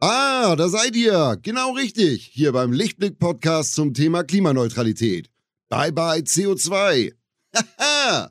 Ah, 0.00 0.54
da 0.56 0.68
seid 0.68 0.94
ihr. 0.94 1.38
Genau 1.42 1.72
richtig. 1.72 2.30
Hier 2.32 2.52
beim 2.52 2.72
Lichtblick-Podcast 2.72 3.74
zum 3.74 3.94
Thema 3.94 4.22
Klimaneutralität. 4.22 5.28
Bye 5.68 5.90
bye 5.90 6.20
CO2. 6.20 7.14
Haha. 7.78 8.30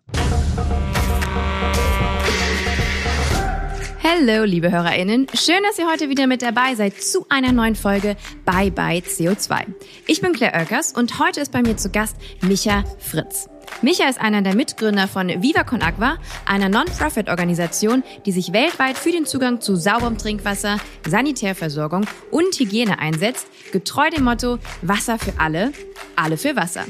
Hallo, 4.20 4.46
liebe 4.46 4.72
HörerInnen. 4.72 5.28
Schön, 5.34 5.62
dass 5.64 5.78
ihr 5.78 5.88
heute 5.92 6.10
wieder 6.10 6.26
mit 6.28 6.42
dabei 6.42 6.74
seid 6.76 7.00
zu 7.00 7.28
einer 7.30 7.52
neuen 7.52 7.76
Folge 7.76 8.16
Bye 8.46 8.72
Bye 8.72 9.00
CO2. 9.00 9.66
Ich 10.08 10.22
bin 10.22 10.34
Claire 10.34 10.58
Oelkers 10.58 10.94
und 10.94 11.20
heute 11.20 11.42
ist 11.42 11.52
bei 11.52 11.62
mir 11.62 11.78
zu 11.78 11.90
Gast 11.92 12.16
Micha 12.42 12.84
Fritz. 12.98 13.48
Micha 13.82 14.10
ist 14.10 14.20
einer 14.20 14.42
der 14.42 14.56
Mitgründer 14.56 15.08
von 15.08 15.28
Viva 15.44 15.64
Con 15.64 15.84
Agua, 15.84 16.18
einer 16.46 16.70
Non-Profit-Organisation, 16.70 18.04
die 18.26 18.32
sich 18.32 18.54
weltweit 18.54 18.98
für 18.98 19.12
den 19.12 19.26
Zugang 19.26 19.62
zu 19.62 19.76
sauberem 19.76 20.18
Trinkwasser, 20.18 20.78
Sanitärversorgung 21.08 22.08
und 22.32 22.58
Hygiene 22.60 22.98
einsetzt, 22.98 23.48
getreu 23.72 24.10
dem 24.10 24.24
Motto 24.24 24.58
Wasser 24.82 25.20
für 25.20 25.34
alle, 25.40 25.74
alle 26.16 26.38
für 26.38 26.56
Wasser. 26.56 26.86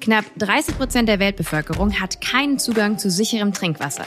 Knapp 0.00 0.26
30 0.36 0.76
Prozent 0.76 1.08
der 1.08 1.18
Weltbevölkerung 1.18 2.00
hat 2.00 2.20
keinen 2.20 2.58
Zugang 2.58 2.98
zu 2.98 3.10
sicherem 3.10 3.52
Trinkwasser. 3.52 4.04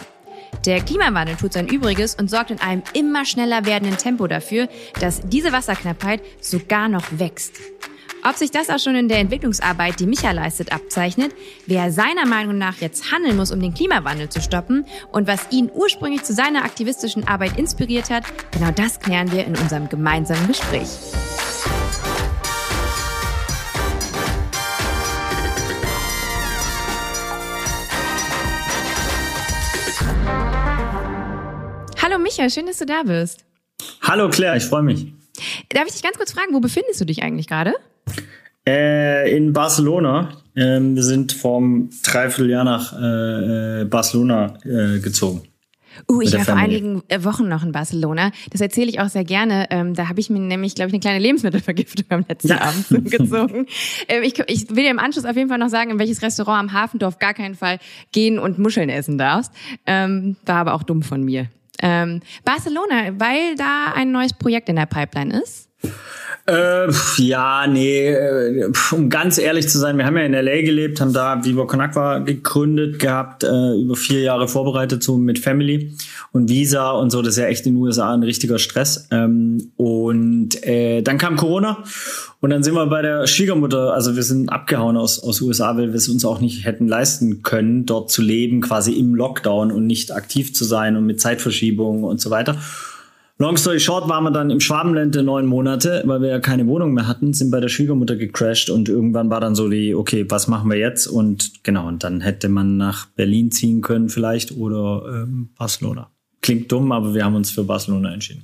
Der 0.66 0.82
Klimawandel 0.82 1.36
tut 1.36 1.54
sein 1.54 1.68
Übriges 1.68 2.16
und 2.16 2.30
sorgt 2.30 2.52
in 2.52 2.60
einem 2.60 2.84
immer 2.94 3.26
schneller 3.26 3.66
werdenden 3.66 3.98
Tempo 3.98 4.28
dafür, 4.28 4.68
dass 5.00 5.22
diese 5.22 5.52
Wasserknappheit 5.52 6.22
sogar 6.42 6.90
noch 6.90 7.06
wächst. 7.12 7.56
Ob 8.28 8.36
sich 8.36 8.52
das 8.52 8.70
auch 8.70 8.80
schon 8.80 8.96
in 8.96 9.08
der 9.08 9.20
Entwicklungsarbeit, 9.20 10.00
die 10.00 10.06
Micha 10.06 10.32
leistet, 10.32 10.74
abzeichnet, 10.74 11.34
wer 11.66 11.92
seiner 11.92 12.26
Meinung 12.26 12.58
nach 12.58 12.78
jetzt 12.82 13.12
handeln 13.12 13.38
muss, 13.38 13.52
um 13.52 13.62
den 13.62 13.74
Klimawandel 13.74 14.28
zu 14.28 14.42
stoppen 14.42 14.86
und 15.12 15.28
was 15.28 15.48
ihn 15.52 15.72
ursprünglich 15.74 16.24
zu 16.24 16.34
seiner 16.34 16.66
aktivistischen 16.66 17.28
Arbeit 17.28 17.58
inspiriert 17.58 18.10
hat, 18.10 18.24
genau 18.52 18.72
das 18.72 19.00
klären 19.00 19.32
wir 19.32 19.46
in 19.46 19.56
unserem 19.56 19.88
gemeinsamen 19.88 20.48
Gespräch. 20.48 20.90
Micha, 32.28 32.50
schön, 32.50 32.66
dass 32.66 32.80
du 32.80 32.86
da 32.86 33.04
bist. 33.04 33.46
Hallo 34.02 34.28
Claire, 34.28 34.58
ich 34.58 34.66
freue 34.66 34.84
mich. 34.84 35.06
Darf 35.70 35.86
ich 35.88 35.94
dich 35.94 36.04
ganz 36.04 36.18
kurz 36.18 36.34
fragen, 36.34 36.54
wo 36.54 36.60
befindest 36.60 37.00
du 37.00 37.06
dich 37.06 37.24
eigentlich 37.24 37.48
gerade? 37.48 37.74
Äh, 38.68 39.34
in 39.34 39.54
Barcelona. 39.54 40.34
Ähm, 40.54 40.98
wir 40.98 41.04
sind 41.04 41.32
vom 41.32 41.90
Dreivierteljahr 42.04 42.66
nach 42.66 42.92
äh, 42.92 43.82
äh 43.82 43.86
Barcelona 43.86 44.58
äh, 44.66 45.00
gezogen. 45.00 45.44
Uh, 46.10 46.22
ich 46.22 46.34
war 46.34 46.44
vor 46.44 46.56
einigen 46.56 47.02
äh, 47.08 47.24
Wochen 47.24 47.48
noch 47.48 47.64
in 47.64 47.72
Barcelona. 47.72 48.32
Das 48.52 48.60
erzähle 48.60 48.90
ich 48.90 49.00
auch 49.00 49.08
sehr 49.08 49.24
gerne. 49.24 49.68
Ähm, 49.70 49.94
da 49.94 50.10
habe 50.10 50.20
ich 50.20 50.30
mir 50.30 50.40
nämlich, 50.40 50.76
glaube 50.76 50.90
ich, 50.90 50.94
eine 50.96 51.00
kleine 51.00 51.20
Lebensmittelvergiftung 51.20 52.06
am 52.10 52.26
letzten 52.28 52.50
ja. 52.50 52.60
Abend 52.60 52.90
gezogen. 53.10 53.68
Ähm, 54.10 54.24
ich, 54.24 54.38
ich, 54.48 54.70
will 54.70 54.84
dir 54.84 54.92
im 54.92 55.00
Anschluss 55.00 55.24
auf 55.24 55.38
jeden 55.38 55.48
Fall 55.48 55.60
noch 55.60 55.70
sagen, 55.70 55.92
in 55.92 56.00
welches 56.00 56.22
Restaurant 56.22 56.60
am 56.60 56.74
Hafen 56.74 57.00
du 57.00 57.08
auf 57.08 57.20
gar 57.20 57.34
keinen 57.34 57.56
Fall 57.56 57.80
gehen 58.12 58.38
und 58.38 58.60
Muscheln 58.60 58.90
essen 58.90 59.18
darfst. 59.18 59.54
Ähm, 59.86 60.36
war 60.46 60.58
aber 60.58 60.74
auch 60.74 60.84
dumm 60.84 61.04
von 61.04 61.24
mir. 61.24 61.48
Ähm, 61.82 62.22
Barcelona, 62.44 63.20
weil 63.20 63.56
da 63.56 63.94
ein 63.96 64.12
neues 64.12 64.34
Projekt 64.34 64.70
in 64.70 64.76
der 64.76 64.86
Pipeline 64.86 65.42
ist? 65.42 65.70
Äh, 66.50 66.88
ja, 67.18 67.68
nee, 67.68 68.08
äh, 68.08 68.72
um 68.94 69.10
ganz 69.10 69.38
ehrlich 69.38 69.68
zu 69.68 69.80
sein, 69.80 69.98
wir 69.98 70.06
haben 70.06 70.16
ja 70.16 70.24
in 70.24 70.32
LA 70.32 70.62
gelebt, 70.62 71.02
haben 71.02 71.12
da 71.12 71.44
Viva 71.44 71.66
Con 71.66 71.82
Agua 71.82 72.20
gegründet 72.20 73.00
gehabt, 73.00 73.44
äh, 73.44 73.74
über 73.74 73.98
vier 73.98 74.22
Jahre 74.22 74.48
vorbereitet, 74.48 75.04
so 75.04 75.18
mit 75.18 75.40
Family 75.40 75.92
und 76.32 76.48
Visa 76.48 76.92
und 76.92 77.10
so, 77.10 77.22
das 77.22 77.32
ist 77.34 77.40
ja 77.40 77.48
echt 77.48 77.66
in 77.66 77.74
den 77.74 77.84
USA 77.84 78.14
ein 78.14 78.24
richtiger 78.24 78.60
Stress. 78.60 79.10
Ähm, 79.12 79.72
und 79.76 80.66
äh, 80.66 81.02
dann 81.02 81.18
kam 81.18 81.36
Corona 81.36 81.84
und 82.40 82.50
dann 82.50 82.64
sind 82.64 82.76
wir 82.76 82.86
bei 82.88 83.02
der 83.02 83.28
Schwiegermutter, 83.28 83.94
also 83.94 84.16
wir 84.16 84.24
sind 84.24 84.48
abgehauen 84.48 84.96
aus, 84.96 85.22
aus 85.22 85.42
USA, 85.42 85.76
weil 85.76 85.90
wir 85.90 85.96
es 85.96 86.08
uns 86.08 86.24
auch 86.24 86.40
nicht 86.40 86.64
hätten 86.64 86.88
leisten 86.88 87.44
können, 87.44 87.86
dort 87.86 88.10
zu 88.10 88.22
leben, 88.22 88.62
quasi 88.62 88.94
im 88.94 89.16
Lockdown 89.16 89.70
und 89.70 89.86
nicht 89.86 90.14
aktiv 90.14 90.54
zu 90.54 90.64
sein 90.64 90.96
und 90.96 91.06
mit 91.06 91.20
Zeitverschiebungen 91.20 92.06
und 92.06 92.22
so 92.22 92.30
weiter. 92.30 92.56
Long 93.40 93.56
story 93.56 93.80
short 93.80 94.10
waren 94.10 94.24
wir 94.24 94.32
dann 94.32 94.50
im 94.50 94.60
Schwabenländle 94.60 95.22
neun 95.22 95.46
Monate, 95.46 96.02
weil 96.06 96.22
wir 96.22 96.30
ja 96.30 96.40
keine 96.40 96.66
Wohnung 96.66 96.94
mehr 96.94 97.08
hatten, 97.08 97.34
sind 97.34 97.52
bei 97.52 97.60
der 97.60 97.68
Schwiegermutter 97.68 98.16
gecrashed 98.16 98.72
und 98.72 98.90
irgendwann 98.90 99.30
war 99.30 99.40
dann 99.40 99.54
so 99.54 99.70
die, 99.70 99.94
okay, 99.94 100.26
was 100.28 100.48
machen 100.48 100.72
wir 100.72 100.78
jetzt? 100.78 101.06
Und 101.06 101.64
genau, 101.64 101.88
und 101.88 102.04
dann 102.04 102.22
hätte 102.22 102.50
man 102.50 102.78
nach 102.78 103.06
Berlin 103.10 103.52
ziehen 103.52 103.82
können 103.82 104.10
vielleicht 104.10 104.54
oder 104.54 105.04
ähm, 105.08 105.50
Barcelona. 105.56 106.10
Klingt 106.42 106.72
dumm, 106.72 106.92
aber 106.92 107.14
wir 107.14 107.24
haben 107.24 107.36
uns 107.36 107.52
für 107.52 107.64
Barcelona 107.64 108.12
entschieden. 108.12 108.44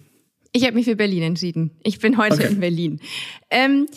Ich 0.52 0.64
habe 0.64 0.76
mich 0.76 0.86
für 0.86 0.96
Berlin 0.96 1.24
entschieden. 1.24 1.72
Ich 1.82 1.98
bin 1.98 2.20
heute 2.20 2.36
okay. 2.36 2.48
in 2.52 2.60
Berlin. 2.60 3.00
Ähm, 3.50 3.88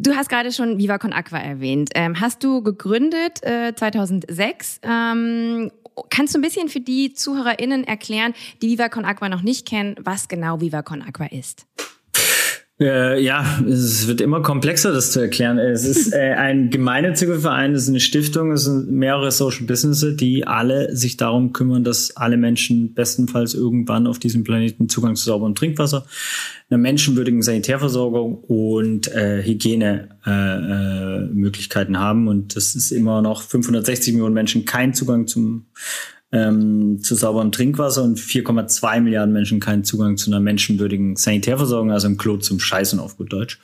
Du 0.00 0.14
hast 0.14 0.28
gerade 0.28 0.52
schon 0.52 0.78
Viva 0.78 0.96
Con 0.98 1.12
Aqua 1.12 1.38
erwähnt. 1.38 1.90
Ähm, 1.96 2.20
hast 2.20 2.44
du 2.44 2.62
gegründet 2.62 3.42
äh, 3.42 3.74
2006 3.74 4.80
ähm, 4.84 5.72
Kannst 6.10 6.34
du 6.34 6.38
ein 6.38 6.42
bisschen 6.42 6.68
für 6.68 6.80
die 6.80 7.12
ZuhörerInnen 7.12 7.84
erklären, 7.84 8.34
die 8.62 8.68
Viva 8.68 8.84
Aqua 8.84 9.28
noch 9.28 9.42
nicht 9.42 9.66
kennen, 9.66 9.96
was 10.00 10.28
genau 10.28 10.60
Viva 10.60 10.78
Aqua 10.78 11.26
ist? 11.26 11.66
Äh, 12.80 13.20
ja, 13.20 13.44
es 13.68 14.06
wird 14.06 14.20
immer 14.20 14.40
komplexer, 14.40 14.92
das 14.92 15.10
zu 15.10 15.18
erklären. 15.18 15.58
Es 15.58 15.84
ist 15.84 16.12
äh, 16.14 16.34
ein 16.34 16.70
gemeinnütziger 16.70 17.40
Verein, 17.40 17.74
es 17.74 17.82
ist 17.84 17.88
eine 17.88 17.98
Stiftung, 17.98 18.52
es 18.52 18.62
sind 18.64 18.92
mehrere 18.92 19.32
Social 19.32 19.66
Businesses, 19.66 20.16
die 20.16 20.46
alle 20.46 20.94
sich 20.94 21.16
darum 21.16 21.52
kümmern, 21.52 21.82
dass 21.82 22.16
alle 22.16 22.36
Menschen 22.36 22.94
bestenfalls 22.94 23.54
irgendwann 23.54 24.06
auf 24.06 24.20
diesem 24.20 24.44
Planeten 24.44 24.88
Zugang 24.88 25.16
zu 25.16 25.24
sauberem 25.24 25.56
Trinkwasser, 25.56 26.06
einer 26.70 26.78
menschenwürdigen 26.78 27.42
Sanitärversorgung 27.42 28.36
und 28.36 29.08
äh, 29.08 29.42
Hygienemöglichkeiten 29.42 31.94
äh, 31.96 31.98
äh, 31.98 32.00
haben. 32.00 32.28
Und 32.28 32.54
das 32.54 32.76
ist 32.76 32.92
immer 32.92 33.22
noch 33.22 33.42
560 33.42 34.14
Millionen 34.14 34.34
Menschen 34.34 34.66
kein 34.66 34.94
Zugang 34.94 35.26
zum 35.26 35.66
ähm, 36.30 37.02
zu 37.02 37.14
sauberem 37.14 37.52
Trinkwasser 37.52 38.02
und 38.02 38.18
4,2 38.18 39.00
Milliarden 39.00 39.32
Menschen 39.32 39.60
keinen 39.60 39.84
Zugang 39.84 40.16
zu 40.16 40.30
einer 40.30 40.40
menschenwürdigen 40.40 41.16
Sanitärversorgung, 41.16 41.90
also 41.90 42.06
im 42.06 42.18
Klo 42.18 42.36
zum 42.36 42.60
Scheißen 42.60 42.98
auf 43.00 43.16
gut 43.16 43.32
Deutsch. 43.32 43.60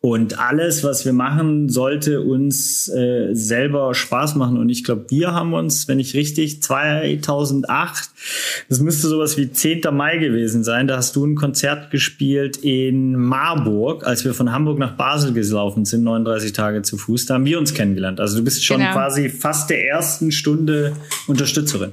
Und 0.00 0.38
alles, 0.38 0.84
was 0.84 1.04
wir 1.04 1.12
machen, 1.12 1.68
sollte 1.68 2.20
uns 2.20 2.88
äh, 2.88 3.30
selber 3.32 3.92
Spaß 3.94 4.36
machen. 4.36 4.56
Und 4.56 4.68
ich 4.68 4.84
glaube, 4.84 5.06
wir 5.08 5.32
haben 5.32 5.54
uns, 5.54 5.88
wenn 5.88 5.98
ich 5.98 6.14
richtig, 6.14 6.62
2008, 6.62 8.10
das 8.68 8.78
müsste 8.78 9.08
sowas 9.08 9.36
wie 9.36 9.50
10. 9.50 9.80
Mai 9.90 10.18
gewesen 10.18 10.62
sein, 10.62 10.86
da 10.86 10.98
hast 10.98 11.16
du 11.16 11.26
ein 11.26 11.34
Konzert 11.34 11.90
gespielt 11.90 12.58
in 12.58 13.16
Marburg, 13.16 14.06
als 14.06 14.24
wir 14.24 14.34
von 14.34 14.52
Hamburg 14.52 14.78
nach 14.78 14.96
Basel 14.96 15.32
gelaufen 15.32 15.84
sind, 15.84 16.04
39 16.04 16.52
Tage 16.52 16.82
zu 16.82 16.96
Fuß. 16.96 17.26
Da 17.26 17.34
haben 17.34 17.44
wir 17.44 17.58
uns 17.58 17.74
kennengelernt. 17.74 18.20
Also 18.20 18.38
du 18.38 18.44
bist 18.44 18.64
schon 18.64 18.78
genau. 18.78 18.92
quasi 18.92 19.28
fast 19.28 19.68
der 19.68 19.84
ersten 19.84 20.30
Stunde 20.30 20.92
Unterstützerin. 21.26 21.92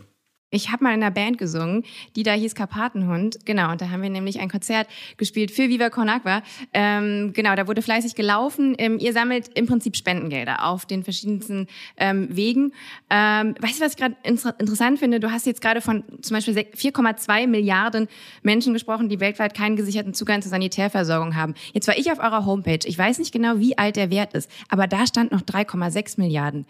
Ich 0.56 0.72
habe 0.72 0.84
mal 0.84 0.94
in 0.94 1.04
einer 1.04 1.12
Band 1.12 1.38
gesungen, 1.38 1.84
die 2.16 2.24
da 2.24 2.34
hieß 2.34 2.56
Karpatenhund. 2.56 3.40
Genau, 3.46 3.72
und 3.72 3.82
da 3.82 3.90
haben 3.90 4.02
wir 4.02 4.10
nämlich 4.10 4.40
ein 4.40 4.50
Konzert 4.50 4.88
gespielt 5.18 5.52
für 5.52 5.70
Viva 5.70 5.90
Con 5.90 6.10
Agua. 6.10 6.42
Ähm, 6.74 7.34
genau, 7.34 7.56
da 7.56 7.68
wurde 7.68 7.82
fleißig 7.82 8.16
gelaufen. 8.16 8.76
Ähm, 8.78 8.98
ihr 9.00 9.14
sammelt 9.14 9.50
im 9.56 9.68
Prinzip 9.68 9.96
Spendengelder 9.96 10.66
auf 10.66 10.86
den 10.86 11.04
verschiedensten 11.04 11.68
ähm, 11.98 12.28
Wegen. 12.32 12.74
Ähm, 13.10 13.56
weißt 13.60 13.80
du, 13.80 13.86
was 13.86 13.92
ich 13.92 13.98
gerade 13.98 14.16
inter 14.24 14.56
interessant 14.60 15.00
finde? 15.00 15.20
Du 15.20 15.32
hast 15.32 15.46
jetzt 15.46 15.62
gerade 15.62 15.82
von 15.82 16.04
zum 16.22 16.36
Beispiel 16.36 16.56
4,2 16.58 17.48
Milliarden 17.48 18.08
Menschen 18.42 18.74
gesprochen, 18.74 19.10
die 19.10 19.20
weltweit 19.20 19.54
keinen 19.54 19.76
gesicherten 19.76 20.14
Zugang 20.14 20.42
zur 20.42 20.52
Sanitärversorgung 20.52 21.36
haben. 21.36 21.54
Jetzt 21.74 21.88
war 21.88 21.98
ich 21.98 22.12
auf 22.12 22.20
eurer 22.20 22.46
Homepage. 22.46 22.80
Ich 22.86 22.98
weiß 22.98 23.20
nicht 23.20 23.32
genau, 23.32 23.60
wie 23.60 23.78
alt 23.78 23.98
der 23.98 24.10
Wert 24.10 24.34
ist, 24.34 24.50
aber 24.70 24.88
da 24.88 25.06
stand 25.06 25.32
noch 25.32 25.42
3,6 25.42 26.20
Milliarden. 26.20 26.66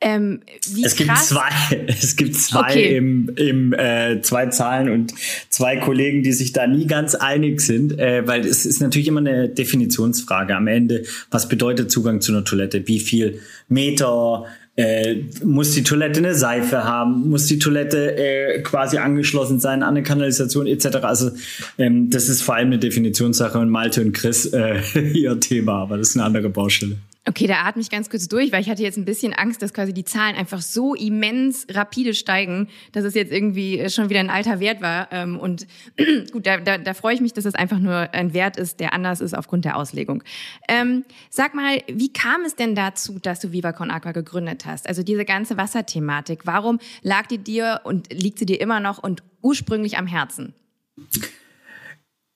Ähm, 0.00 0.42
es 0.60 0.94
gibt 0.94 1.16
zwei, 1.18 1.50
es 1.88 2.14
gibt 2.14 2.36
zwei 2.36 2.60
okay. 2.60 2.96
im, 2.96 3.27
im 3.36 3.72
äh, 3.72 4.20
zwei 4.22 4.46
Zahlen 4.46 4.88
und 4.88 5.14
zwei 5.48 5.76
Kollegen, 5.76 6.22
die 6.22 6.32
sich 6.32 6.52
da 6.52 6.66
nie 6.66 6.86
ganz 6.86 7.14
einig 7.14 7.60
sind, 7.60 7.98
äh, 7.98 8.26
weil 8.26 8.46
es 8.46 8.66
ist 8.66 8.80
natürlich 8.80 9.08
immer 9.08 9.20
eine 9.20 9.48
Definitionsfrage 9.48 10.54
am 10.56 10.66
Ende. 10.66 11.04
Was 11.30 11.48
bedeutet 11.48 11.90
Zugang 11.90 12.20
zu 12.20 12.32
einer 12.32 12.44
Toilette? 12.44 12.86
Wie 12.86 13.00
viel 13.00 13.40
Meter? 13.68 14.46
Äh, 14.76 15.24
muss 15.42 15.72
die 15.72 15.82
Toilette 15.82 16.18
eine 16.18 16.36
Seife 16.36 16.84
haben? 16.84 17.28
Muss 17.30 17.46
die 17.46 17.58
Toilette 17.58 18.16
äh, 18.16 18.62
quasi 18.62 18.98
angeschlossen 18.98 19.58
sein 19.58 19.82
an 19.82 19.96
eine 19.96 20.04
Kanalisation 20.04 20.68
etc.? 20.68 20.98
Also 21.02 21.32
ähm, 21.78 22.10
das 22.10 22.28
ist 22.28 22.42
vor 22.42 22.54
allem 22.54 22.68
eine 22.68 22.78
Definitionssache 22.78 23.58
und 23.58 23.70
Malte 23.70 24.02
und 24.02 24.12
Chris 24.12 24.46
äh, 24.46 24.78
ihr 25.14 25.40
Thema, 25.40 25.82
aber 25.82 25.98
das 25.98 26.10
ist 26.10 26.16
eine 26.16 26.24
andere 26.24 26.48
Baustelle. 26.48 26.96
Okay, 27.28 27.46
da 27.46 27.66
atme 27.66 27.82
ich 27.82 27.90
ganz 27.90 28.08
kurz 28.08 28.26
durch, 28.26 28.52
weil 28.52 28.62
ich 28.62 28.70
hatte 28.70 28.82
jetzt 28.82 28.96
ein 28.96 29.04
bisschen 29.04 29.34
Angst, 29.34 29.60
dass 29.60 29.74
quasi 29.74 29.92
die 29.92 30.04
Zahlen 30.04 30.34
einfach 30.34 30.62
so 30.62 30.94
immens 30.94 31.66
rapide 31.68 32.14
steigen, 32.14 32.68
dass 32.92 33.04
es 33.04 33.12
jetzt 33.12 33.30
irgendwie 33.30 33.90
schon 33.90 34.08
wieder 34.08 34.20
ein 34.20 34.30
alter 34.30 34.60
Wert 34.60 34.80
war. 34.80 35.08
Ähm, 35.12 35.38
und 35.38 35.66
gut, 36.32 36.46
da, 36.46 36.56
da, 36.56 36.78
da 36.78 36.94
freue 36.94 37.12
ich 37.12 37.20
mich, 37.20 37.34
dass 37.34 37.44
es 37.44 37.54
einfach 37.54 37.80
nur 37.80 38.14
ein 38.14 38.32
Wert 38.32 38.56
ist, 38.56 38.80
der 38.80 38.94
anders 38.94 39.20
ist 39.20 39.36
aufgrund 39.36 39.66
der 39.66 39.76
Auslegung. 39.76 40.22
Ähm, 40.68 41.04
sag 41.28 41.54
mal, 41.54 41.82
wie 41.86 42.10
kam 42.10 42.44
es 42.46 42.56
denn 42.56 42.74
dazu, 42.74 43.18
dass 43.18 43.40
du 43.40 43.52
Viva 43.52 43.72
Con 43.72 43.90
Aqua 43.90 44.12
gegründet 44.12 44.64
hast? 44.64 44.88
Also 44.88 45.02
diese 45.02 45.26
ganze 45.26 45.58
Wasserthematik, 45.58 46.46
warum 46.46 46.78
lag 47.02 47.26
die 47.26 47.36
dir 47.36 47.82
und 47.84 48.10
liegt 48.10 48.38
sie 48.38 48.46
dir 48.46 48.58
immer 48.58 48.80
noch 48.80 49.02
und 49.02 49.22
ursprünglich 49.42 49.98
am 49.98 50.06
Herzen? 50.06 50.54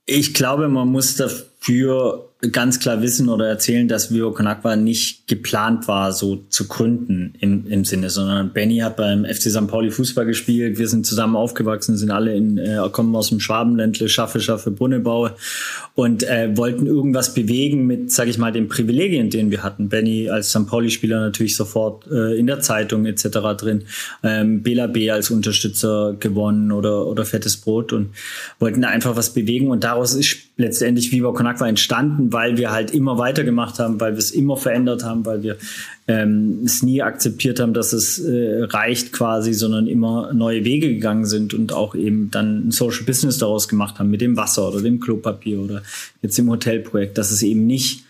Ich 0.05 0.35
glaube, 0.35 0.69
man 0.69 0.89
muss 0.89 1.17
dafür 1.63 2.33
ganz 2.51 2.81
klar 2.81 3.01
wissen 3.03 3.29
oder 3.29 3.47
erzählen, 3.47 3.87
dass 3.87 4.13
Vivo 4.13 4.33
Conakwa 4.33 4.75
nicht 4.75 5.29
geplant 5.29 5.87
war, 5.87 6.13
so 6.13 6.43
zu 6.49 6.67
gründen 6.67 7.35
im, 7.39 7.69
im 7.69 7.85
Sinne, 7.85 8.11
sondern 8.11 8.53
Benny 8.53 8.79
hat 8.79 8.97
beim 8.97 9.25
FC 9.25 9.43
St. 9.43 9.69
Pauli 9.69 9.93
Fußball 9.93 10.27
gespielt. 10.27 10.77
Wir 10.77 10.89
sind 10.89 11.07
zusammen 11.07 11.37
aufgewachsen, 11.37 11.97
sind 11.97 12.11
alle 12.11 12.35
in, 12.35 12.59
äh, 12.59 12.81
kommen 12.91 13.15
aus 13.15 13.29
dem 13.29 13.39
Schwabenländle, 13.39 14.09
schaffe, 14.09 14.41
schaffe, 14.41 14.73
Brunnebaue 14.73 15.37
und 15.95 16.25
äh, 16.25 16.57
wollten 16.57 16.87
irgendwas 16.87 17.33
bewegen 17.33 17.87
mit, 17.87 18.11
sage 18.11 18.31
ich 18.31 18.39
mal, 18.39 18.51
den 18.51 18.67
Privilegien, 18.67 19.31
den 19.31 19.53
wir 19.53 19.63
hatten. 19.63 19.89
Benny 19.89 20.29
als 20.29 20.51
St. 20.51 20.67
Pauli-Spieler 20.67 21.21
natürlich 21.21 21.55
sofort 21.55 22.09
äh, 22.11 22.37
in 22.37 22.49
der 22.49 22.59
Zeitung 22.59 23.07
etc. 23.07 23.29
drin, 23.57 23.85
ähm, 24.25 24.65
Bela 24.65 24.89
B 24.89 25.13
als 25.13 25.31
Unterstützer 25.31 26.17
gewonnen 26.19 26.73
oder, 26.73 27.07
oder 27.07 27.25
Fettes 27.25 27.57
Brot 27.57 27.93
und 27.93 28.11
wollten 28.59 28.83
da 28.83 28.89
einfach 28.89 29.15
was 29.15 29.33
bewegen 29.33 29.71
und 29.71 29.85
daraus 29.85 30.15
ist 30.15 30.39
letztendlich 30.57 31.13
Viva 31.13 31.33
Conakwa 31.33 31.52
entstanden, 31.61 32.33
weil 32.33 32.57
wir 32.57 32.71
halt 32.71 32.93
immer 32.93 33.19
weitergemacht 33.19 33.79
haben, 33.79 34.01
weil 34.01 34.13
wir 34.13 34.19
es 34.19 34.31
immer 34.31 34.57
verändert 34.57 35.05
haben, 35.05 35.27
weil 35.27 35.43
wir 35.43 35.57
ähm, 36.09 36.63
es 36.65 36.83
nie 36.83 37.03
akzeptiert 37.03 37.61
haben, 37.61 37.75
dass 37.75 37.93
es 37.93 38.19
äh, 38.19 38.65
reicht 38.65 39.13
quasi, 39.13 39.53
sondern 39.53 39.87
immer 39.87 40.33
neue 40.33 40.65
Wege 40.65 40.89
gegangen 40.89 41.27
sind 41.27 41.55
und 41.55 41.73
auch 41.73 41.95
eben 41.95 42.31
dann 42.31 42.69
ein 42.69 42.71
Social 42.71 43.05
Business 43.05 43.39
daraus 43.39 43.69
gemacht 43.69 43.99
haben 43.99 44.11
mit 44.11 44.21
dem 44.21 44.37
Wasser 44.37 44.69
oder 44.69 44.81
dem 44.81 45.01
Klopapier 45.01 45.61
oder 45.61 45.83
jetzt 46.23 46.39
im 46.39 46.51
Hotelprojekt, 46.51 47.19
dass 47.19 47.31
es 47.31 47.43
eben 47.43 47.67
nicht 47.67 48.05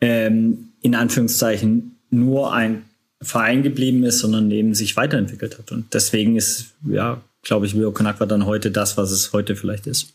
ähm, 0.00 0.68
in 0.80 0.94
Anführungszeichen 0.94 1.96
nur 2.10 2.52
ein 2.52 2.82
Verein 3.20 3.62
geblieben 3.62 4.04
ist, 4.04 4.18
sondern 4.18 4.50
eben 4.50 4.74
sich 4.74 4.96
weiterentwickelt 4.96 5.58
hat. 5.58 5.72
Und 5.72 5.94
deswegen 5.94 6.36
ist, 6.36 6.74
ja, 6.88 7.22
glaube 7.42 7.66
ich, 7.66 7.74
Vio 7.74 7.92
Conakwa 7.92 8.26
dann 8.26 8.46
heute 8.46 8.70
das, 8.70 8.96
was 8.96 9.10
es 9.10 9.32
heute 9.32 9.56
vielleicht 9.56 9.86
ist. 9.86 10.14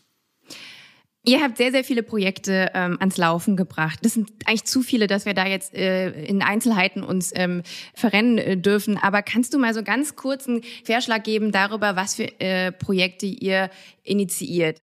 Ihr 1.22 1.42
habt 1.42 1.58
sehr, 1.58 1.70
sehr 1.70 1.84
viele 1.84 2.02
Projekte 2.02 2.70
ähm, 2.72 2.96
ans 2.98 3.18
Laufen 3.18 3.54
gebracht. 3.54 3.98
Das 4.02 4.14
sind 4.14 4.30
eigentlich 4.46 4.64
zu 4.64 4.80
viele, 4.80 5.06
dass 5.06 5.26
wir 5.26 5.34
da 5.34 5.46
jetzt 5.46 5.74
äh, 5.74 6.10
in 6.24 6.40
Einzelheiten 6.40 7.02
uns 7.02 7.30
ähm, 7.34 7.62
verrennen 7.94 8.38
äh, 8.38 8.56
dürfen. 8.56 8.96
Aber 8.96 9.20
kannst 9.22 9.52
du 9.52 9.58
mal 9.58 9.74
so 9.74 9.82
ganz 9.82 10.16
kurz 10.16 10.48
einen 10.48 10.62
Vorschlag 10.84 11.22
geben 11.22 11.52
darüber, 11.52 11.94
was 11.94 12.14
für 12.14 12.40
äh, 12.40 12.72
Projekte 12.72 13.26
ihr 13.26 13.68
initiiert? 14.02 14.80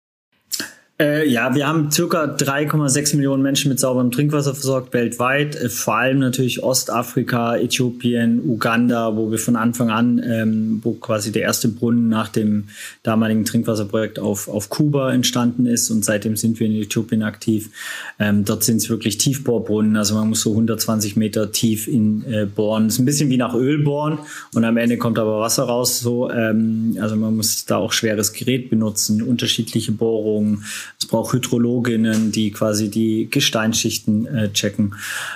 Äh, 0.99 1.29
ja, 1.29 1.53
wir 1.53 1.67
haben 1.67 1.91
circa 1.91 2.23
3,6 2.23 3.17
Millionen 3.17 3.43
Menschen 3.43 3.69
mit 3.69 3.79
sauberem 3.79 4.09
Trinkwasser 4.09 4.55
versorgt 4.55 4.95
weltweit, 4.95 5.55
äh, 5.55 5.69
vor 5.69 5.97
allem 5.97 6.17
natürlich 6.17 6.63
Ostafrika, 6.63 7.55
Äthiopien, 7.55 8.41
Uganda, 8.43 9.15
wo 9.15 9.29
wir 9.29 9.37
von 9.37 9.55
Anfang 9.55 9.91
an, 9.91 10.19
ähm, 10.25 10.79
wo 10.81 10.93
quasi 10.93 11.31
der 11.31 11.43
erste 11.43 11.67
Brunnen 11.67 12.09
nach 12.09 12.29
dem 12.29 12.69
damaligen 13.03 13.45
Trinkwasserprojekt 13.45 14.17
auf, 14.17 14.47
auf 14.47 14.69
Kuba 14.69 15.13
entstanden 15.13 15.67
ist 15.67 15.91
und 15.91 16.03
seitdem 16.03 16.35
sind 16.35 16.59
wir 16.59 16.65
in 16.65 16.73
Äthiopien 16.73 17.21
aktiv. 17.21 17.69
Ähm, 18.17 18.43
dort 18.43 18.63
sind 18.63 18.77
es 18.77 18.89
wirklich 18.89 19.19
Tiefbohrbrunnen, 19.19 19.97
also 19.97 20.15
man 20.15 20.29
muss 20.29 20.41
so 20.41 20.49
120 20.49 21.15
Meter 21.15 21.51
tief 21.51 21.87
in 21.87 22.23
äh, 22.25 22.47
bohren. 22.47 22.87
ist 22.87 22.97
ein 22.97 23.05
bisschen 23.05 23.29
wie 23.29 23.37
nach 23.37 23.53
Öl 23.53 23.83
bohren 23.83 24.17
und 24.55 24.65
am 24.65 24.77
Ende 24.77 24.97
kommt 24.97 25.19
aber 25.19 25.41
Wasser 25.41 25.65
raus. 25.65 25.99
So, 25.99 26.31
ähm, 26.31 26.97
also 26.99 27.15
man 27.15 27.35
muss 27.35 27.65
da 27.65 27.77
auch 27.77 27.91
schweres 27.91 28.33
Gerät 28.33 28.71
benutzen, 28.71 29.21
unterschiedliche 29.21 29.91
Bohrungen 29.91 30.63
es 30.99 31.07
braucht 31.07 31.33
Hydrologinnen, 31.33 32.31
die 32.31 32.51
quasi 32.51 32.89
die 32.89 33.29
Gesteinsschichten 33.29 34.25
äh, 34.27 34.51
checken. 34.51 34.95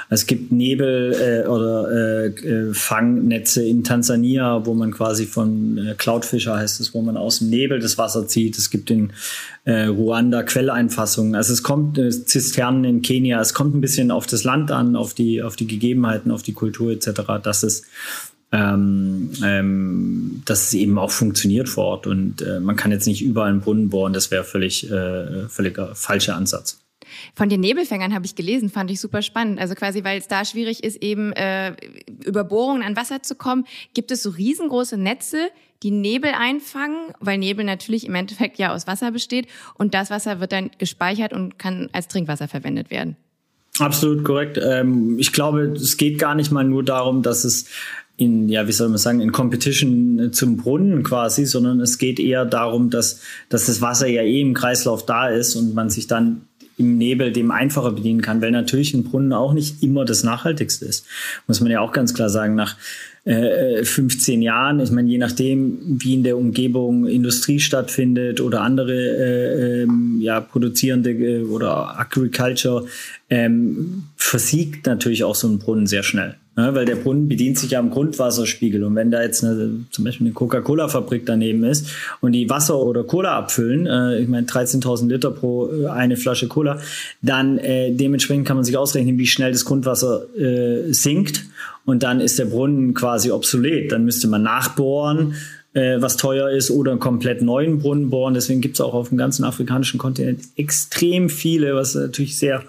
Es 0.10 0.26
gibt 0.26 0.52
Nebel 0.52 1.14
äh, 1.14 1.48
oder 1.48 1.92
äh, 1.92 2.28
äh, 2.28 2.74
Fangnetze 2.74 3.64
in 3.64 3.84
Tansania, 3.84 4.66
wo 4.66 4.74
man 4.74 4.92
quasi 4.92 5.26
von 5.26 5.78
äh, 5.78 5.96
Cloudfisher 5.98 6.58
heißt 6.58 6.80
es, 6.80 6.94
wo 6.94 7.02
man 7.02 7.18
aus 7.18 7.40
dem 7.40 7.50
Nebel 7.50 7.80
das 7.80 7.98
Wasser 7.98 8.28
zieht. 8.28 8.58
Es 8.58 8.70
gibt 8.70 8.90
in 8.90 9.14
äh, 9.66 9.84
Ruanda 9.84 10.44
Quelleinfassungen. 10.44 11.36
Also 11.36 11.54
es 11.54 11.64
kommt 11.64 11.98
äh, 11.98 12.10
Zisternen 12.10 12.84
in 12.84 13.02
Kenia. 13.02 13.40
Es 13.40 13.54
kommt 13.54 13.76
ein 13.76 13.82
bisschen 13.82 14.12
auf 14.12 14.26
das 14.26 14.44
Land 14.44 14.72
an, 14.72 14.96
auf 14.96 15.14
die 15.14 15.44
auf 15.44 15.56
die 15.56 15.68
Gegebenheiten, 15.68 16.32
auf 16.32 16.44
die 16.44 16.54
Kultur 16.54 16.92
etc. 16.92 17.22
Das 17.44 17.64
ist 17.64 17.86
ähm, 18.52 19.32
ähm, 19.44 20.42
dass 20.46 20.64
es 20.64 20.74
eben 20.74 20.98
auch 20.98 21.12
funktioniert 21.12 21.70
vor 21.70 21.86
Ort. 21.86 22.08
Und 22.08 22.42
äh, 22.42 22.60
man 22.60 22.76
kann 22.76 22.92
jetzt 22.92 23.08
nicht 23.08 23.22
überall 23.22 23.50
einen 23.50 23.62
Brunnen 23.62 23.90
bohren, 23.90 24.14
das 24.14 24.32
wäre 24.32 24.44
völlig, 24.44 24.90
äh, 24.92 25.48
völliger 25.48 25.96
falscher 25.96 26.36
Ansatz. 26.36 26.80
Von 27.36 27.50
den 27.50 27.60
Nebelfängern 27.60 28.14
habe 28.14 28.26
ich 28.26 28.36
gelesen, 28.36 28.70
fand 28.70 28.92
ich 28.92 29.00
super 29.00 29.22
spannend. 29.22 29.60
Also 29.60 29.76
quasi, 29.76 30.04
weil 30.04 30.20
es 30.20 30.28
da 30.28 30.46
schwierig 30.46 30.84
ist, 30.84 31.02
eben 31.02 31.34
äh, 31.34 31.76
über 32.26 32.44
Bohrungen 32.44 32.84
an 32.84 32.96
Wasser 32.96 33.24
zu 33.24 33.36
kommen, 33.36 33.66
gibt 33.94 34.12
es 34.12 34.24
so 34.24 34.30
riesengroße 34.30 34.98
Netze, 34.98 35.50
die 35.84 35.92
Nebel 35.92 36.32
einfangen, 36.38 37.12
weil 37.20 37.38
Nebel 37.38 37.66
natürlich 37.66 38.06
im 38.06 38.16
Endeffekt 38.16 38.60
ja 38.60 38.74
aus 38.74 38.86
Wasser 38.86 39.12
besteht 39.12 39.48
und 39.76 39.94
das 39.94 40.10
Wasser 40.10 40.40
wird 40.40 40.52
dann 40.52 40.70
gespeichert 40.78 41.34
und 41.34 41.58
kann 41.58 41.90
als 41.92 42.08
Trinkwasser 42.08 42.48
verwendet 42.48 42.92
werden. 42.92 43.16
Absolut 43.80 44.24
korrekt. 44.24 44.60
Ähm, 44.62 45.18
ich 45.18 45.32
glaube, 45.32 45.74
es 45.76 45.98
geht 45.98 46.20
gar 46.20 46.36
nicht 46.36 46.52
mal 46.52 46.64
nur 46.64 46.84
darum, 46.84 47.24
dass 47.24 47.46
es 47.46 47.68
in, 48.22 48.50
ja, 48.50 48.68
wie 48.68 48.72
soll 48.72 48.90
man 48.90 49.00
sagen, 49.00 49.20
in 49.20 49.32
Competition 49.32 50.30
zum 50.32 50.56
Brunnen 50.56 51.02
quasi, 51.02 51.46
sondern 51.46 51.80
es 51.80 51.98
geht 51.98 52.20
eher 52.20 52.46
darum, 52.46 52.92
dass, 52.92 53.22
dass 53.50 53.66
das 53.66 53.82
Wasser 53.82 54.08
ja 54.08 54.22
eh 54.22 54.42
im 54.42 54.54
Kreislauf 54.54 55.06
da 55.08 55.28
ist 55.28 55.56
und 55.56 55.74
man 55.74 55.90
sich 55.90 56.06
dann 56.06 56.42
im 56.78 56.98
Nebel 56.98 57.32
dem 57.32 57.50
einfacher 57.50 57.92
bedienen 57.92 58.22
kann, 58.22 58.42
weil 58.42 58.52
natürlich 58.52 58.94
ein 58.94 59.04
Brunnen 59.04 59.34
auch 59.34 59.54
nicht 59.54 59.82
immer 59.82 60.06
das 60.06 60.24
Nachhaltigste 60.24 60.86
ist. 60.86 61.06
Muss 61.48 61.62
man 61.62 61.72
ja 61.72 61.82
auch 61.82 61.94
ganz 61.94 62.14
klar 62.14 62.30
sagen, 62.30 62.54
nach 62.54 62.76
äh, 63.24 63.84
15 63.84 64.42
Jahren, 64.44 64.80
ich 64.80 64.92
meine, 64.92 65.10
je 65.10 65.18
nachdem, 65.18 65.80
wie 65.84 66.14
in 66.14 66.24
der 66.24 66.38
Umgebung 66.38 67.08
Industrie 67.08 67.60
stattfindet 67.60 68.40
oder 68.40 68.62
andere 68.62 68.94
äh, 68.94 69.82
ähm, 69.82 70.20
ja, 70.22 70.42
produzierende 70.42 71.12
äh, 71.12 71.44
oder 71.44 72.00
Agriculture, 72.00 72.86
ähm, 73.32 74.04
versiegt 74.16 74.86
natürlich 74.86 75.24
auch 75.24 75.36
so 75.36 75.48
ein 75.48 75.58
Brunnen 75.58 75.88
sehr 75.88 76.04
schnell. 76.04 76.36
Ja, 76.58 76.76
weil 76.76 76.86
der 76.86 76.98
Brunnen 76.98 77.30
bedient 77.30 77.58
sich 77.58 77.72
ja 77.72 77.80
am 77.80 77.92
Grundwasserspiegel. 77.92 78.84
Und 78.84 78.96
wenn 78.96 79.10
da 79.10 79.22
jetzt 79.22 79.42
eine, 79.44 79.86
zum 79.90 80.04
Beispiel 80.04 80.28
eine 80.28 80.34
Coca-Cola-Fabrik 80.34 81.26
daneben 81.26 81.64
ist 81.64 81.88
und 82.20 82.34
die 82.34 82.50
Wasser 82.50 82.78
oder 82.78 83.06
Cola 83.06 83.38
abfüllen, 83.38 83.88
äh, 83.88 84.20
ich 84.20 84.28
meine 84.28 84.48
13.000 84.48 85.08
Liter 85.08 85.32
pro 85.32 85.72
äh, 85.72 85.88
eine 85.88 86.18
Flasche 86.18 86.50
Cola, 86.50 86.80
dann 87.22 87.58
äh, 87.58 87.94
dementsprechend 87.94 88.46
kann 88.46 88.58
man 88.58 88.66
sich 88.66 88.78
ausrechnen, 88.78 89.18
wie 89.18 89.28
schnell 89.28 89.54
das 89.54 89.64
Grundwasser 89.64 90.26
äh, 90.38 90.92
sinkt. 90.92 91.46
Und 91.86 92.04
dann 92.04 92.20
ist 92.20 92.38
der 92.38 92.46
Brunnen 92.46 92.94
quasi 92.94 93.32
obsolet. 93.32 93.92
Dann 93.92 94.04
müsste 94.04 94.28
man 94.28 94.44
nachbohren 94.44 95.36
äh, 95.74 96.02
was 96.02 96.18
teuer 96.18 96.50
ist, 96.50 96.70
oder 96.70 96.92
einen 96.92 97.00
komplett 97.00 97.42
neuen 97.42 97.80
Brunnen 97.80 98.10
bohren. 98.10 98.34
Deswegen 98.34 98.62
gibt 98.62 98.76
es 98.76 98.82
auch 98.82 98.94
auf 98.94 99.10
dem 99.10 99.18
ganzen 99.18 99.46
afrikanischen 99.46 99.98
Kontinent 100.00 100.42
extrem 100.58 101.30
viele, 101.30 101.76
was 101.76 101.96
natürlich 101.96 102.38
sehr 102.38 102.64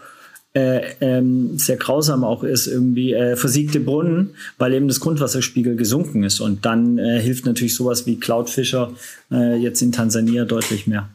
äh, 0.54 0.92
ähm, 1.00 1.58
sehr 1.58 1.76
grausam 1.76 2.24
auch 2.24 2.44
ist, 2.44 2.66
irgendwie 2.66 3.14
äh, 3.14 3.36
versiegte 3.36 3.80
Brunnen, 3.80 4.34
weil 4.58 4.74
eben 4.74 4.88
das 4.88 5.00
Grundwasserspiegel 5.00 5.76
gesunken 5.76 6.24
ist. 6.24 6.40
Und 6.40 6.66
dann 6.66 6.98
äh, 6.98 7.20
hilft 7.20 7.46
natürlich 7.46 7.74
sowas 7.74 8.06
wie 8.06 8.20
Cloudfisher 8.20 8.92
äh, 9.30 9.56
jetzt 9.56 9.80
in 9.80 9.92
Tansania 9.92 10.44
deutlich 10.44 10.86
mehr. 10.86 11.08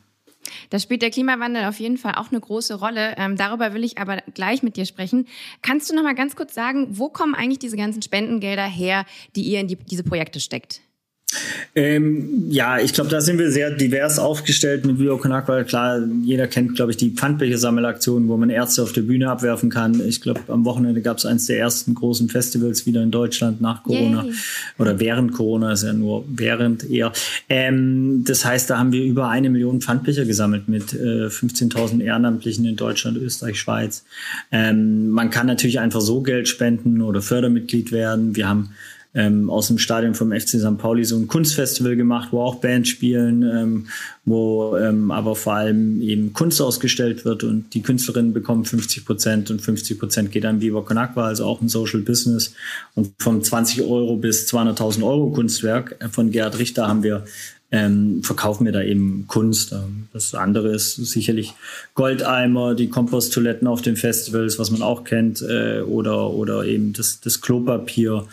Da 0.69 0.79
spielt 0.79 1.01
der 1.01 1.11
Klimawandel 1.11 1.65
auf 1.65 1.79
jeden 1.79 1.97
Fall 1.97 2.15
auch 2.15 2.31
eine 2.31 2.39
große 2.39 2.75
Rolle. 2.75 3.15
Ähm, 3.17 3.35
darüber 3.35 3.73
will 3.73 3.83
ich 3.83 3.97
aber 3.97 4.21
gleich 4.33 4.63
mit 4.63 4.75
dir 4.75 4.85
sprechen. 4.85 5.27
Kannst 5.61 5.89
du 5.89 5.95
noch 5.95 6.03
mal 6.03 6.15
ganz 6.15 6.35
kurz 6.35 6.53
sagen, 6.53 6.87
wo 6.91 7.09
kommen 7.09 7.35
eigentlich 7.35 7.59
diese 7.59 7.77
ganzen 7.77 8.01
Spendengelder 8.01 8.65
her, 8.65 9.05
die 9.35 9.43
ihr 9.43 9.59
in 9.59 9.67
die, 9.67 9.75
diese 9.75 10.03
Projekte 10.03 10.39
steckt? 10.39 10.81
Ähm, 11.75 12.45
ja, 12.49 12.79
ich 12.79 12.93
glaube, 12.93 13.09
da 13.09 13.19
sind 13.19 13.37
wir 13.37 13.51
sehr 13.51 13.71
divers 13.71 14.17
aufgestellt 14.17 14.85
mit 14.85 14.97
Vio 14.97 15.17
Konakwa. 15.17 15.63
Klar, 15.63 15.99
jeder 16.23 16.47
kennt, 16.47 16.75
glaube 16.75 16.91
ich, 16.91 16.97
die 16.97 17.11
Pfandbecher-Sammelaktion, 17.11 18.29
wo 18.29 18.37
man 18.37 18.49
Ärzte 18.49 18.81
auf 18.81 18.93
der 18.93 19.01
Bühne 19.01 19.29
abwerfen 19.29 19.69
kann. 19.69 20.01
Ich 20.07 20.21
glaube, 20.21 20.41
am 20.47 20.63
Wochenende 20.63 21.01
gab 21.01 21.17
es 21.17 21.25
eines 21.25 21.45
der 21.45 21.59
ersten 21.59 21.93
großen 21.93 22.29
Festivals 22.29 22.85
wieder 22.85 23.03
in 23.03 23.11
Deutschland 23.11 23.59
nach 23.61 23.83
Corona 23.83 24.23
Yay. 24.23 24.33
oder 24.79 24.99
während 24.99 25.33
Corona, 25.33 25.73
ist 25.73 25.83
ja 25.83 25.93
nur 25.93 26.23
während 26.29 26.89
eher. 26.89 27.11
Ähm, 27.49 28.23
das 28.25 28.45
heißt, 28.45 28.69
da 28.69 28.79
haben 28.79 28.93
wir 28.93 29.03
über 29.03 29.27
eine 29.27 29.49
Million 29.49 29.81
Pfandbecher 29.81 30.25
gesammelt 30.25 30.69
mit 30.69 30.93
äh, 30.93 31.27
15.000 31.27 32.01
Ehrenamtlichen 32.01 32.65
in 32.65 32.77
Deutschland, 32.77 33.17
Österreich, 33.17 33.59
Schweiz. 33.59 34.05
Ähm, 34.51 35.09
man 35.09 35.29
kann 35.29 35.45
natürlich 35.45 35.79
einfach 35.79 36.01
so 36.01 36.21
Geld 36.21 36.47
spenden 36.47 37.01
oder 37.01 37.21
Fördermitglied 37.21 37.91
werden. 37.91 38.35
Wir 38.35 38.47
haben 38.47 38.71
ähm, 39.17 39.49
aus 39.49 39.67
dem 39.67 39.79
Stadion 39.79 40.13
vom 40.13 40.31
FC 40.31 40.59
St. 40.59 40.77
Pauli 40.77 41.03
so 41.03 41.17
ein 41.17 41.27
Kunstfestival 41.27 41.95
gemacht, 41.95 42.29
wo 42.31 42.41
auch 42.41 42.55
Bands 42.55 42.89
spielen, 42.89 43.41
ähm, 43.41 43.87
wo 44.25 44.77
ähm, 44.77 45.09
aber 45.09 45.35
vor 45.35 45.53
allem 45.53 46.01
eben 46.01 46.33
Kunst 46.33 46.61
ausgestellt 46.61 47.25
wird 47.25 47.43
und 47.43 47.73
die 47.73 47.81
Künstlerinnen 47.81 48.31
bekommen 48.31 48.63
50 48.63 49.05
Prozent 49.05 49.49
und 49.49 49.59
50 49.59 49.99
Prozent 49.99 50.31
geht 50.31 50.45
an 50.45 50.61
Viva 50.61 50.81
Con 50.81 50.99
Aqua, 50.99 51.25
also 51.25 51.45
auch 51.45 51.61
ein 51.61 51.67
Social 51.67 52.01
Business. 52.01 52.53
Und 52.93 53.11
vom 53.17 53.43
20 53.43 53.81
Euro 53.81 54.17
bis 54.17 54.47
200.000 54.47 55.03
Euro 55.03 55.31
Kunstwerk 55.31 55.97
von 56.11 56.29
Gerhard 56.29 56.59
Richter 56.59 56.87
haben 56.87 57.01
wir 57.01 57.23
ähm, 57.69 58.23
verkaufen 58.23 58.65
wir 58.65 58.71
da 58.71 58.81
eben 58.81 59.25
Kunst. 59.27 59.73
Ähm, 59.73 60.07
das 60.13 60.33
andere 60.35 60.73
ist 60.73 60.95
sicherlich 60.95 61.53
Goldeimer, 61.95 62.75
die 62.75 62.87
Komposttoiletten 62.87 63.67
auf 63.67 63.81
den 63.81 63.97
Festivals, 63.97 64.57
was 64.57 64.71
man 64.71 64.81
auch 64.81 65.03
kennt, 65.03 65.41
äh, 65.41 65.81
oder, 65.81 66.29
oder 66.29 66.63
eben 66.63 66.93
das, 66.93 67.19
das 67.19 67.41
Klopapier 67.41 68.25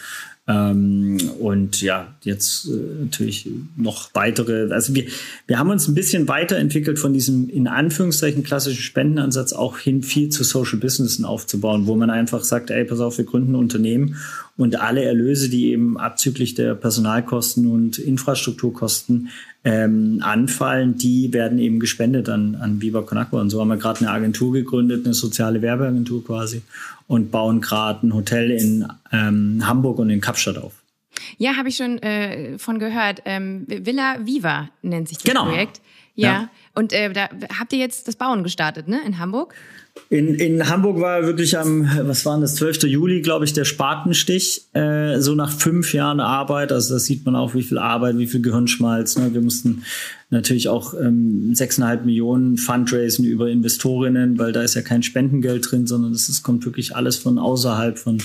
Ähm, 0.47 1.17
und 1.41 1.81
ja, 1.81 2.15
jetzt 2.21 2.67
äh, 2.67 3.03
natürlich 3.05 3.49
noch 3.77 4.11
weitere, 4.13 4.71
also 4.73 4.95
wir, 4.95 5.07
wir 5.47 5.59
haben 5.59 5.71
uns 5.71 5.89
ein 5.89 5.95
bisschen 5.95 6.29
weiterentwickelt 6.29 6.99
von 6.99 7.15
diesem 7.15 7.49
in 7.49 7.67
Anführungszeichen 7.67 8.43
klassischen 8.43 8.83
Spendenansatz 8.83 9.55
auch 9.55 9.79
hin 9.79 10.03
viel 10.03 10.29
zu 10.29 10.45
Social 10.45 10.79
Businessen 10.79 11.25
aufzubauen, 11.25 11.87
wo 11.87 11.97
man 11.97 12.11
einfach 12.11 12.45
sagt, 12.45 12.71
ey, 12.71 12.85
pass 12.85 13.01
auf, 13.01 13.17
wir 13.17 13.25
gründen 13.25 13.53
ein 13.53 13.57
Unternehmen 13.57 14.17
und 14.59 14.81
alle 14.81 15.03
Erlöse, 15.03 15.49
die 15.49 15.73
eben 15.73 15.99
abzüglich 15.99 16.55
der 16.55 16.75
Personalkosten 16.75 17.67
und 17.67 17.99
Infrastrukturkosten 17.99 19.31
ähm, 19.65 20.21
anfallen, 20.23 20.97
die 20.97 21.33
werden 21.33 21.59
eben 21.59 21.81
gespendet 21.81 22.29
an, 22.29 22.55
an 22.57 22.83
Viva 22.83 23.01
Con 23.01 23.17
Agua. 23.17 23.41
Und 23.41 23.49
so 23.49 23.61
haben 23.61 23.69
wir 23.69 23.79
gerade 23.79 24.01
eine 24.01 24.11
Agentur 24.11 24.53
gegründet, 24.53 25.07
eine 25.07 25.15
soziale 25.15 25.63
Werbeagentur 25.63 26.23
quasi 26.23 26.61
und 27.07 27.31
bauen 27.31 27.61
gerade 27.61 28.07
ein 28.07 28.15
Hotel 28.15 28.51
in 28.51 28.89
ähm, 29.13 29.63
Hamburg 29.67 29.99
und 29.99 30.11
in 30.11 30.21
Kapstadt 30.21 30.59
auf. 30.59 30.83
Ja, 31.39 31.57
habe 31.57 31.69
ich 31.69 31.77
schon 31.77 31.99
äh, 31.99 32.59
von 32.59 32.79
gehört. 32.79 33.23
Ähm, 33.25 33.67
Villa 33.69 34.17
Viva 34.21 34.69
nennt 34.83 35.09
sich 35.09 35.19
das 35.19 35.25
genau. 35.25 35.45
Projekt. 35.45 35.81
Ja. 36.15 36.29
ja. 36.29 36.51
Und 36.75 36.93
äh, 36.93 37.13
da 37.13 37.29
habt 37.59 37.73
ihr 37.73 37.79
jetzt 37.79 38.09
das 38.09 38.17
Bauen 38.17 38.43
gestartet, 38.43 38.89
ne? 38.89 39.01
In 39.07 39.19
Hamburg? 39.19 39.55
In, 40.11 40.35
in 40.35 40.69
Hamburg 40.69 41.01
war 41.01 41.25
wirklich 41.25 41.57
am, 41.57 41.89
was 42.03 42.27
war 42.27 42.41
das, 42.41 42.57
12. 42.57 42.83
Juli, 42.85 43.23
glaube 43.23 43.45
ich, 43.45 43.53
der 43.53 43.65
Spatenstich. 43.65 44.63
Äh, 44.73 45.21
so 45.21 45.35
nach 45.35 45.53
fünf 45.53 45.95
Jahren 45.95 46.19
Arbeit, 46.19 46.73
also 46.73 46.95
da 46.95 46.99
sieht 46.99 47.25
man 47.25 47.37
auch, 47.37 47.55
wie 47.55 47.63
viel 47.63 47.79
Arbeit, 47.79 48.19
wie 48.19 48.27
viel 48.27 48.43
Gehirnschmalz. 48.43 49.17
Ne? 49.17 49.33
Wir 49.33 49.41
mussten 49.41 49.85
natürlich 50.31 50.69
auch 50.69 50.95
ähm, 50.95 51.53
6,5 51.55 52.03
Millionen 52.03 52.57
Fundraisen 52.57 53.25
über 53.25 53.49
Investorinnen, 53.49 54.37
weil 54.37 54.53
da 54.53 54.63
ist 54.63 54.75
ja 54.75 54.83
kein 54.83 55.05
Spendengeld 55.05 55.71
drin, 55.71 55.87
sondern 55.87 56.13
es 56.13 56.43
kommt 56.43 56.65
wirklich 56.65 56.97
alles 56.97 57.17
von 57.17 57.39
außerhalb 57.39 57.97
von, 57.97 58.21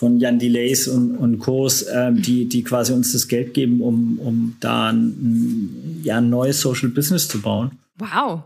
von 0.00 0.18
Jan 0.18 0.38
Delays 0.38 0.88
und, 0.88 1.14
und 1.14 1.40
Kurs, 1.40 1.84
ähm, 1.92 2.22
die, 2.22 2.48
die 2.48 2.64
quasi 2.64 2.94
uns 2.94 3.12
das 3.12 3.28
Geld 3.28 3.52
geben, 3.52 3.82
um, 3.82 4.18
um 4.18 4.56
da 4.58 4.88
ein, 4.88 6.00
ja, 6.02 6.16
ein 6.16 6.30
neues 6.30 6.62
Social 6.62 6.88
Business 6.88 7.28
zu 7.28 7.42
bauen. 7.42 7.72
Wow. 7.98 8.40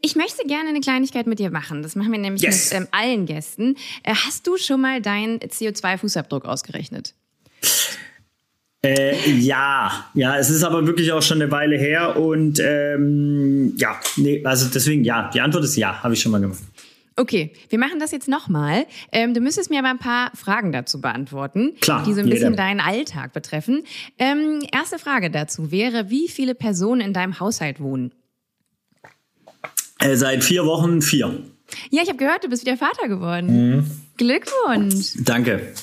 Ich 0.00 0.16
möchte 0.16 0.46
gerne 0.46 0.70
eine 0.70 0.80
Kleinigkeit 0.80 1.26
mit 1.26 1.38
dir 1.38 1.50
machen. 1.50 1.82
Das 1.82 1.96
machen 1.96 2.10
wir 2.12 2.18
nämlich 2.18 2.40
yes. 2.40 2.72
mit 2.72 2.80
ähm, 2.80 2.88
allen 2.92 3.26
Gästen. 3.26 3.76
Äh, 4.04 4.14
hast 4.14 4.46
du 4.46 4.56
schon 4.56 4.80
mal 4.80 5.02
deinen 5.02 5.40
CO2-Fußabdruck 5.40 6.46
ausgerechnet? 6.46 7.12
Äh, 8.82 9.32
ja, 9.32 10.06
ja, 10.14 10.38
es 10.38 10.48
ist 10.48 10.64
aber 10.64 10.86
wirklich 10.86 11.12
auch 11.12 11.20
schon 11.20 11.42
eine 11.42 11.50
Weile 11.50 11.76
her 11.76 12.16
und 12.16 12.58
ähm, 12.64 13.74
ja, 13.76 14.00
nee, 14.16 14.42
also 14.46 14.70
deswegen 14.72 15.04
ja, 15.04 15.30
die 15.34 15.42
Antwort 15.42 15.64
ist 15.64 15.76
ja, 15.76 16.02
habe 16.02 16.14
ich 16.14 16.22
schon 16.22 16.32
mal 16.32 16.40
gemacht. 16.40 16.60
Okay, 17.20 17.52
wir 17.68 17.78
machen 17.78 18.00
das 18.00 18.12
jetzt 18.12 18.28
nochmal. 18.28 18.86
Ähm, 19.12 19.34
du 19.34 19.40
müsstest 19.40 19.68
mir 19.68 19.80
aber 19.80 19.90
ein 19.90 19.98
paar 19.98 20.30
Fragen 20.34 20.72
dazu 20.72 21.02
beantworten, 21.02 21.74
Klar, 21.82 22.02
die 22.04 22.14
so 22.14 22.20
ein 22.20 22.30
bisschen 22.30 22.56
deinen 22.56 22.80
Alltag 22.80 23.34
betreffen. 23.34 23.82
Ähm, 24.18 24.62
erste 24.72 24.98
Frage 24.98 25.30
dazu 25.30 25.70
wäre, 25.70 26.08
wie 26.08 26.28
viele 26.28 26.54
Personen 26.54 27.02
in 27.02 27.12
deinem 27.12 27.38
Haushalt 27.38 27.78
wohnen? 27.78 28.14
Äh, 29.98 30.16
seit 30.16 30.42
vier 30.42 30.64
Wochen 30.64 31.02
vier. 31.02 31.42
Ja, 31.90 32.02
ich 32.02 32.08
habe 32.08 32.16
gehört, 32.16 32.42
du 32.42 32.48
bist 32.48 32.64
wieder 32.64 32.78
Vater 32.78 33.06
geworden. 33.06 33.76
Mhm. 33.76 33.90
Glückwunsch. 34.16 35.12
Danke. 35.18 35.74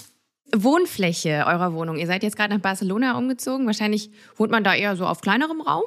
Wohnfläche 0.55 1.43
eurer 1.45 1.73
Wohnung. 1.73 1.97
Ihr 1.97 2.07
seid 2.07 2.23
jetzt 2.23 2.35
gerade 2.35 2.51
nach 2.55 2.61
Barcelona 2.61 3.15
umgezogen. 3.15 3.67
Wahrscheinlich 3.67 4.09
wohnt 4.37 4.49
man 4.49 4.63
da 4.63 4.73
eher 4.73 4.95
so 4.95 5.05
auf 5.05 5.21
kleinerem 5.21 5.61
Raum? 5.61 5.83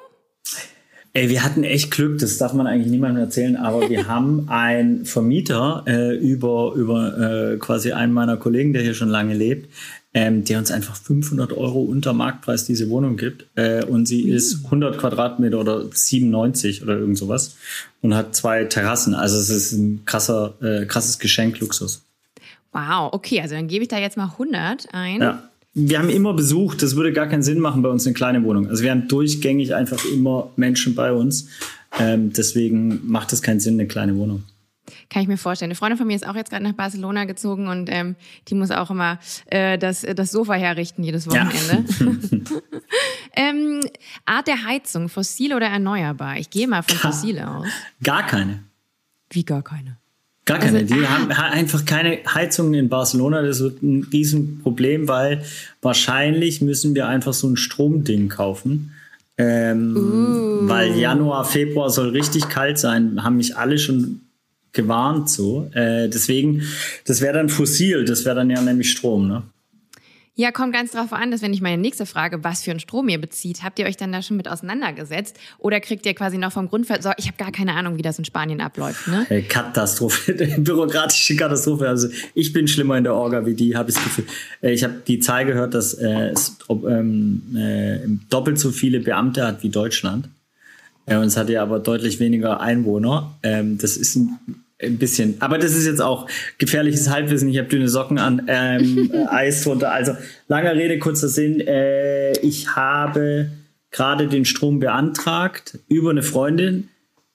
Ey, 1.13 1.29
wir 1.29 1.43
hatten 1.43 1.65
echt 1.65 1.91
Glück, 1.91 2.19
das 2.19 2.39
darf 2.39 2.53
man 2.53 2.69
eigentlich 2.69 2.91
niemandem 2.91 3.25
erzählen, 3.25 3.57
aber 3.57 3.89
wir 3.89 4.07
haben 4.09 4.49
einen 4.49 5.05
Vermieter 5.05 5.83
äh, 5.87 6.17
über, 6.17 6.75
über 6.77 7.19
äh, 7.53 7.57
quasi 7.57 7.93
einen 7.93 8.13
meiner 8.13 8.37
Kollegen, 8.37 8.73
der 8.73 8.83
hier 8.83 8.95
schon 8.95 9.09
lange 9.09 9.35
lebt, 9.35 9.69
ähm, 10.15 10.45
der 10.45 10.59
uns 10.59 10.71
einfach 10.71 10.95
500 10.95 11.53
Euro 11.53 11.81
unter 11.83 12.13
Marktpreis 12.13 12.65
diese 12.65 12.89
Wohnung 12.91 13.17
gibt. 13.17 13.47
Äh, 13.57 13.85
und 13.85 14.07
sie 14.07 14.29
ist 14.29 14.65
100 14.67 14.99
Quadratmeter 14.99 15.59
oder 15.59 15.85
97 15.93 16.83
oder 16.83 16.97
irgend 16.97 17.19
sowas 17.19 17.57
und 18.03 18.15
hat 18.15 18.37
zwei 18.37 18.65
Terrassen. 18.65 19.15
Also 19.15 19.37
es 19.37 19.51
ist 19.51 19.73
ein 19.73 20.03
krasser, 20.05 20.55
äh, 20.63 20.87
krasses 20.87 21.19
Geschenk, 21.19 21.59
Luxus. 21.59 22.05
Wow, 22.73 23.13
okay, 23.13 23.41
also 23.41 23.57
dann 23.57 23.67
gebe 23.67 23.83
ich 23.83 23.89
da 23.89 23.99
jetzt 23.99 24.17
mal 24.17 24.31
100 24.31 24.89
ein. 24.93 25.21
Ja. 25.21 25.50
Wir 25.73 25.99
haben 25.99 26.11
immer 26.11 26.35
besucht, 26.35 26.83
das 26.83 26.97
würde 26.97 27.13
gar 27.13 27.29
keinen 27.29 27.43
Sinn 27.43 27.61
machen 27.61 27.83
bei 27.83 27.89
uns 27.89 28.05
eine 28.07 28.15
kleine 28.15 28.43
Wohnung. 28.43 28.69
Also 28.69 28.83
wir 28.83 28.91
haben 28.91 29.07
durchgängig 29.07 29.75
einfach 29.75 30.05
immer 30.05 30.51
Menschen 30.57 30.95
bei 30.95 31.13
uns. 31.13 31.49
Ähm, 31.99 32.33
deswegen 32.33 33.09
macht 33.09 33.33
es 33.33 33.41
keinen 33.41 33.61
Sinn, 33.61 33.75
eine 33.75 33.87
kleine 33.87 34.17
Wohnung. 34.17 34.45
Kann 35.09 35.23
ich 35.23 35.29
mir 35.29 35.37
vorstellen. 35.37 35.71
Eine 35.71 35.77
Freundin 35.77 35.99
von 35.99 36.07
mir 36.07 36.17
ist 36.17 36.27
auch 36.27 36.35
jetzt 36.35 36.51
gerade 36.51 36.65
nach 36.65 36.73
Barcelona 36.73 37.25
gezogen 37.25 37.69
und 37.69 37.89
ähm, 37.91 38.17
die 38.49 38.55
muss 38.55 38.71
auch 38.71 38.91
immer 38.91 39.19
äh, 39.47 39.79
das, 39.79 40.03
das 40.03 40.33
Sofa 40.33 40.55
herrichten 40.55 41.05
jedes 41.05 41.29
Wochenende. 41.29 41.85
Ja. 42.01 42.61
ähm, 43.37 43.81
Art 44.25 44.49
der 44.49 44.65
Heizung, 44.65 45.09
fossil 45.09 45.55
oder 45.55 45.67
erneuerbar? 45.67 46.39
Ich 46.39 46.51
gehe 46.51 46.67
mal 46.67 46.83
von 46.83 46.97
fossil 46.97 47.39
aus. 47.39 47.69
Gar 48.03 48.27
keine. 48.27 48.65
Wie 49.31 49.45
gar 49.45 49.63
keine? 49.63 50.00
Gar 50.51 50.59
keine. 50.59 50.79
Also, 50.81 50.95
die 50.95 51.05
ah. 51.05 51.09
haben 51.11 51.31
einfach 51.31 51.85
keine 51.85 52.19
Heizungen 52.27 52.75
in 52.75 52.89
Barcelona. 52.89 53.43
Das 53.43 53.61
wird 53.61 53.83
ein 53.83 54.09
Riesenproblem, 54.13 55.07
weil 55.07 55.45
wahrscheinlich 55.81 56.61
müssen 56.61 56.95
wir 56.97 57.07
einfach 57.07 57.33
so 57.35 57.49
ein 57.49 57.57
Stromding 57.57 58.29
kaufen. 58.29 58.93
Ähm, 59.39 59.97
uh. 59.97 60.69
Weil 60.69 60.97
Januar, 60.99 61.45
Februar 61.45 61.89
soll 61.89 62.11
richtig 62.11 62.49
kalt 62.49 62.79
sein, 62.79 63.23
haben 63.23 63.37
mich 63.37 63.57
alle 63.57 63.79
schon 63.79 64.23
gewarnt 64.73 65.31
so. 65.31 65.71
Äh, 65.73 66.09
deswegen, 66.09 66.63
das 67.07 67.21
wäre 67.21 67.35
dann 67.35 67.49
fossil, 67.49 68.05
das 68.05 68.25
wäre 68.25 68.35
dann 68.35 68.51
ja 68.51 68.61
nämlich 68.61 68.91
Strom, 68.91 69.29
ne? 69.29 69.43
Ja, 70.41 70.53
kommt 70.53 70.73
ganz 70.73 70.93
drauf 70.93 71.13
an, 71.13 71.31
dass 71.31 71.43
wenn 71.43 71.53
ich 71.53 71.61
meine 71.61 71.77
nächste 71.77 72.07
Frage, 72.07 72.43
was 72.43 72.63
für 72.63 72.71
einen 72.71 72.81
Strom 72.81 73.11
ihr 73.11 73.21
bezieht, 73.21 73.63
habt 73.63 73.79
ihr 73.79 73.85
euch 73.85 73.99
dann 73.99 74.11
da 74.11 74.23
schon 74.23 74.39
mit 74.39 74.49
auseinandergesetzt? 74.49 75.39
Oder 75.59 75.81
kriegt 75.81 76.07
ihr 76.07 76.15
quasi 76.15 76.39
noch 76.39 76.51
vom 76.51 76.67
Grundversorger, 76.67 77.19
ich 77.19 77.27
habe 77.27 77.37
gar 77.37 77.53
keine 77.53 77.75
Ahnung, 77.75 77.99
wie 77.99 78.03
das 78.03 78.19
in 78.19 78.25
Spanien 78.25 78.63
abläuft, 78.63 79.07
ne? 79.07 79.27
Hey, 79.29 79.43
Katastrophe, 79.43 80.33
bürokratische 80.59 81.37
Katastrophe. 81.37 81.87
Also 81.87 82.09
ich 82.33 82.55
bin 82.55 82.69
schlimmer 82.69 82.97
in 82.97 83.05
der 83.05 83.15
Orga 83.15 83.45
wie 83.45 83.53
die, 83.53 83.77
habe 83.77 83.91
ich 83.91 83.97
das 83.97 84.05
Gefühl. 84.05 84.25
Äh, 84.63 84.73
ich 84.73 84.83
habe 84.83 85.03
die 85.07 85.19
Zahl 85.19 85.45
gehört, 85.45 85.75
dass 85.75 85.93
äh, 85.93 86.31
es 86.31 86.57
ähm, 86.71 87.43
äh, 87.55 87.99
doppelt 88.31 88.59
so 88.59 88.71
viele 88.71 89.01
Beamte 89.01 89.47
hat 89.47 89.63
wie 89.63 89.69
Deutschland. 89.69 90.31
Ja, 91.07 91.19
und 91.19 91.27
es 91.27 91.37
hat 91.37 91.51
ja 91.51 91.63
aber 91.63 91.81
deutlich 91.81 92.19
weniger 92.19 92.63
Einwohner. 92.63 93.37
Ähm, 93.43 93.77
das 93.77 93.99
ist 93.99 94.17
ein, 94.17 94.39
ein, 94.83 94.99
bisschen, 94.99 95.37
aber 95.41 95.59
das 95.59 95.75
ist 95.75 95.87
jetzt 95.87 96.01
auch 96.01 96.29
gefährliches 96.59 97.09
Halbwissen. 97.09 97.49
Ich 97.49 97.59
habe 97.59 97.69
dünne 97.69 97.89
Socken 97.89 98.19
an, 98.19 98.43
ähm, 98.49 99.13
Eis 99.29 99.63
drunter. 99.63 99.93
Also 99.93 100.17
langer 100.49 100.75
Rede, 100.75 100.99
kurzer 100.99 101.29
Sinn. 101.29 101.61
Äh, 101.61 102.33
ich 102.41 102.77
habe 102.77 103.51
gerade 103.91 104.29
den 104.29 104.45
Strom 104.45 104.79
beantragt 104.79 105.79
über 105.89 106.11
eine 106.11 106.23
Freundin 106.23 106.89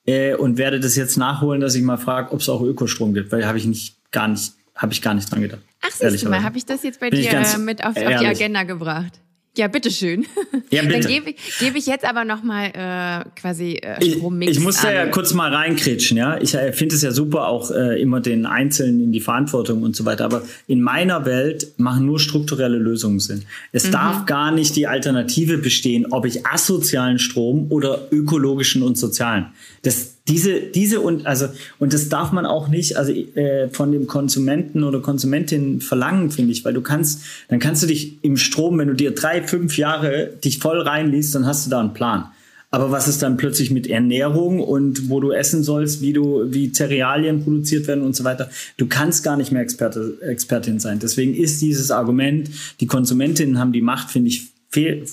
äh, 0.06 0.34
und 0.34 0.58
werde 0.58 0.80
das 0.80 0.96
jetzt 0.96 1.16
nachholen, 1.16 1.60
dass 1.60 1.74
ich 1.74 1.82
mal 1.82 1.98
frage, 1.98 2.32
ob 2.32 2.40
es 2.40 2.48
auch 2.48 2.62
Ökostrom 2.62 3.14
gibt, 3.14 3.32
weil 3.32 3.46
habe 3.46 3.58
ich 3.58 3.66
nicht 3.66 3.96
gar 4.12 4.28
nicht, 4.28 4.52
habe 4.74 4.92
ich 4.92 5.02
gar 5.02 5.14
nicht 5.14 5.30
dran 5.30 5.42
gedacht. 5.42 5.60
Ach, 5.82 5.90
siehst 5.90 6.24
du 6.24 6.28
mal, 6.28 6.42
habe 6.42 6.56
ich 6.56 6.64
das 6.64 6.82
jetzt 6.82 7.00
bei 7.00 7.10
Bin 7.10 7.20
dir 7.20 7.30
äh, 7.30 7.58
mit 7.58 7.84
auf, 7.84 7.96
auf 7.96 8.20
die 8.20 8.26
Agenda 8.26 8.62
gebracht? 8.62 9.20
Ja, 9.56 9.68
bitteschön. 9.68 10.26
Ja, 10.70 10.82
bitte. 10.82 11.00
Dann 11.00 11.10
gebe 11.10 11.30
ich, 11.30 11.58
geb 11.58 11.76
ich 11.76 11.86
jetzt 11.86 12.04
aber 12.04 12.24
nochmal 12.24 12.66
äh, 12.74 13.40
quasi 13.40 13.74
äh, 13.76 14.04
Strommix 14.04 14.50
Ich, 14.50 14.58
ich 14.58 14.64
muss 14.64 14.80
da 14.80 14.92
ja 14.92 15.06
kurz 15.06 15.32
mal 15.32 15.54
reinkritschen, 15.54 16.16
ja. 16.16 16.38
Ich 16.40 16.54
äh, 16.54 16.72
finde 16.72 16.96
es 16.96 17.02
ja 17.02 17.12
super, 17.12 17.48
auch 17.48 17.70
äh, 17.70 18.00
immer 18.00 18.20
den 18.20 18.46
Einzelnen 18.46 19.00
in 19.00 19.12
die 19.12 19.20
Verantwortung 19.20 19.82
und 19.82 19.94
so 19.94 20.04
weiter. 20.04 20.24
Aber 20.24 20.42
in 20.66 20.80
meiner 20.80 21.24
Welt 21.24 21.72
machen 21.78 22.04
nur 22.04 22.18
strukturelle 22.18 22.78
Lösungen 22.78 23.20
Sinn. 23.20 23.44
Es 23.72 23.86
mhm. 23.86 23.92
darf 23.92 24.26
gar 24.26 24.50
nicht 24.50 24.76
die 24.76 24.86
Alternative 24.86 25.58
bestehen, 25.58 26.06
ob 26.10 26.26
ich 26.26 26.46
asozialen 26.46 27.18
Strom 27.18 27.70
oder 27.70 28.08
ökologischen 28.10 28.82
und 28.82 28.98
sozialen. 28.98 29.46
Das, 29.82 30.15
diese, 30.28 30.60
diese 30.60 31.00
und 31.00 31.26
also 31.26 31.46
und 31.78 31.92
das 31.92 32.08
darf 32.08 32.32
man 32.32 32.46
auch 32.46 32.68
nicht 32.68 32.96
also 32.96 33.12
äh, 33.12 33.68
von 33.68 33.92
dem 33.92 34.06
Konsumenten 34.06 34.82
oder 34.82 35.00
Konsumentin 35.00 35.80
verlangen, 35.80 36.30
finde 36.30 36.52
ich, 36.52 36.64
weil 36.64 36.74
du 36.74 36.80
kannst, 36.80 37.22
dann 37.48 37.58
kannst 37.58 37.82
du 37.82 37.86
dich 37.86 38.22
im 38.22 38.36
Strom, 38.36 38.78
wenn 38.78 38.88
du 38.88 38.94
dir 38.94 39.12
drei, 39.12 39.42
fünf 39.42 39.78
Jahre 39.78 40.32
dich 40.44 40.58
voll 40.58 40.80
reinliest, 40.80 41.34
dann 41.34 41.46
hast 41.46 41.66
du 41.66 41.70
da 41.70 41.80
einen 41.80 41.94
Plan. 41.94 42.30
Aber 42.70 42.90
was 42.90 43.06
ist 43.06 43.22
dann 43.22 43.36
plötzlich 43.36 43.70
mit 43.70 43.86
Ernährung 43.86 44.60
und 44.60 45.08
wo 45.08 45.20
du 45.20 45.30
essen 45.30 45.62
sollst, 45.62 46.02
wie 46.02 46.12
du, 46.12 46.52
wie 46.52 46.72
Cerealien 46.72 47.44
produziert 47.44 47.86
werden 47.86 48.04
und 48.04 48.16
so 48.16 48.24
weiter? 48.24 48.50
Du 48.76 48.86
kannst 48.86 49.22
gar 49.22 49.36
nicht 49.36 49.52
mehr 49.52 49.62
Experte, 49.62 50.18
Expertin 50.20 50.80
sein. 50.80 50.98
Deswegen 50.98 51.34
ist 51.34 51.62
dieses 51.62 51.90
Argument, 51.90 52.50
die 52.80 52.86
Konsumentinnen 52.86 53.58
haben 53.58 53.72
die 53.72 53.82
Macht, 53.82 54.10
finde 54.10 54.28
ich, 54.28 54.48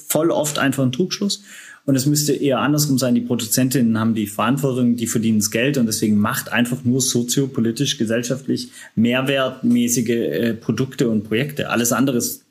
voll 0.08 0.32
oft 0.32 0.60
einfach 0.60 0.84
ein 0.84 0.91
Trugschluss. 0.91 1.43
Und 1.85 1.95
es 1.95 2.05
müsste 2.05 2.31
eher 2.33 2.59
andersrum 2.59 2.97
sein. 2.97 3.13
Die 3.13 3.21
Produzentinnen 3.21 3.99
haben 3.99 4.15
die 4.15 4.27
Verantwortung, 4.27 4.95
die 4.95 5.07
verdienen 5.07 5.39
das 5.39 5.51
Geld 5.51 5.77
und 5.77 5.85
deswegen 5.85 6.15
macht 6.17 6.51
einfach 6.51 6.85
nur 6.85 7.01
soziopolitisch, 7.01 7.97
gesellschaftlich 7.97 8.69
mehrwertmäßige 8.95 10.09
äh, 10.09 10.53
Produkte 10.53 11.09
und 11.09 11.25
Projekte. 11.25 11.69
Alles 11.69 11.91
andere 11.91 12.17
ist 12.17 12.42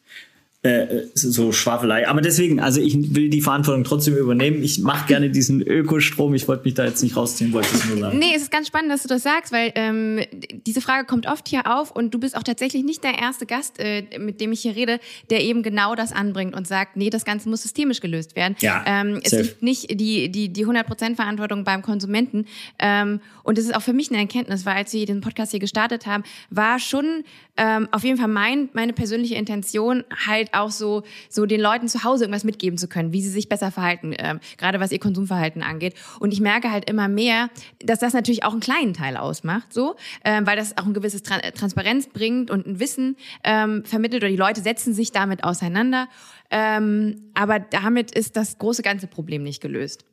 äh, 0.65 1.09
so 1.15 1.51
Schwafelei. 1.51 2.09
Aber 2.09 2.21
deswegen, 2.21 2.61
also 2.61 2.81
ich 2.81 3.15
will 3.15 3.29
die 3.31 3.41
Verantwortung 3.41 3.83
trotzdem 3.83 4.17
übernehmen. 4.17 4.63
Ich 4.63 4.79
mache 4.79 5.09
gerne 5.09 5.29
diesen 5.29 5.61
Ökostrom. 5.61 6.35
Ich 6.35 6.47
wollte 6.47 6.63
mich 6.65 6.75
da 6.75 6.85
jetzt 6.85 7.03
nicht 7.03 7.17
rausziehen, 7.17 7.53
wollte 7.53 7.75
es 7.75 7.85
nur 7.87 7.99
sagen. 7.99 8.19
Nee, 8.19 8.33
es 8.37 8.43
ist 8.43 8.53
ganz 8.53 8.69
spannend, 8.69 8.93
dass 8.93 9.03
du 9.03 9.09
das 9.09 9.25
sagst, 9.25 9.53
weil 9.53 9.73
ähm, 9.75 10.21
diese 10.65 10.81
Frage 10.81 11.05
kommt 11.05 11.27
oft 11.27 11.49
hier 11.49 11.67
auf 11.67 11.91
und 11.91 12.15
du 12.15 12.21
bist 12.21 12.37
auch 12.37 12.45
tatsächlich 12.45 12.85
nicht 12.85 13.03
der 13.03 13.19
erste 13.19 13.45
Gast, 13.45 13.81
äh, 13.81 14.05
mit 14.21 14.41
dem 14.41 14.53
ich 14.53 14.61
hier 14.61 14.77
rede, 14.77 15.01
der 15.31 15.43
eben 15.43 15.65
genau 15.65 15.97
das 15.97 16.13
anbringt 16.13 16.55
und 16.55 16.69
sagt, 16.69 16.97
nee, 16.97 17.11
das 17.11 17.25
Ganze 17.25 17.49
muss 17.49 17.63
systemisch 17.63 18.01
gelöst 18.01 18.37
werden. 18.37 18.55
Ja, 18.61 18.85
ähm, 18.87 19.21
es 19.25 19.33
liegt 19.33 19.63
nicht 19.63 19.91
die, 19.91 20.29
die, 20.29 20.49
die 20.49 20.65
100% 20.65 21.17
Verantwortung 21.17 21.65
beim 21.65 21.83
Konsumenten. 21.83 22.47
Ähm, 22.79 23.21
und 23.43 23.59
das 23.59 23.65
ist 23.65 23.75
auch 23.75 23.83
für 23.83 23.93
mich 23.93 24.11
eine 24.11 24.19
Erkenntnis, 24.19 24.67
weil 24.67 24.77
als 24.77 24.93
wir 24.93 25.07
den 25.07 25.21
Podcast 25.21 25.51
hier 25.51 25.61
gestartet 25.61 26.07
haben, 26.07 26.25
war 26.51 26.79
schon 26.79 27.25
ähm, 27.57 27.89
auf 27.93 28.05
jeden 28.05 28.19
Fall 28.19 28.29
mein, 28.29 28.69
meine 28.73 28.93
persönliche 28.93 29.35
Intention, 29.35 30.05
halt 30.27 30.55
auch 30.55 30.71
so, 30.71 31.03
so 31.29 31.47
den 31.47 31.61
Leuten 31.61 31.89
zu 31.89 32.05
Hause 32.05 32.25
irgendwas 32.25 32.45
mitgeben 32.45 32.79
zu 32.79 32.89
können, 32.89 33.13
wie 33.13 33.23
sie 33.23 33.31
sich 33.31 33.49
besser 33.49 33.71
verhalten, 33.71 34.15
ähm, 34.19 34.41
gerade 34.57 34.81
was 34.81 34.93
ihr 34.93 34.99
Konsumverhalten 34.99 35.63
angeht. 35.63 35.95
Und 36.21 36.33
ich 36.33 36.41
merke 36.41 36.71
halt 36.71 36.89
immer 36.89 37.09
mehr, 37.09 37.51
dass 37.85 37.99
das 37.99 38.13
natürlich 38.13 38.45
auch 38.45 38.53
einen 38.53 38.61
kleinen 38.61 38.95
Teil 38.95 39.17
ausmacht, 39.17 39.73
so, 39.73 39.97
ähm, 40.25 40.47
weil 40.47 40.57
das 40.57 40.79
auch 40.79 40.87
ein 40.87 40.95
gewisses 40.95 41.23
Tran 41.23 41.41
Transparenz 41.55 42.09
bringt 42.09 42.51
und 42.51 42.67
ein 42.67 42.81
Wissen 42.81 43.17
ähm, 43.45 43.85
vermittelt 43.85 44.23
oder 44.23 44.31
die 44.31 44.37
Leute 44.37 44.61
setzen 44.61 44.95
sich 44.95 45.13
damit 45.13 45.45
auseinander. 45.45 46.09
Ähm, 46.51 47.31
aber 47.35 47.59
damit 47.59 48.13
ist 48.13 48.37
das 48.37 48.59
große 48.59 48.83
ganze 48.83 49.07
Problem 49.07 49.43
nicht 49.43 49.61
gelöst. 49.61 50.05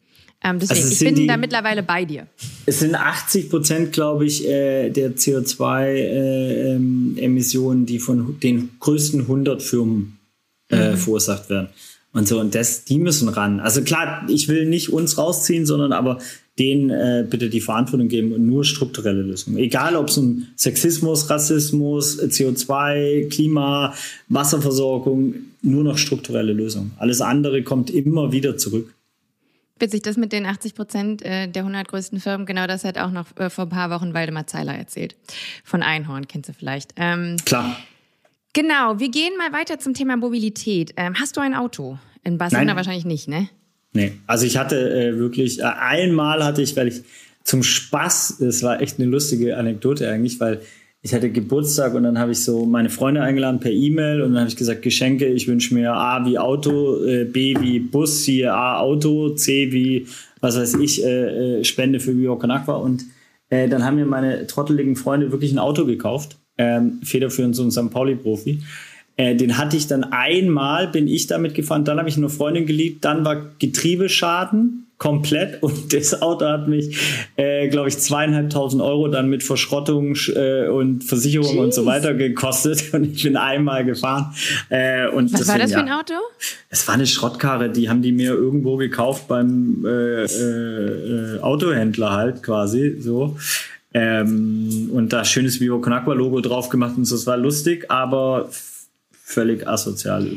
Ähm, 0.41 0.57
deswegen, 0.59 0.79
Also 0.81 0.93
ich 0.93 0.99
bin 0.99 1.15
die- 1.15 1.27
da 1.27 1.35
mittlerweile 1.37 1.83
bei 1.83 2.05
dir. 2.05 2.25
Es 2.65 2.79
sind 2.79 2.95
80 2.95 3.49
Prozent, 3.49 3.91
glaube 3.91 4.25
ich, 4.25 4.47
äh, 4.47 4.89
der 4.89 5.17
CO2-Emissionen, 5.17 7.85
die 7.85 7.99
von 7.99 8.39
den 8.41 8.69
größten 8.79 9.27
100 9.27 9.61
Firmen 9.61 10.17
äh, 10.71 10.95
verursacht 10.95 11.49
werden. 11.49 11.67
Und 12.13 12.27
so, 12.27 12.39
und 12.39 12.53
das, 12.55 12.85
die 12.85 12.99
müssen 12.99 13.27
ran. 13.29 13.59
Also 13.59 13.81
klar, 13.81 14.25
ich 14.29 14.47
will 14.47 14.65
nicht 14.67 14.91
uns 14.93 15.17
rausziehen, 15.17 15.65
sondern 15.65 15.91
aber 15.93 16.19
denen 16.57 16.89
äh, 16.89 17.25
bitte 17.29 17.49
die 17.49 17.61
Verantwortung 17.61 18.07
geben 18.07 18.31
und 18.33 18.45
nur 18.45 18.63
strukturelle 18.65 19.21
Lösungen. 19.23 19.57
Egal, 19.57 19.95
ob 19.95 20.09
es 20.09 20.17
um 20.17 20.47
Sexismus, 20.55 21.29
Rassismus, 21.29 22.19
CO2, 22.21 23.29
Klima, 23.29 23.93
Wasserversorgung, 24.27 25.35
nur 25.61 25.83
noch 25.83 25.97
strukturelle 25.97 26.53
Lösungen. 26.53 26.91
Alles 26.97 27.21
andere 27.21 27.63
kommt 27.63 27.89
immer 27.89 28.31
wieder 28.31 28.57
zurück. 28.57 28.93
Witzig, 29.79 30.01
das 30.01 30.17
mit 30.17 30.33
den 30.33 30.45
80 30.45 30.75
Prozent 30.75 31.21
äh, 31.21 31.47
der 31.47 31.63
100 31.63 31.87
größten 31.87 32.19
Firmen, 32.19 32.45
genau 32.45 32.67
das 32.67 32.83
hat 32.83 32.97
auch 32.97 33.11
noch 33.11 33.25
äh, 33.37 33.49
vor 33.49 33.65
ein 33.65 33.69
paar 33.69 33.89
Wochen 33.89 34.13
Waldemar 34.13 34.47
Zeiler 34.47 34.75
erzählt. 34.75 35.15
Von 35.63 35.83
Einhorn, 35.83 36.27
kennst 36.27 36.49
du 36.49 36.53
vielleicht. 36.53 36.93
Ähm, 36.97 37.37
Klar. 37.45 37.77
genau, 38.53 38.99
wir 38.99 39.09
gehen 39.09 39.33
mal 39.37 39.53
weiter 39.53 39.79
zum 39.79 39.93
Thema 39.93 40.17
Mobilität. 40.17 40.93
Ähm, 40.97 41.15
hast 41.19 41.37
du 41.37 41.41
ein 41.41 41.53
Auto? 41.53 41.97
In 42.23 42.37
Barcelona 42.37 42.65
Nein. 42.65 42.75
wahrscheinlich 42.75 43.05
nicht, 43.05 43.27
ne? 43.27 43.49
Nee, 43.93 44.13
also 44.27 44.45
ich 44.45 44.57
hatte 44.57 44.77
äh, 44.77 45.17
wirklich, 45.17 45.59
äh, 45.59 45.63
einmal 45.63 46.43
hatte 46.43 46.61
ich, 46.61 46.75
weil 46.75 46.89
ich 46.89 47.01
zum 47.43 47.63
Spaß, 47.63 48.37
das 48.39 48.61
war 48.61 48.81
echt 48.81 48.99
eine 48.99 49.09
lustige 49.09 49.57
Anekdote 49.57 50.09
eigentlich, 50.09 50.39
weil 50.39 50.61
ich 51.01 51.13
hatte 51.13 51.29
Geburtstag 51.29 51.93
und 51.93 52.03
dann 52.03 52.19
habe 52.19 52.33
ich 52.33 52.43
so 52.43 52.65
meine 52.65 52.89
Freunde 52.89 53.21
eingeladen 53.21 53.59
per 53.59 53.71
E-Mail 53.71 54.21
und 54.21 54.33
dann 54.33 54.41
habe 54.41 54.49
ich 54.49 54.57
gesagt, 54.57 54.81
Geschenke, 54.81 55.27
ich 55.27 55.47
wünsche 55.47 55.73
mir 55.73 55.93
A 55.93 56.25
wie 56.25 56.37
Auto, 56.37 57.03
äh, 57.05 57.23
B 57.23 57.55
wie 57.59 57.79
Bus, 57.79 58.23
hier 58.25 58.53
A 58.53 58.79
Auto, 58.79 59.29
C 59.29 59.71
wie, 59.71 60.07
was 60.41 60.57
weiß 60.57 60.75
ich, 60.75 61.03
äh, 61.03 61.59
äh, 61.59 61.63
Spende 61.63 61.99
für 61.99 62.13
Con 62.37 62.51
Agua 62.51 62.75
und 62.75 63.05
dann 63.51 63.83
haben 63.83 63.95
mir 63.95 64.05
meine 64.05 64.45
trotteligen 64.45 64.95
Freunde 64.95 65.31
wirklich 65.31 65.51
ein 65.51 65.57
Auto 65.57 65.87
gekauft, 65.87 66.37
ähm, 66.59 66.99
federführend 67.03 67.55
so 67.55 67.63
ein 67.63 67.71
St. 67.71 67.89
Pauli-Profi. 67.89 68.61
Den 69.17 69.57
hatte 69.57 69.75
ich 69.75 69.87
dann 69.87 70.03
einmal, 70.03 70.87
bin 70.87 71.07
ich 71.07 71.25
damit 71.25 71.55
gefahren, 71.55 71.83
dann 71.83 71.97
habe 71.97 72.07
ich 72.07 72.15
eine 72.15 72.29
Freundin 72.29 72.67
geliebt, 72.67 73.03
dann 73.05 73.25
war 73.25 73.47
Getriebeschaden 73.57 74.85
komplett 74.99 75.63
und 75.63 75.91
das 75.93 76.21
Auto 76.21 76.45
hat 76.45 76.67
mich, 76.67 76.95
äh, 77.37 77.67
glaube 77.69 77.89
ich, 77.89 77.97
zweieinhalbtausend 77.97 78.83
Euro 78.83 79.07
dann 79.07 79.29
mit 79.29 79.41
Verschrottung 79.41 80.15
äh, 80.35 80.67
und 80.67 81.03
Versicherung 81.03 81.57
und 81.57 81.73
so 81.73 81.81
Jeez. 81.81 81.89
weiter 81.89 82.13
gekostet 82.13 82.83
und 82.93 83.15
ich 83.15 83.23
bin 83.23 83.35
einmal 83.35 83.83
gefahren. 83.83 84.35
Äh, 84.69 85.07
und 85.07 85.33
Was 85.33 85.47
war 85.47 85.57
deswegen, 85.57 85.61
das 85.61 85.71
für 85.71 85.79
ein 85.79 85.87
ja. 85.87 85.99
Auto? 85.99 86.13
Es 86.69 86.87
war 86.87 86.95
eine 86.95 87.07
Schrottkarre, 87.07 87.71
die 87.71 87.89
haben 87.89 88.03
die 88.03 88.11
mir 88.11 88.33
irgendwo 88.33 88.75
gekauft 88.75 89.27
beim 89.27 89.83
äh, 89.85 90.25
äh, 90.25 91.39
Autohändler 91.39 92.11
halt 92.11 92.43
quasi 92.43 92.97
so. 92.99 93.37
Ähm, 93.91 94.91
und 94.93 95.13
da 95.13 95.25
schönes 95.25 95.59
Vivo 95.59 95.79
Con 95.79 95.93
Agua 95.93 96.13
Logo 96.13 96.41
drauf 96.41 96.69
gemacht 96.69 96.95
und 96.97 97.05
so. 97.05 97.15
Es 97.15 97.25
war 97.25 97.37
lustig, 97.37 97.89
aber 97.89 98.49
völlig 99.29 99.67
asozial. 99.67 100.27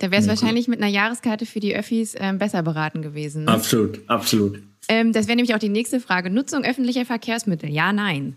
Da 0.00 0.10
wär's 0.12 0.28
wahrscheinlich 0.28 0.68
mit 0.68 0.80
einer 0.80 0.90
Jahreskarte 0.90 1.46
für 1.46 1.58
die 1.58 1.74
Öffis 1.74 2.14
ähm, 2.16 2.38
besser 2.38 2.62
beraten 2.62 3.02
gewesen. 3.02 3.44
Ne? 3.44 3.50
Absolut, 3.50 4.00
absolut. 4.06 4.62
Ähm, 4.88 5.12
das 5.12 5.26
wäre 5.26 5.34
nämlich 5.34 5.54
auch 5.54 5.58
die 5.58 5.68
nächste 5.68 5.98
Frage. 5.98 6.30
Nutzung 6.30 6.62
öffentlicher 6.62 7.04
Verkehrsmittel? 7.04 7.68
Ja, 7.68 7.92
nein. 7.92 8.36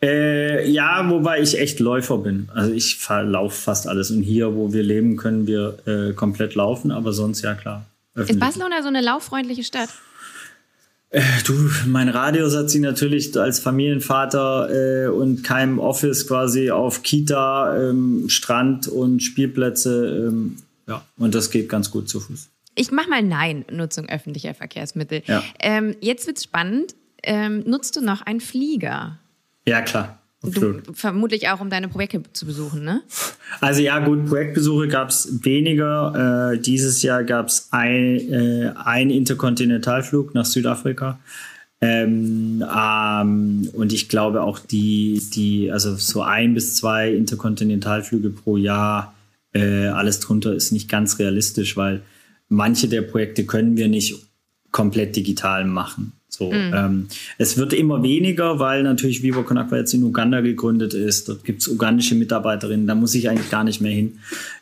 Äh, 0.00 0.70
ja, 0.70 1.04
wobei 1.10 1.42
ich 1.42 1.60
echt 1.60 1.78
Läufer 1.78 2.16
bin. 2.16 2.48
Also 2.54 2.72
ich 2.72 2.98
laufe 3.06 3.54
fast 3.54 3.86
alles. 3.86 4.10
Und 4.10 4.22
hier, 4.22 4.54
wo 4.56 4.72
wir 4.72 4.82
leben, 4.82 5.18
können 5.18 5.46
wir 5.46 5.76
äh, 5.86 6.14
komplett 6.14 6.54
laufen, 6.54 6.90
aber 6.90 7.12
sonst 7.12 7.42
ja 7.42 7.54
klar. 7.54 7.84
Ist 8.14 8.22
öffentlich. 8.22 8.40
Barcelona 8.40 8.80
so 8.80 8.88
eine 8.88 9.02
lauffreundliche 9.02 9.62
Stadt? 9.62 9.90
Du, 11.46 11.70
mein 11.86 12.10
Radius 12.10 12.54
hat 12.54 12.68
sie 12.68 12.80
natürlich 12.80 13.34
als 13.38 13.60
Familienvater 13.60 15.06
äh, 15.06 15.08
und 15.08 15.42
keinem 15.42 15.78
Office 15.78 16.26
quasi 16.26 16.70
auf 16.70 17.02
Kita, 17.02 17.76
ähm, 17.78 18.28
Strand 18.28 18.88
und 18.88 19.22
Spielplätze. 19.22 20.28
Ähm, 20.28 20.56
ja, 20.86 21.02
und 21.16 21.34
das 21.34 21.50
geht 21.50 21.70
ganz 21.70 21.90
gut 21.90 22.10
zu 22.10 22.20
Fuß. 22.20 22.50
Ich 22.74 22.90
mach 22.92 23.08
mal 23.08 23.22
Nein, 23.22 23.64
Nutzung 23.70 24.08
öffentlicher 24.08 24.54
Verkehrsmittel. 24.54 25.22
Ja. 25.26 25.42
Ähm, 25.60 25.96
jetzt 26.00 26.26
wird's 26.26 26.44
spannend. 26.44 26.94
Ähm, 27.22 27.64
nutzt 27.66 27.96
du 27.96 28.02
noch 28.02 28.22
einen 28.22 28.40
Flieger? 28.40 29.18
Ja, 29.66 29.80
klar. 29.80 30.17
Du, 30.40 30.80
vermutlich 30.92 31.48
auch, 31.48 31.60
um 31.60 31.68
deine 31.68 31.88
Projekte 31.88 32.22
zu 32.32 32.46
besuchen, 32.46 32.84
ne? 32.84 33.02
Also 33.60 33.82
ja, 33.82 33.98
gut, 33.98 34.26
Projektbesuche 34.26 34.86
gab 34.86 35.08
es 35.08 35.44
weniger. 35.44 36.52
Äh, 36.52 36.58
dieses 36.58 37.02
Jahr 37.02 37.24
gab 37.24 37.48
es 37.48 37.68
ein, 37.72 38.20
äh, 38.32 39.02
Interkontinentalflug 39.02 40.34
nach 40.34 40.44
Südafrika. 40.44 41.18
Ähm, 41.80 42.64
ähm, 42.76 43.68
und 43.72 43.92
ich 43.92 44.08
glaube 44.08 44.42
auch 44.42 44.58
die, 44.60 45.22
die, 45.34 45.72
also 45.72 45.94
so 45.96 46.22
ein 46.22 46.54
bis 46.54 46.76
zwei 46.76 47.12
Interkontinentalflüge 47.12 48.30
pro 48.30 48.56
Jahr, 48.56 49.14
äh, 49.52 49.86
alles 49.88 50.20
drunter 50.20 50.54
ist 50.54 50.72
nicht 50.72 50.88
ganz 50.88 51.18
realistisch, 51.18 51.76
weil 51.76 52.02
manche 52.48 52.88
der 52.88 53.02
Projekte 53.02 53.44
können 53.44 53.76
wir 53.76 53.88
nicht 53.88 54.14
komplett 54.70 55.16
digital 55.16 55.64
machen. 55.64 56.12
So, 56.28 56.52
ähm, 56.52 57.08
es 57.38 57.56
wird 57.56 57.72
immer 57.72 58.02
weniger, 58.02 58.58
weil 58.58 58.82
natürlich 58.82 59.22
Viva 59.22 59.42
Con 59.42 59.58
Agua 59.58 59.78
jetzt 59.78 59.94
in 59.94 60.04
Uganda 60.04 60.40
gegründet 60.40 60.94
ist. 60.94 61.28
Dort 61.28 61.42
gibt 61.44 61.62
es 61.62 61.68
ugandische 61.68 62.14
Mitarbeiterinnen, 62.14 62.86
da 62.86 62.94
muss 62.94 63.14
ich 63.14 63.28
eigentlich 63.28 63.50
gar 63.50 63.64
nicht 63.64 63.80
mehr 63.80 63.92
hin. 63.92 64.18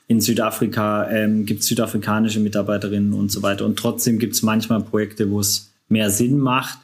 In 0.06 0.20
Südafrika 0.20 1.10
ähm, 1.10 1.44
gibt 1.44 1.60
es 1.60 1.66
südafrikanische 1.66 2.38
Mitarbeiterinnen 2.38 3.12
und 3.12 3.32
so 3.32 3.42
weiter. 3.42 3.66
Und 3.66 3.78
trotzdem 3.78 4.18
gibt 4.18 4.34
es 4.34 4.42
manchmal 4.42 4.80
Projekte, 4.80 5.28
wo 5.30 5.40
es 5.40 5.72
mehr 5.88 6.10
Sinn 6.10 6.38
macht. 6.38 6.78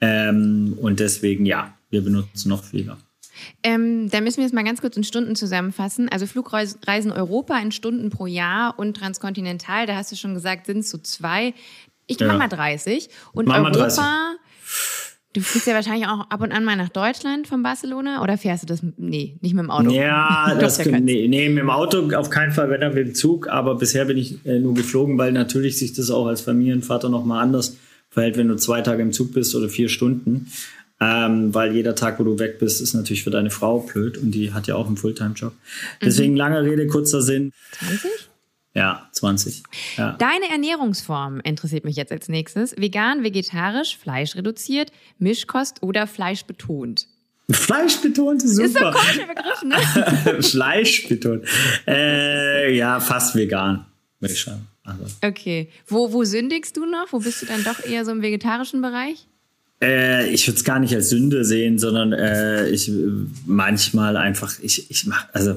Ähm, 0.00 0.76
und 0.80 1.00
deswegen, 1.00 1.46
ja, 1.46 1.74
wir 1.90 2.02
benutzen 2.02 2.50
noch 2.50 2.62
Flieger. 2.62 2.98
Ähm, 3.62 4.10
da 4.10 4.20
müssen 4.20 4.38
wir 4.38 4.44
jetzt 4.44 4.54
mal 4.54 4.64
ganz 4.64 4.80
kurz 4.80 4.96
in 4.96 5.04
Stunden 5.04 5.36
zusammenfassen. 5.36 6.08
Also 6.08 6.26
Flugreisen 6.26 7.12
Europa 7.12 7.58
in 7.58 7.72
Stunden 7.72 8.10
pro 8.10 8.26
Jahr 8.26 8.78
und 8.78 8.96
transkontinental, 8.96 9.86
da 9.86 9.96
hast 9.96 10.12
du 10.12 10.16
schon 10.16 10.34
gesagt, 10.34 10.66
sind 10.66 10.80
es 10.80 10.90
so 10.90 10.98
zwei. 10.98 11.54
Ich 12.08 12.18
Ja. 12.18 12.26
mach 12.26 12.38
mal 12.38 12.48
30. 12.48 13.08
Und 13.32 13.46
Mach 13.46 13.58
Europa, 13.58 13.70
30. 13.78 14.02
du 15.34 15.40
fliegst 15.40 15.68
ja 15.68 15.74
wahrscheinlich 15.74 16.06
auch 16.08 16.28
ab 16.30 16.40
und 16.40 16.50
an 16.52 16.64
mal 16.64 16.74
nach 16.74 16.88
Deutschland 16.88 17.46
von 17.46 17.62
Barcelona 17.62 18.22
oder 18.22 18.36
fährst 18.36 18.64
du 18.64 18.66
das? 18.66 18.80
Nee, 18.96 19.36
nicht 19.40 19.54
mit 19.54 19.62
dem 19.62 19.70
Auto. 19.70 19.90
Ja, 19.90 20.54
das 20.60 20.82
ja 20.84 20.98
nee, 20.98 21.28
nee, 21.28 21.48
mit 21.48 21.58
dem 21.58 21.70
Auto 21.70 22.10
auf 22.16 22.30
keinen 22.30 22.50
Fall, 22.52 22.70
wenn 22.70 22.80
dann 22.80 22.94
mit 22.94 23.06
dem 23.06 23.14
Zug. 23.14 23.48
Aber 23.48 23.76
bisher 23.76 24.06
bin 24.06 24.16
ich 24.18 24.44
äh, 24.44 24.58
nur 24.58 24.74
geflogen, 24.74 25.16
weil 25.18 25.30
natürlich 25.32 25.78
sich 25.78 25.92
das 25.92 26.10
auch 26.10 26.26
als 26.26 26.40
Familienvater 26.40 27.08
nochmal 27.08 27.42
anders 27.42 27.76
verhält, 28.10 28.36
wenn 28.38 28.48
du 28.48 28.56
zwei 28.56 28.80
Tage 28.80 29.02
im 29.02 29.12
Zug 29.12 29.32
bist 29.34 29.54
oder 29.54 29.68
vier 29.68 29.88
Stunden. 29.88 30.50
Ähm, 31.00 31.54
weil 31.54 31.74
jeder 31.76 31.94
Tag, 31.94 32.18
wo 32.18 32.24
du 32.24 32.40
weg 32.40 32.58
bist, 32.58 32.80
ist 32.80 32.92
natürlich 32.92 33.22
für 33.22 33.30
deine 33.30 33.50
Frau 33.50 33.78
blöd 33.78 34.18
und 34.18 34.32
die 34.32 34.52
hat 34.52 34.66
ja 34.66 34.74
auch 34.74 34.88
einen 34.88 34.96
Fulltime-Job. 34.96 35.52
Deswegen 36.02 36.34
lange 36.34 36.60
Rede, 36.64 36.88
kurzer 36.88 37.22
Sinn. 37.22 37.52
20? 37.78 38.27
Ja, 38.78 39.08
20. 39.12 39.62
Ja. 39.96 40.12
Deine 40.12 40.48
Ernährungsform 40.50 41.40
interessiert 41.40 41.84
mich 41.84 41.96
jetzt 41.96 42.12
als 42.12 42.28
nächstes. 42.28 42.76
Vegan, 42.76 43.22
vegetarisch, 43.22 43.98
Fleisch 43.98 44.36
reduziert, 44.36 44.92
Mischkost 45.18 45.82
oder 45.82 46.06
Fleisch 46.06 46.44
betont? 46.44 47.06
Fleisch 47.50 47.96
betont, 47.96 48.42
super. 48.42 48.64
Ist 48.64 48.78
so 48.78 48.84
ein 48.84 48.94
komischer 48.94 49.26
Begriff, 49.26 49.62
ne? 49.62 50.42
Fleisch 50.42 51.08
betont. 51.08 51.44
Äh, 51.86 52.76
ja, 52.76 53.00
fast 53.00 53.34
vegan, 53.34 53.86
würde 54.20 54.34
ich 54.34 54.42
sagen. 54.44 54.66
Also. 54.84 55.04
Okay. 55.22 55.70
Wo, 55.86 56.12
wo 56.12 56.24
sündigst 56.24 56.76
du 56.76 56.86
noch? 56.86 57.06
Wo 57.10 57.18
bist 57.18 57.42
du 57.42 57.46
dann 57.46 57.64
doch 57.64 57.84
eher 57.84 58.04
so 58.04 58.12
im 58.12 58.22
vegetarischen 58.22 58.80
Bereich? 58.80 59.26
Äh, 59.80 60.30
ich 60.30 60.46
würde 60.46 60.58
es 60.58 60.64
gar 60.64 60.80
nicht 60.80 60.94
als 60.94 61.08
Sünde 61.08 61.44
sehen, 61.44 61.78
sondern 61.78 62.12
äh, 62.12 62.68
ich 62.70 62.90
manchmal 63.46 64.16
einfach, 64.16 64.54
ich, 64.60 64.90
ich 64.90 65.06
mache, 65.06 65.28
also 65.32 65.54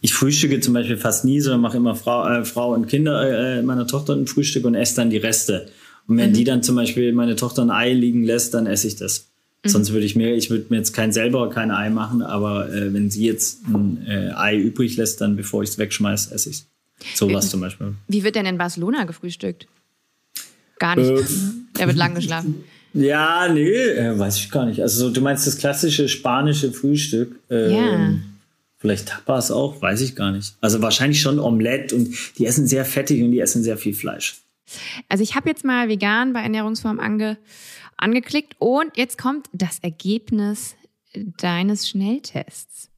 ich 0.00 0.14
frühstücke 0.14 0.60
zum 0.60 0.74
Beispiel 0.74 0.96
fast 0.96 1.24
nie, 1.24 1.40
sondern 1.40 1.60
mache 1.60 1.78
immer 1.78 1.96
Frau, 1.96 2.28
äh, 2.28 2.44
Frau 2.44 2.72
und 2.72 2.86
Kinder 2.86 3.58
äh, 3.58 3.62
meiner 3.62 3.86
Tochter 3.86 4.14
ein 4.14 4.26
Frühstück 4.26 4.64
und 4.64 4.74
esse 4.74 4.96
dann 4.96 5.10
die 5.10 5.16
Reste. 5.16 5.68
Und 6.06 6.18
wenn 6.18 6.30
mhm. 6.30 6.34
die 6.34 6.44
dann 6.44 6.62
zum 6.62 6.76
Beispiel 6.76 7.12
meine 7.12 7.34
Tochter 7.34 7.62
ein 7.62 7.70
Ei 7.70 7.92
liegen 7.92 8.22
lässt, 8.22 8.54
dann 8.54 8.66
esse 8.66 8.86
ich 8.86 8.96
das. 8.96 9.28
Mhm. 9.64 9.68
Sonst 9.70 9.92
würde 9.92 10.06
ich 10.06 10.14
mir, 10.14 10.34
ich 10.34 10.50
würde 10.50 10.66
mir 10.68 10.76
jetzt 10.76 10.92
kein 10.92 11.12
selber 11.12 11.50
kein 11.50 11.70
Ei 11.72 11.90
machen, 11.90 12.22
aber 12.22 12.72
äh, 12.72 12.92
wenn 12.92 13.10
sie 13.10 13.24
jetzt 13.24 13.66
ein 13.66 14.06
äh, 14.06 14.30
Ei 14.34 14.56
übrig 14.56 14.96
lässt, 14.96 15.20
dann 15.20 15.36
bevor 15.36 15.62
ich 15.62 15.70
es 15.70 15.78
wegschmeiße, 15.78 16.32
esse 16.32 16.50
ich 16.50 16.56
es. 16.56 16.66
Sowas 17.18 17.50
zum 17.50 17.60
Beispiel. 17.60 17.94
Wie 18.06 18.22
wird 18.22 18.36
denn 18.36 18.46
in 18.46 18.56
Barcelona 18.56 19.04
gefrühstückt? 19.04 19.66
Gar 20.78 20.96
nicht. 20.96 21.10
Äh, 21.10 21.24
Der 21.78 21.86
wird 21.88 21.96
lang 21.96 22.14
geschlafen. 22.14 22.62
Ja, 22.94 23.48
nee, 23.48 23.70
äh, 23.70 24.18
weiß 24.18 24.38
ich 24.38 24.50
gar 24.50 24.66
nicht. 24.66 24.80
Also 24.80 25.10
du 25.10 25.20
meinst 25.20 25.46
das 25.46 25.58
klassische 25.58 26.08
spanische 26.08 26.72
Frühstück. 26.72 27.40
Ähm, 27.50 27.72
ja. 27.72 28.14
Vielleicht 28.78 29.08
Tapas 29.08 29.50
auch, 29.50 29.82
weiß 29.82 30.00
ich 30.02 30.14
gar 30.14 30.30
nicht. 30.30 30.54
Also 30.60 30.80
wahrscheinlich 30.80 31.20
schon 31.20 31.38
Omelette 31.38 31.96
und 31.96 32.14
die 32.38 32.46
essen 32.46 32.66
sehr 32.66 32.84
fettig 32.84 33.22
und 33.22 33.32
die 33.32 33.40
essen 33.40 33.62
sehr 33.62 33.76
viel 33.76 33.94
Fleisch. 33.94 34.36
Also 35.08 35.24
ich 35.24 35.34
habe 35.34 35.48
jetzt 35.48 35.64
mal 35.64 35.88
vegan 35.88 36.32
bei 36.32 36.40
Ernährungsform 36.40 37.00
ange, 37.00 37.36
angeklickt 37.96 38.54
und 38.58 38.96
jetzt 38.96 39.18
kommt 39.18 39.48
das 39.52 39.78
Ergebnis 39.80 40.76
deines 41.38 41.88
Schnelltests. 41.88 42.90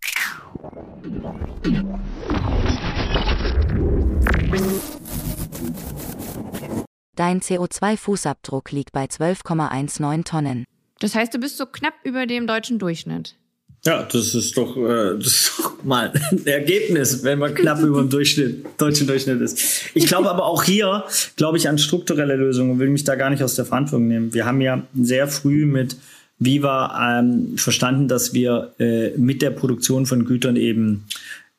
Dein 7.17 7.41
CO2-Fußabdruck 7.41 8.73
liegt 8.73 8.93
bei 8.93 9.07
12,19 9.07 10.25
Tonnen. 10.25 10.65
Das 11.01 11.15
heißt, 11.15 11.33
du 11.33 11.39
bist 11.39 11.57
so 11.57 11.65
knapp 11.65 11.95
über 12.05 12.27
dem 12.27 12.47
deutschen 12.47 12.79
Durchschnitt. 12.79 13.37
Ja, 13.85 14.03
das 14.03 14.35
ist 14.35 14.57
doch, 14.57 14.77
äh, 14.77 15.17
das 15.17 15.27
ist 15.27 15.53
doch 15.59 15.85
mal 15.85 16.13
ein 16.31 16.47
Ergebnis, 16.47 17.23
wenn 17.25 17.39
man 17.39 17.55
knapp 17.55 17.81
über 17.81 18.01
dem 18.01 18.11
Durchschnitt, 18.11 18.67
deutschen 18.79 19.07
Durchschnitt 19.07 19.41
ist. 19.41 19.91
Ich 19.95 20.07
glaube 20.07 20.29
aber 20.29 20.45
auch 20.45 20.65
hier, 20.65 21.05
glaube 21.37 21.57
ich 21.57 21.69
an 21.69 21.79
strukturelle 21.79 22.37
Lösungen 22.37 22.73
und 22.73 22.79
will 22.81 22.89
mich 22.89 23.05
da 23.05 23.15
gar 23.15 23.31
nicht 23.31 23.43
aus 23.43 23.55
der 23.55 23.65
Verantwortung 23.65 24.09
nehmen. 24.09 24.35
Wir 24.35 24.45
haben 24.45 24.61
ja 24.61 24.83
sehr 24.95 25.29
früh 25.29 25.67
mit 25.67 25.97
Viva 26.39 27.19
ähm, 27.19 27.57
verstanden, 27.57 28.09
dass 28.09 28.35
wir 28.35 28.75
äh, 28.79 29.11
mit 29.17 29.41
der 29.41 29.51
Produktion 29.51 30.05
von 30.05 30.27
Gütern 30.27 30.57
eben 30.57 31.07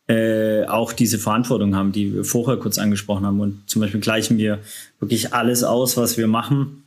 äh, 0.08 0.63
auch 0.65 0.93
diese 0.93 1.20
Verantwortung 1.20 1.76
haben, 1.76 1.91
die 1.91 2.13
wir 2.13 2.24
vorher 2.24 2.58
kurz 2.58 2.78
angesprochen 2.78 3.26
haben. 3.26 3.39
Und 3.39 3.70
zum 3.70 3.82
Beispiel 3.82 4.00
gleichen 4.00 4.38
wir 4.38 4.60
wirklich 5.00 5.34
alles 5.34 5.63
aus, 5.63 5.98
was 5.98 6.17
wir 6.17 6.28
machen 6.28 6.84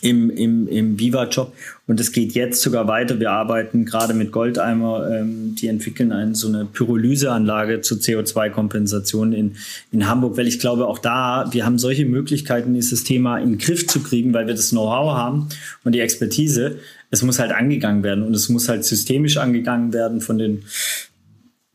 im, 0.00 0.30
im, 0.30 0.66
im 0.66 0.98
Viva-Job. 0.98 1.52
Und 1.86 2.00
es 2.00 2.10
geht 2.10 2.32
jetzt 2.32 2.62
sogar 2.62 2.88
weiter. 2.88 3.20
Wir 3.20 3.30
arbeiten 3.30 3.84
gerade 3.84 4.14
mit 4.14 4.32
Goldeimer, 4.32 5.08
ähm, 5.10 5.54
die 5.54 5.68
entwickeln 5.68 6.10
eine, 6.12 6.34
so 6.34 6.48
eine 6.48 6.64
Pyrolyseanlage 6.64 7.82
zur 7.82 7.98
CO2-Kompensation 7.98 9.32
in, 9.32 9.56
in 9.92 10.08
Hamburg, 10.08 10.36
weil 10.36 10.48
ich 10.48 10.58
glaube, 10.58 10.86
auch 10.86 10.98
da, 10.98 11.48
wir 11.52 11.64
haben 11.64 11.78
solche 11.78 12.04
Möglichkeiten, 12.04 12.74
dieses 12.74 13.04
Thema 13.04 13.38
in 13.38 13.50
den 13.50 13.58
Griff 13.58 13.86
zu 13.86 14.00
kriegen, 14.00 14.34
weil 14.34 14.46
wir 14.46 14.54
das 14.54 14.70
Know-how 14.70 15.14
haben 15.14 15.48
und 15.84 15.94
die 15.94 16.00
Expertise. 16.00 16.78
Es 17.10 17.22
muss 17.22 17.38
halt 17.38 17.52
angegangen 17.52 18.02
werden 18.02 18.24
und 18.24 18.34
es 18.34 18.48
muss 18.48 18.68
halt 18.68 18.84
systemisch 18.84 19.36
angegangen 19.36 19.92
werden 19.92 20.20
von 20.20 20.38
den 20.38 20.64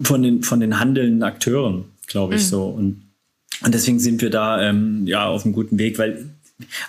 von 0.04 0.24
den, 0.24 0.44
von 0.44 0.60
den 0.60 0.80
handelnden 0.80 1.24
Akteuren, 1.24 1.86
glaube 2.08 2.36
ich 2.36 2.42
mhm. 2.42 2.48
so. 2.48 2.66
Und, 2.66 3.04
und 3.64 3.74
deswegen 3.74 4.00
sind 4.00 4.22
wir 4.22 4.30
da 4.30 4.62
ähm, 4.62 5.06
ja 5.06 5.28
auf 5.28 5.46
einem 5.46 5.54
guten 5.54 5.78
Weg, 5.78 6.00
weil 6.00 6.26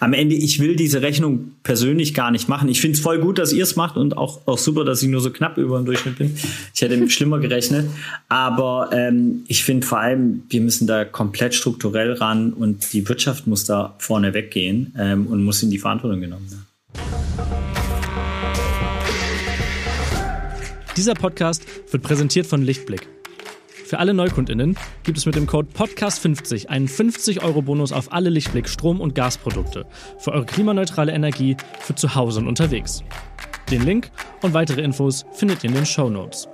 am 0.01 0.13
Ende, 0.13 0.35
ich 0.35 0.61
will 0.61 0.77
diese 0.77 1.03
Rechnung 1.03 1.53
persönlich 1.63 2.15
gar 2.15 2.31
nicht 2.31 2.49
machen. 2.49 2.69
Ich 2.69 2.81
finde 2.81 2.97
es 2.97 3.03
voll 3.03 3.19
gut, 3.19 3.39
dass 3.39 3.53
ihr 3.53 3.63
es 3.63 3.77
macht 3.77 3.97
und 3.97 4.17
auch, 4.17 4.47
auch 4.47 4.59
super, 4.59 4.85
dass 4.85 5.03
ich 5.03 5.09
nur 5.09 5.21
so 5.21 5.31
knapp 5.31 5.59
über 5.59 5.79
dem 5.79 5.87
Durchschnitt 5.87 6.19
bin. 6.19 6.35
Ich 6.75 6.81
hätte 6.81 7.09
schlimmer 7.11 7.39
gerechnet. 7.39 7.87
Aber 8.29 8.91
ähm, 8.93 9.45
ich 9.49 9.65
finde 9.65 9.87
vor 9.87 9.99
allem, 9.99 10.43
wir 10.49 10.61
müssen 10.61 10.87
da 10.87 11.05
komplett 11.05 11.55
strukturell 11.55 12.13
ran 12.13 12.53
und 12.53 12.93
die 12.93 13.09
Wirtschaft 13.09 13.47
muss 13.47 13.65
da 13.65 13.95
vorne 13.99 14.35
weggehen 14.35 14.95
ähm, 14.99 15.27
und 15.27 15.45
muss 15.45 15.63
in 15.63 15.71
die 15.71 15.79
Verantwortung 15.79 16.21
genommen 16.21 16.51
werden. 16.51 17.92
Dieser 20.97 21.15
Podcast 21.15 21.65
wird 21.91 22.03
präsentiert 22.03 22.47
von 22.47 22.61
Lichtblick. 22.63 23.09
Für 23.87 23.99
alle 23.99 24.13
NeukundInnen 24.13 24.77
gibt 25.05 25.17
es 25.17 25.25
mit 25.25 25.35
dem 25.37 25.47
Code 25.47 25.69
PODCAST50 25.75 26.67
einen 26.67 26.87
50-Euro-Bonus 26.87 27.93
auf 27.93 28.13
alle 28.13 28.29
Lichtblick 28.29 28.69
Strom- 28.69 29.01
und 29.01 29.15
Gasprodukte 29.15 29.87
für 30.19 30.33
eure 30.33 30.45
klimaneutrale 30.45 31.13
Energie 31.13 31.57
für 31.81 31.95
zu 31.95 32.15
Hause 32.15 32.41
und 32.41 32.47
unterwegs. 32.47 33.03
Den 33.71 33.85
Link 33.85 34.11
und 34.43 34.53
weitere 34.53 34.83
Infos 34.83 35.25
findet 35.33 35.65
ihr 35.65 35.71
in 35.71 35.77
den 35.77 35.87
Show 35.87 36.11
Notes. 36.11 36.47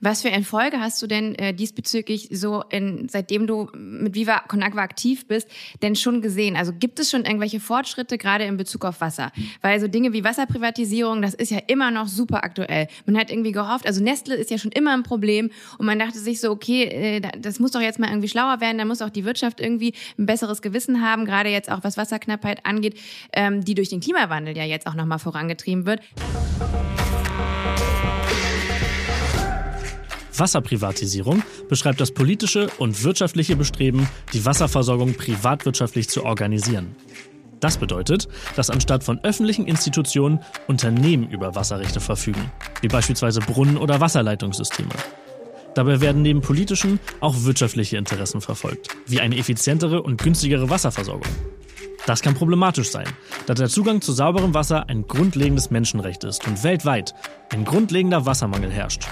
Was 0.00 0.22
für 0.22 0.30
Erfolge 0.30 0.78
hast 0.80 1.02
du 1.02 1.08
denn 1.08 1.34
äh, 1.34 1.52
diesbezüglich 1.52 2.28
so, 2.30 2.62
in, 2.70 3.08
seitdem 3.08 3.48
du 3.48 3.68
mit 3.74 4.14
Viva 4.14 4.40
Con 4.46 4.62
Agua 4.62 4.82
aktiv 4.82 5.26
bist, 5.26 5.48
denn 5.82 5.96
schon 5.96 6.22
gesehen? 6.22 6.56
Also 6.56 6.72
gibt 6.72 7.00
es 7.00 7.10
schon 7.10 7.24
irgendwelche 7.24 7.58
Fortschritte, 7.58 8.16
gerade 8.16 8.44
in 8.44 8.56
Bezug 8.56 8.84
auf 8.84 9.00
Wasser? 9.00 9.32
Weil 9.60 9.80
so 9.80 9.88
Dinge 9.88 10.12
wie 10.12 10.22
Wasserprivatisierung, 10.22 11.20
das 11.20 11.34
ist 11.34 11.50
ja 11.50 11.58
immer 11.66 11.90
noch 11.90 12.06
super 12.06 12.44
aktuell. 12.44 12.86
Man 13.06 13.18
hat 13.18 13.30
irgendwie 13.30 13.50
gehofft, 13.50 13.86
also 13.86 14.00
Nestle 14.02 14.36
ist 14.36 14.50
ja 14.50 14.58
schon 14.58 14.70
immer 14.70 14.92
ein 14.92 15.02
Problem 15.02 15.50
und 15.78 15.86
man 15.86 15.98
dachte 15.98 16.18
sich 16.20 16.40
so, 16.40 16.50
okay, 16.50 16.84
äh, 16.84 17.20
das 17.36 17.58
muss 17.58 17.72
doch 17.72 17.80
jetzt 17.80 17.98
mal 17.98 18.08
irgendwie 18.08 18.28
schlauer 18.28 18.60
werden, 18.60 18.78
da 18.78 18.84
muss 18.84 19.02
auch 19.02 19.10
die 19.10 19.24
Wirtschaft 19.24 19.60
irgendwie 19.60 19.94
ein 20.16 20.26
besseres 20.26 20.62
Gewissen 20.62 21.02
haben, 21.02 21.24
gerade 21.24 21.48
jetzt 21.48 21.70
auch 21.72 21.82
was 21.82 21.96
Wasserknappheit 21.96 22.64
angeht, 22.64 22.98
ähm, 23.32 23.64
die 23.64 23.74
durch 23.74 23.88
den 23.88 24.00
Klimawandel 24.00 24.56
ja 24.56 24.64
jetzt 24.64 24.86
auch 24.86 24.94
nochmal 24.94 25.18
vorangetrieben 25.18 25.86
wird. 25.86 26.00
Wasserprivatisierung 30.38 31.42
beschreibt 31.68 32.00
das 32.00 32.12
politische 32.12 32.68
und 32.78 33.04
wirtschaftliche 33.04 33.56
Bestreben, 33.56 34.08
die 34.32 34.44
Wasserversorgung 34.44 35.14
privatwirtschaftlich 35.14 36.08
zu 36.08 36.24
organisieren. 36.24 36.96
Das 37.60 37.76
bedeutet, 37.76 38.28
dass 38.56 38.70
anstatt 38.70 39.02
von 39.02 39.18
öffentlichen 39.24 39.66
Institutionen 39.66 40.40
Unternehmen 40.68 41.28
über 41.28 41.54
Wasserrechte 41.54 42.00
verfügen, 42.00 42.52
wie 42.80 42.88
beispielsweise 42.88 43.40
Brunnen- 43.40 43.78
oder 43.78 44.00
Wasserleitungssysteme. 44.00 44.94
Dabei 45.74 46.00
werden 46.00 46.22
neben 46.22 46.40
politischen 46.40 46.98
auch 47.20 47.34
wirtschaftliche 47.44 47.96
Interessen 47.96 48.40
verfolgt, 48.40 48.88
wie 49.06 49.20
eine 49.20 49.36
effizientere 49.36 50.02
und 50.02 50.20
günstigere 50.20 50.70
Wasserversorgung. 50.70 51.28
Das 52.06 52.22
kann 52.22 52.34
problematisch 52.34 52.90
sein, 52.90 53.06
da 53.46 53.54
der 53.54 53.68
Zugang 53.68 54.00
zu 54.00 54.12
sauberem 54.12 54.54
Wasser 54.54 54.88
ein 54.88 55.06
grundlegendes 55.06 55.70
Menschenrecht 55.70 56.24
ist 56.24 56.46
und 56.46 56.64
weltweit 56.64 57.14
ein 57.52 57.64
grundlegender 57.64 58.24
Wassermangel 58.24 58.70
herrscht. 58.70 59.06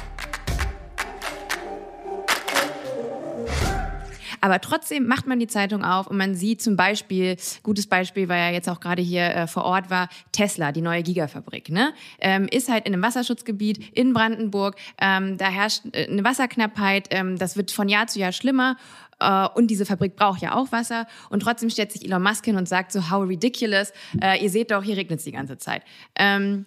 Aber 4.46 4.60
trotzdem 4.60 5.08
macht 5.08 5.26
man 5.26 5.40
die 5.40 5.48
Zeitung 5.48 5.82
auf 5.82 6.06
und 6.06 6.16
man 6.16 6.36
sieht 6.36 6.62
zum 6.62 6.76
Beispiel, 6.76 7.36
gutes 7.64 7.88
Beispiel, 7.88 8.28
weil 8.28 8.38
er 8.38 8.52
jetzt 8.52 8.68
auch 8.68 8.78
gerade 8.78 9.02
hier 9.02 9.24
äh, 9.24 9.46
vor 9.48 9.64
Ort 9.64 9.90
war, 9.90 10.08
Tesla, 10.30 10.70
die 10.70 10.82
neue 10.82 11.02
Gigafabrik, 11.02 11.68
ne? 11.68 11.92
Ähm, 12.20 12.46
ist 12.48 12.68
halt 12.68 12.86
in 12.86 12.94
einem 12.94 13.02
Wasserschutzgebiet 13.02 13.90
in 13.92 14.12
Brandenburg. 14.12 14.76
Ähm, 15.00 15.36
da 15.36 15.48
herrscht 15.48 15.82
äh, 15.90 16.06
eine 16.06 16.22
Wasserknappheit. 16.22 17.08
Ähm, 17.10 17.36
das 17.36 17.56
wird 17.56 17.72
von 17.72 17.88
Jahr 17.88 18.06
zu 18.06 18.20
Jahr 18.20 18.30
schlimmer. 18.30 18.76
Uh, 19.20 19.48
und 19.54 19.68
diese 19.68 19.86
Fabrik 19.86 20.14
braucht 20.14 20.42
ja 20.42 20.54
auch 20.54 20.70
Wasser. 20.72 21.08
Und 21.30 21.40
trotzdem 21.40 21.70
stellt 21.70 21.90
sich 21.90 22.04
Elon 22.04 22.22
Musk 22.22 22.44
hin 22.44 22.56
und 22.56 22.68
sagt 22.68 22.92
so, 22.92 23.10
how 23.10 23.26
ridiculous. 23.26 23.92
Uh, 24.22 24.40
ihr 24.40 24.50
seht 24.50 24.70
doch, 24.70 24.84
hier 24.84 24.96
regnet 24.96 25.20
es 25.20 25.24
die 25.24 25.32
ganze 25.32 25.56
Zeit. 25.56 25.82
Ähm, 26.16 26.66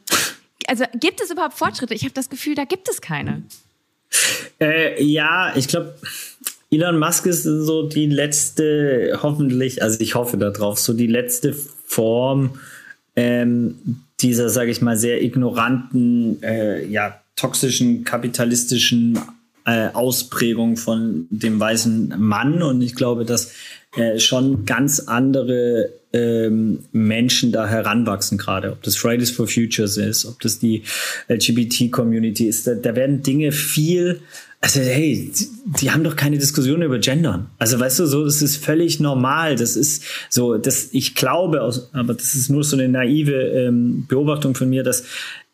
also 0.68 0.84
gibt 0.96 1.22
es 1.22 1.30
überhaupt 1.30 1.54
Fortschritte? 1.54 1.94
Ich 1.94 2.04
habe 2.04 2.13
das 2.13 2.30
Gefühl, 2.30 2.56
da 2.56 2.65
gibt 2.65 2.89
es 2.89 3.02
keine. 3.02 3.44
Äh, 4.60 5.02
ja, 5.04 5.56
ich 5.56 5.68
glaube, 5.68 5.96
Elon 6.72 7.00
Musk 7.00 7.26
ist 7.26 7.44
so 7.44 7.88
die 7.88 8.06
letzte, 8.06 9.20
hoffentlich, 9.24 9.82
also 9.82 10.00
ich 10.00 10.16
hoffe 10.16 10.38
darauf, 10.38 10.80
so 10.80 10.94
die 10.94 11.08
letzte 11.08 11.54
Form 11.86 12.60
ähm, 13.16 14.04
dieser, 14.20 14.50
sage 14.50 14.70
ich 14.72 14.82
mal, 14.82 14.98
sehr 14.98 15.24
ignoranten, 15.24 16.42
äh, 16.44 16.86
ja, 16.86 17.22
toxischen, 17.36 18.04
kapitalistischen 18.04 19.18
äh, 19.66 19.90
Ausprägung 19.94 20.78
von 20.78 21.28
dem 21.30 21.60
weißen 21.60 22.14
Mann. 22.18 22.62
Und 22.62 22.82
ich 22.82 22.96
glaube, 22.96 23.26
dass 23.26 23.54
äh, 23.96 24.20
schon 24.20 24.66
ganz 24.66 25.00
andere 25.00 25.90
ähm, 26.12 26.80
Menschen 26.92 27.52
da 27.52 27.68
heranwachsen 27.68 28.38
gerade. 28.38 28.72
Ob 28.72 28.84
das 28.84 28.98
Fridays 28.98 29.32
for 29.32 29.48
Futures 29.48 29.98
ist, 29.98 30.26
ob 30.26 30.40
das 30.42 30.60
die 30.60 30.84
LGBT-Community 31.28 32.48
ist. 32.48 32.68
Da, 32.68 32.76
da 32.76 32.96
werden 32.96 33.24
Dinge 33.24 33.52
viel 33.52 34.22
also 34.62 34.82
hey, 34.82 35.32
die, 35.34 35.48
die, 35.80 35.91
haben 35.91 36.04
doch 36.04 36.17
keine 36.17 36.38
Diskussion 36.38 36.82
über 36.82 37.00
Gendern. 37.00 37.50
Also 37.60 37.80
weißt 37.80 38.00
du, 38.00 38.06
so 38.06 38.26
das 38.26 38.41
ist 38.41 38.58
völlig 38.58 39.00
normal. 39.00 39.56
Das 39.56 39.78
ist 39.78 40.04
so, 40.30 40.58
das 40.58 40.89
ich 40.91 41.15
glaube, 41.15 41.62
aber 41.93 42.13
das 42.13 42.36
ist 42.36 42.50
nur 42.50 42.63
so 42.63 42.76
eine 42.76 42.89
naive 42.89 43.32
ähm, 43.32 44.06
Beobachtung 44.08 44.56
von 44.56 44.69
mir, 44.69 44.84
dass 44.84 45.06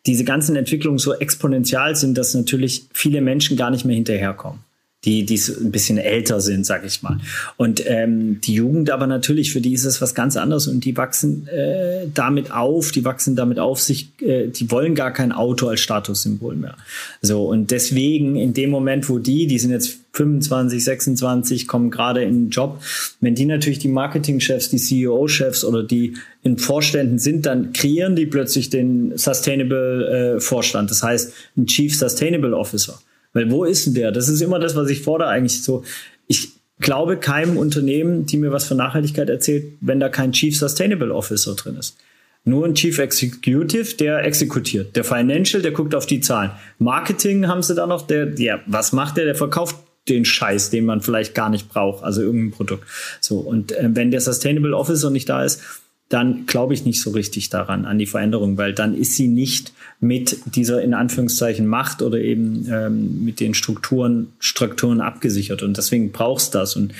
diese 0.06 0.24
ganzen 0.24 0.56
Entwicklungen 0.56 0.98
so 0.98 1.14
exponentiell 1.14 1.94
sind, 1.94 2.18
dass 2.18 2.34
natürlich 2.34 2.88
viele 2.92 3.20
Menschen 3.20 3.56
gar 3.56 3.70
nicht 3.70 3.84
mehr 3.84 3.96
hinterherkommen. 3.96 4.60
Die, 5.06 5.24
die 5.24 5.40
ein 5.60 5.70
bisschen 5.70 5.98
älter 5.98 6.40
sind, 6.40 6.66
sag 6.66 6.84
ich 6.84 7.02
mal. 7.02 7.18
Und 7.56 7.82
ähm, 7.86 8.40
die 8.40 8.54
Jugend 8.54 8.90
aber 8.90 9.06
natürlich, 9.06 9.52
für 9.52 9.60
die 9.60 9.72
ist 9.72 9.84
es 9.84 10.02
was 10.02 10.14
ganz 10.14 10.36
anderes 10.36 10.66
und 10.66 10.84
die 10.84 10.96
wachsen 10.96 11.46
äh, 11.46 12.08
damit 12.12 12.50
auf, 12.50 12.90
die 12.90 13.04
wachsen 13.04 13.36
damit 13.36 13.60
auf 13.60 13.80
sich, 13.80 14.10
äh, 14.20 14.48
die 14.48 14.70
wollen 14.70 14.96
gar 14.96 15.12
kein 15.12 15.30
Auto 15.30 15.68
als 15.68 15.80
Statussymbol 15.80 16.56
mehr. 16.56 16.76
So, 17.22 17.44
und 17.48 17.70
deswegen 17.70 18.34
in 18.34 18.52
dem 18.52 18.70
Moment, 18.70 19.08
wo 19.08 19.18
die, 19.18 19.46
die 19.46 19.60
sind 19.60 19.70
jetzt 19.70 20.00
25, 20.12 20.82
26, 20.82 21.68
kommen 21.68 21.90
gerade 21.90 22.22
in 22.22 22.46
den 22.46 22.50
Job, 22.50 22.82
wenn 23.20 23.34
die 23.34 23.44
natürlich 23.44 23.78
die 23.78 23.88
Marketingchefs, 23.88 24.70
die 24.70 24.78
CEO-Chefs 24.78 25.62
oder 25.64 25.84
die 25.84 26.14
in 26.42 26.58
Vorständen 26.58 27.18
sind, 27.18 27.46
dann 27.46 27.72
kreieren 27.72 28.16
die 28.16 28.26
plötzlich 28.26 28.70
den 28.70 29.16
Sustainable 29.16 30.36
äh, 30.36 30.40
Vorstand. 30.40 30.90
Das 30.90 31.02
heißt, 31.02 31.32
ein 31.56 31.66
Chief 31.66 31.96
Sustainable 31.96 32.56
Officer. 32.56 32.98
Weil 33.36 33.50
wo 33.50 33.64
ist 33.64 33.84
denn 33.84 33.92
der? 33.92 34.12
Das 34.12 34.30
ist 34.30 34.40
immer 34.40 34.58
das, 34.58 34.74
was 34.76 34.88
ich 34.88 35.02
fordere 35.02 35.28
eigentlich 35.28 35.62
so. 35.62 35.84
Ich 36.26 36.52
glaube 36.80 37.18
keinem 37.18 37.58
Unternehmen, 37.58 38.24
die 38.24 38.38
mir 38.38 38.50
was 38.50 38.64
von 38.64 38.78
Nachhaltigkeit 38.78 39.28
erzählt, 39.28 39.74
wenn 39.82 40.00
da 40.00 40.08
kein 40.08 40.32
Chief 40.32 40.56
Sustainable 40.56 41.14
Officer 41.14 41.54
drin 41.54 41.76
ist. 41.76 41.98
Nur 42.44 42.64
ein 42.64 42.74
Chief 42.74 42.98
Executive, 42.98 43.96
der 43.96 44.24
exekutiert. 44.24 44.96
Der 44.96 45.04
Financial, 45.04 45.60
der 45.60 45.72
guckt 45.72 45.94
auf 45.94 46.06
die 46.06 46.20
Zahlen. 46.20 46.52
Marketing 46.78 47.46
haben 47.46 47.62
sie 47.62 47.74
da 47.74 47.86
noch, 47.86 48.06
der, 48.06 48.40
ja, 48.40 48.60
was 48.66 48.94
macht 48.94 49.18
der? 49.18 49.26
Der 49.26 49.34
verkauft 49.34 49.76
den 50.08 50.24
Scheiß, 50.24 50.70
den 50.70 50.86
man 50.86 51.02
vielleicht 51.02 51.34
gar 51.34 51.50
nicht 51.50 51.68
braucht, 51.68 52.04
also 52.04 52.22
irgendein 52.22 52.52
Produkt. 52.52 52.84
So, 53.20 53.40
und 53.40 53.72
äh, 53.72 53.90
wenn 53.92 54.10
der 54.10 54.22
Sustainable 54.22 54.74
Officer 54.74 55.10
nicht 55.10 55.28
da 55.28 55.44
ist, 55.44 55.60
dann 56.08 56.46
glaube 56.46 56.72
ich 56.72 56.84
nicht 56.84 57.00
so 57.02 57.10
richtig 57.10 57.50
daran, 57.50 57.84
an 57.84 57.98
die 57.98 58.06
Veränderung, 58.06 58.56
weil 58.58 58.72
dann 58.72 58.94
ist 58.94 59.16
sie 59.16 59.26
nicht 59.26 59.72
mit 59.98 60.38
dieser 60.54 60.82
in 60.82 60.94
Anführungszeichen 60.94 61.66
Macht 61.66 62.00
oder 62.00 62.18
eben 62.18 62.66
ähm, 62.70 63.24
mit 63.24 63.40
den 63.40 63.54
Strukturen, 63.54 64.32
Strukturen 64.38 65.00
abgesichert. 65.00 65.62
Und 65.64 65.76
deswegen 65.76 66.12
brauchst 66.12 66.54
das. 66.54 66.76
Und 66.76 66.92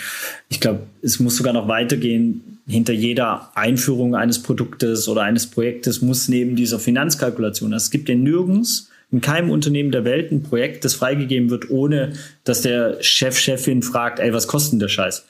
ich 0.48 0.58
glaube, 0.58 0.80
es 1.02 1.20
muss 1.20 1.36
sogar 1.36 1.52
noch 1.52 1.68
weitergehen. 1.68 2.58
Hinter 2.66 2.92
jeder 2.92 3.52
Einführung 3.54 4.16
eines 4.16 4.42
Produktes 4.42 5.06
oder 5.08 5.22
eines 5.22 5.46
Projektes 5.46 6.02
muss 6.02 6.26
neben 6.26 6.56
dieser 6.56 6.80
Finanzkalkulation, 6.80 7.72
es 7.72 7.92
gibt 7.92 8.08
ja 8.08 8.16
nirgends 8.16 8.90
in 9.12 9.20
keinem 9.20 9.50
Unternehmen 9.50 9.92
der 9.92 10.04
Welt 10.04 10.32
ein 10.32 10.42
Projekt, 10.42 10.84
das 10.84 10.94
freigegeben 10.94 11.48
wird, 11.48 11.70
ohne 11.70 12.14
dass 12.42 12.62
der 12.62 13.00
Chef, 13.04 13.38
Chefin 13.38 13.84
fragt, 13.84 14.18
ey, 14.18 14.32
was 14.32 14.48
kostet 14.48 14.72
denn 14.72 14.78
der 14.80 14.88
Scheiß? 14.88 15.26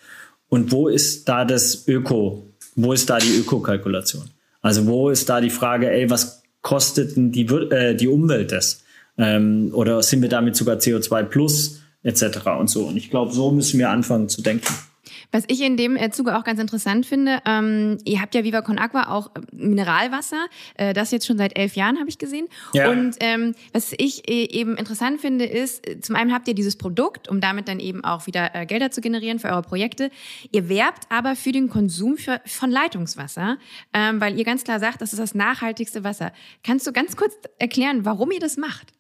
Und 0.49 0.73
wo 0.73 0.89
ist 0.89 1.29
da 1.29 1.45
das 1.45 1.87
Öko 1.87 2.47
wo 2.77 2.93
ist 2.93 3.11
da 3.11 3.19
die 3.19 3.37
Ökokalkulation? 3.37 4.31
Also 4.61 4.87
wo 4.87 5.11
ist 5.11 5.29
da 5.29 5.41
die 5.41 5.51
Frage, 5.51 5.91
ey, 5.91 6.09
was 6.11 6.43
kostet 6.63 7.17
denn 7.17 7.33
die, 7.33 7.47
äh, 7.47 7.95
die 7.95 8.09
Umwelt 8.09 8.53
das? 8.53 8.85
Ähm, 9.19 9.71
oder 9.73 10.03
sind 10.03 10.23
wir 10.23 10.29
damit 10.29 10.57
sogar 10.57 10.77
CO2 10.77 11.25
plus 11.25 11.81
etc. 12.03 12.47
und 12.59 12.69
so? 12.69 12.87
Und 12.87 12.97
ich 12.97 13.11
glaube, 13.11 13.33
so 13.33 13.51
müssen 13.51 13.79
wir 13.79 13.91
anfangen 13.91 14.29
zu 14.29 14.43
denken. 14.43 14.73
Was 15.33 15.45
ich 15.49 15.61
in 15.61 15.77
dem 15.77 15.97
äh, 15.97 16.11
Zuge 16.11 16.37
auch 16.37 16.45
ganz 16.45 16.61
interessant 16.61 17.07
finde, 17.07 17.41
ähm, 17.47 17.99
ihr 18.05 18.21
habt 18.21 18.35
ja 18.35 18.45
Viva 18.45 18.63
Con 18.63 18.79
Aqua 18.79 19.09
auch 19.09 19.29
äh, 19.35 19.41
Mineralwasser, 19.53 20.47
äh, 20.75 20.93
das 20.93 21.11
jetzt 21.11 21.27
schon 21.27 21.39
seit 21.39 21.59
elf 21.59 21.77
Jahren 21.77 21.99
habe 21.99 22.09
ich 22.09 22.19
gesehen. 22.19 22.49
Ja. 22.73 22.91
Und 22.91 23.17
ähm, 23.21 23.55
was 23.73 23.93
ich 23.97 24.29
äh, 24.29 24.45
eben 24.51 24.77
interessant 24.77 25.21
finde, 25.21 25.45
ist, 25.45 25.85
zum 26.05 26.17
einen 26.17 26.33
habt 26.33 26.49
ihr 26.49 26.55
dieses 26.55 26.77
Produkt, 26.77 27.29
um 27.29 27.41
damit 27.41 27.69
dann 27.69 27.81
eben 27.81 28.05
auch 28.05 28.27
wieder 28.27 28.55
äh, 28.55 28.67
Gelder 28.67 28.91
zu 28.91 29.01
generieren 29.01 29.39
für 29.39 29.49
eure 29.49 29.63
Projekte. 29.63 30.11
Ihr 30.53 30.69
werbt 30.69 31.05
aber 31.11 31.37
für 31.37 31.53
den 31.53 31.69
Konsum 31.69 32.17
für, 32.17 32.41
von 32.47 32.71
Leitungswasser, 32.71 33.59
ähm, 33.93 34.21
weil 34.21 34.39
ihr 34.39 34.45
ganz 34.45 34.65
klar 34.65 34.81
sagt, 34.81 35.01
das 35.01 35.13
ist 35.13 35.19
das 35.19 35.35
nachhaltigste 35.35 36.05
Wasser. 36.05 36.33
Kannst 36.65 36.87
du 36.87 36.93
ganz 36.93 37.17
kurz 37.17 37.35
erklären, 37.59 38.05
warum 38.05 38.31
ihr 38.31 38.41
das 38.41 38.57
macht? 38.57 38.96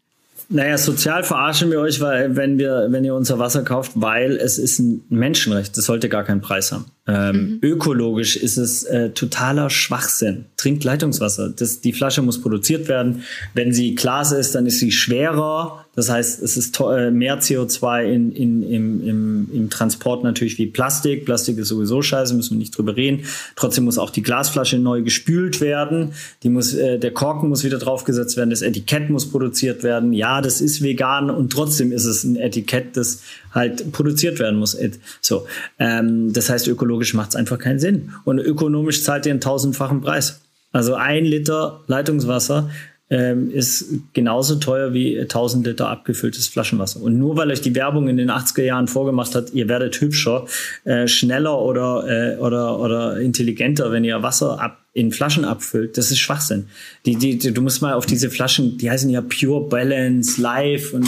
Naja, 0.48 0.78
sozial 0.78 1.24
verarschen 1.24 1.70
wir 1.70 1.80
euch, 1.80 2.00
weil 2.00 2.36
wenn 2.36 2.56
wir, 2.58 2.86
wenn 2.90 3.04
ihr 3.04 3.14
unser 3.14 3.38
Wasser 3.40 3.62
kauft, 3.62 3.92
weil 3.96 4.36
es 4.36 4.58
ist 4.58 4.78
ein 4.78 5.02
Menschenrecht. 5.08 5.76
Das 5.76 5.86
sollte 5.86 6.08
gar 6.08 6.22
keinen 6.22 6.40
Preis 6.40 6.70
haben. 6.70 6.84
Ähm, 7.08 7.36
mhm. 7.36 7.58
Ökologisch 7.62 8.36
ist 8.36 8.56
es 8.56 8.84
äh, 8.84 9.10
totaler 9.10 9.70
Schwachsinn. 9.70 10.46
Trinkt 10.56 10.84
Leitungswasser. 10.84 11.50
Das, 11.50 11.80
die 11.80 11.92
Flasche 11.92 12.22
muss 12.22 12.40
produziert 12.40 12.88
werden. 12.88 13.24
Wenn 13.54 13.72
sie 13.72 13.96
Glas 13.96 14.30
ist, 14.30 14.54
dann 14.54 14.66
ist 14.66 14.78
sie 14.78 14.92
schwerer. 14.92 15.85
Das 15.96 16.10
heißt, 16.10 16.42
es 16.42 16.56
ist 16.56 16.78
äh, 16.78 17.10
mehr 17.10 17.40
CO2 17.40 18.04
in, 18.04 18.30
in, 18.30 18.62
im, 18.62 19.08
im, 19.08 19.48
im 19.52 19.70
Transport 19.70 20.22
natürlich 20.22 20.58
wie 20.58 20.66
Plastik. 20.66 21.24
Plastik 21.24 21.56
ist 21.56 21.68
sowieso 21.68 22.02
scheiße, 22.02 22.34
müssen 22.34 22.54
wir 22.54 22.58
nicht 22.58 22.76
drüber 22.76 22.96
reden. 22.96 23.24
Trotzdem 23.56 23.84
muss 23.84 23.96
auch 23.96 24.10
die 24.10 24.22
Glasflasche 24.22 24.78
neu 24.78 25.02
gespült 25.02 25.62
werden. 25.62 26.12
Die 26.42 26.50
muss, 26.50 26.74
äh, 26.74 26.98
der 26.98 27.12
Korken 27.12 27.48
muss 27.48 27.64
wieder 27.64 27.78
draufgesetzt 27.78 28.36
werden. 28.36 28.50
Das 28.50 28.60
Etikett 28.60 29.08
muss 29.08 29.30
produziert 29.30 29.82
werden. 29.82 30.12
Ja, 30.12 30.42
das 30.42 30.60
ist 30.60 30.82
vegan 30.82 31.30
und 31.30 31.50
trotzdem 31.50 31.90
ist 31.92 32.04
es 32.04 32.24
ein 32.24 32.36
Etikett, 32.36 32.96
das 32.96 33.22
halt 33.52 33.90
produziert 33.90 34.38
werden 34.38 34.58
muss. 34.58 34.76
So, 35.22 35.46
ähm, 35.78 36.32
das 36.32 36.50
heißt, 36.50 36.68
ökologisch 36.68 37.14
macht 37.14 37.30
es 37.30 37.36
einfach 37.36 37.58
keinen 37.58 37.78
Sinn. 37.78 38.12
Und 38.24 38.38
ökonomisch 38.38 39.02
zahlt 39.02 39.24
ihr 39.24 39.32
einen 39.32 39.40
tausendfachen 39.40 40.02
Preis. 40.02 40.40
Also 40.72 40.94
ein 40.94 41.24
Liter 41.24 41.80
Leitungswasser 41.86 42.68
ähm, 43.08 43.50
ist 43.50 43.86
genauso 44.14 44.56
teuer 44.56 44.92
wie 44.92 45.20
1000 45.20 45.66
Liter 45.66 45.88
abgefülltes 45.88 46.48
Flaschenwasser. 46.48 47.00
Und 47.00 47.18
nur 47.18 47.36
weil 47.36 47.50
euch 47.50 47.60
die 47.60 47.74
Werbung 47.74 48.08
in 48.08 48.16
den 48.16 48.30
80er 48.30 48.64
Jahren 48.64 48.88
vorgemacht 48.88 49.34
hat, 49.34 49.52
ihr 49.52 49.68
werdet 49.68 50.00
hübscher, 50.00 50.46
äh, 50.84 51.06
schneller 51.06 51.60
oder, 51.60 52.04
äh, 52.08 52.38
oder, 52.38 52.80
oder 52.80 53.20
intelligenter, 53.20 53.92
wenn 53.92 54.04
ihr 54.04 54.22
Wasser 54.22 54.60
ab 54.60 54.78
in 54.92 55.12
Flaschen 55.12 55.44
abfüllt, 55.44 55.98
das 55.98 56.10
ist 56.10 56.18
Schwachsinn. 56.18 56.68
Die, 57.04 57.16
die, 57.16 57.36
die, 57.36 57.52
du 57.52 57.60
musst 57.60 57.82
mal 57.82 57.92
auf 57.92 58.06
diese 58.06 58.30
Flaschen, 58.30 58.78
die 58.78 58.90
heißen 58.90 59.10
ja 59.10 59.20
Pure 59.20 59.68
Balance, 59.68 60.40
Live 60.40 60.94
und 60.94 61.06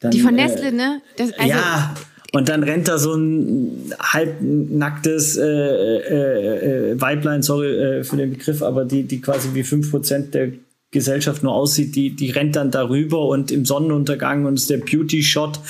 dann, 0.00 0.10
die 0.10 0.20
von 0.20 0.36
äh, 0.36 0.44
Nestle, 0.44 0.68
äh, 0.68 0.72
ne? 0.72 1.00
Das, 1.16 1.32
also 1.34 1.48
ja, 1.48 1.94
und 2.32 2.48
dann 2.48 2.62
rennt 2.62 2.88
da 2.88 2.98
so 2.98 3.14
ein 3.14 3.92
halbnacktes 4.00 5.36
äh, 5.36 5.44
äh, 5.46 6.90
äh, 6.92 7.00
Weiblein, 7.00 7.42
sorry 7.42 7.68
äh, 7.68 8.04
für 8.04 8.16
den 8.16 8.30
Begriff, 8.30 8.62
aber 8.62 8.84
die, 8.84 9.04
die 9.04 9.20
quasi 9.20 9.50
wie 9.54 9.62
fünf 9.62 9.90
Prozent 9.90 10.34
der 10.34 10.50
Gesellschaft 10.90 11.42
nur 11.42 11.52
aussieht, 11.52 11.94
die, 11.96 12.16
die 12.16 12.30
rennt 12.30 12.56
dann 12.56 12.70
darüber 12.70 13.26
und 13.26 13.50
im 13.50 13.66
Sonnenuntergang 13.66 14.46
und 14.46 14.54
ist 14.54 14.70
der 14.70 14.78
Beauty-Shot 14.78 15.60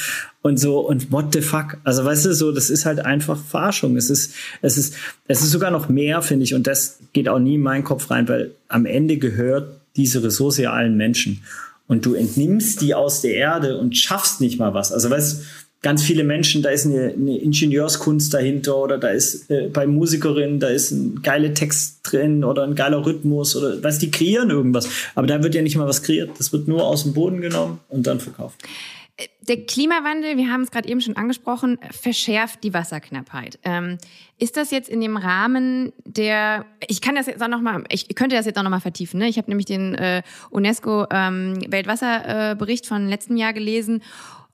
und 0.42 0.58
so 0.58 0.78
und 0.78 1.10
what 1.10 1.32
the 1.32 1.40
fuck? 1.40 1.78
Also 1.82 2.04
weißt 2.04 2.26
du, 2.26 2.34
so, 2.34 2.52
das 2.52 2.70
ist 2.70 2.86
halt 2.86 3.00
einfach 3.00 3.36
Forschung. 3.36 3.96
Es 3.96 4.10
ist, 4.10 4.34
es 4.62 4.78
ist, 4.78 4.94
es 5.26 5.42
ist 5.42 5.50
sogar 5.50 5.72
noch 5.72 5.88
mehr, 5.88 6.22
finde 6.22 6.44
ich, 6.44 6.54
und 6.54 6.66
das 6.66 7.00
geht 7.12 7.28
auch 7.28 7.40
nie 7.40 7.56
in 7.56 7.62
meinen 7.62 7.84
Kopf 7.84 8.10
rein, 8.10 8.28
weil 8.28 8.52
am 8.68 8.86
Ende 8.86 9.16
gehört 9.18 9.80
diese 9.96 10.22
Ressource 10.22 10.58
ja 10.58 10.72
allen 10.72 10.96
Menschen 10.96 11.42
und 11.88 12.06
du 12.06 12.14
entnimmst 12.14 12.80
die 12.80 12.94
aus 12.94 13.20
der 13.22 13.34
Erde 13.34 13.78
und 13.78 13.96
schaffst 13.96 14.40
nicht 14.40 14.58
mal 14.58 14.74
was. 14.74 14.92
Also 14.92 15.10
weißt 15.10 15.42
ganz 15.82 16.02
viele 16.02 16.24
Menschen, 16.24 16.62
da 16.62 16.70
ist 16.70 16.86
eine, 16.86 17.12
eine 17.12 17.38
Ingenieurskunst 17.38 18.32
dahinter 18.34 18.76
oder 18.76 18.98
da 18.98 19.08
ist 19.08 19.50
äh, 19.50 19.68
bei 19.68 19.86
Musikerinnen, 19.86 20.60
da 20.60 20.68
ist 20.68 20.90
ein 20.90 21.22
geiler 21.22 21.54
Text 21.54 22.00
drin 22.02 22.44
oder 22.44 22.64
ein 22.64 22.74
geiler 22.74 23.04
Rhythmus 23.04 23.54
oder 23.54 23.82
was 23.82 23.98
die 23.98 24.10
kreieren 24.10 24.50
irgendwas. 24.50 24.88
Aber 25.14 25.26
da 25.26 25.42
wird 25.42 25.54
ja 25.54 25.62
nicht 25.62 25.76
mal 25.76 25.86
was 25.86 26.02
kreiert. 26.02 26.30
Das 26.38 26.52
wird 26.52 26.66
nur 26.68 26.84
aus 26.84 27.04
dem 27.04 27.14
Boden 27.14 27.40
genommen 27.40 27.80
und 27.88 28.06
dann 28.06 28.20
verkauft. 28.20 28.62
Der 29.48 29.64
Klimawandel, 29.64 30.36
wir 30.36 30.52
haben 30.52 30.62
es 30.62 30.70
gerade 30.70 30.88
eben 30.88 31.00
schon 31.00 31.16
angesprochen, 31.16 31.78
verschärft 31.90 32.62
die 32.62 32.72
Wasserknappheit. 32.72 33.58
Ähm, 33.64 33.98
ist 34.38 34.56
das 34.56 34.70
jetzt 34.70 34.88
in 34.88 35.00
dem 35.00 35.16
Rahmen 35.16 35.92
der, 36.04 36.66
ich 36.86 37.00
kann 37.00 37.16
das 37.16 37.26
jetzt 37.26 37.42
auch 37.42 37.48
noch 37.48 37.60
mal, 37.60 37.82
ich 37.88 38.14
könnte 38.14 38.36
das 38.36 38.46
jetzt 38.46 38.58
auch 38.58 38.62
noch 38.62 38.70
mal 38.70 38.80
vertiefen. 38.80 39.18
Ne? 39.18 39.28
Ich 39.28 39.36
habe 39.38 39.50
nämlich 39.50 39.66
den 39.66 39.94
äh, 39.94 40.22
UNESCO 40.50 41.06
ähm, 41.10 41.58
Weltwasserbericht 41.66 42.84
äh, 42.84 42.88
von 42.88 43.08
letztem 43.08 43.36
Jahr 43.36 43.52
gelesen 43.52 44.02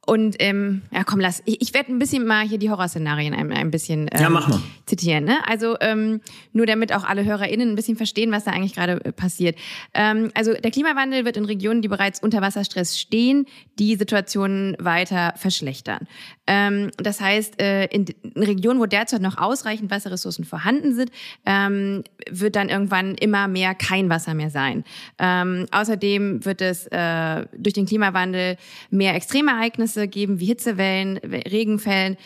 und 0.06 0.36
ähm, 0.38 0.82
ja, 0.90 1.02
komm, 1.04 1.20
lass. 1.20 1.42
Ich, 1.46 1.62
ich 1.62 1.74
werde 1.74 1.90
ein 1.90 1.98
bisschen 1.98 2.26
mal 2.26 2.46
hier 2.46 2.58
die 2.58 2.70
Horrorszenarien 2.70 3.32
ein, 3.32 3.52
ein 3.52 3.70
bisschen 3.70 4.08
ähm, 4.12 4.20
ja, 4.20 4.28
mach 4.28 4.48
mal. 4.48 4.60
zitieren. 4.86 5.24
Ne? 5.24 5.38
Also 5.46 5.76
ähm, 5.80 6.20
nur 6.52 6.66
damit 6.66 6.92
auch 6.92 7.04
alle 7.04 7.24
HörerInnen 7.24 7.70
ein 7.70 7.74
bisschen 7.74 7.96
verstehen, 7.96 8.30
was 8.30 8.44
da 8.44 8.50
eigentlich 8.50 8.74
gerade 8.74 9.02
äh, 9.04 9.12
passiert. 9.12 9.56
Ähm, 9.94 10.30
also 10.34 10.52
der 10.52 10.70
Klimawandel 10.70 11.24
wird 11.24 11.36
in 11.36 11.46
Regionen, 11.46 11.80
die 11.80 11.88
bereits 11.88 12.22
unter 12.22 12.42
Wasserstress 12.42 12.98
stehen, 12.98 13.46
die 13.78 13.96
Situationen 13.96 14.76
weiter 14.78 15.32
verschlechtern. 15.36 16.06
Ähm, 16.46 16.90
das 16.98 17.20
heißt, 17.20 17.60
äh, 17.60 17.86
in, 17.86 18.04
in 18.34 18.42
Regionen, 18.42 18.80
wo 18.80 18.86
derzeit 18.86 19.22
noch 19.22 19.38
ausreichend 19.38 19.90
Wasserressourcen 19.90 20.44
vorhanden 20.44 20.94
sind, 20.94 21.10
ähm, 21.46 22.04
wird 22.30 22.56
dann 22.56 22.68
irgendwann 22.68 23.14
immer 23.14 23.48
mehr 23.48 23.74
kein 23.74 24.10
Wasser 24.10 24.34
mehr 24.34 24.50
sein. 24.50 24.84
Ähm, 25.18 25.66
außerdem 25.70 26.44
wird 26.44 26.60
es 26.60 26.86
äh, 26.88 27.46
durch 27.56 27.72
den 27.72 27.86
Klimawandel 27.86 28.58
mehr 28.90 29.14
Extremereignisse 29.14 29.93
Ereignisse 29.94 30.08
geben 30.08 30.40
wie 30.40 30.46
Hitzewellen, 30.46 31.18
Regenfällen, 31.18 32.16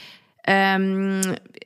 ähm, 0.51 1.21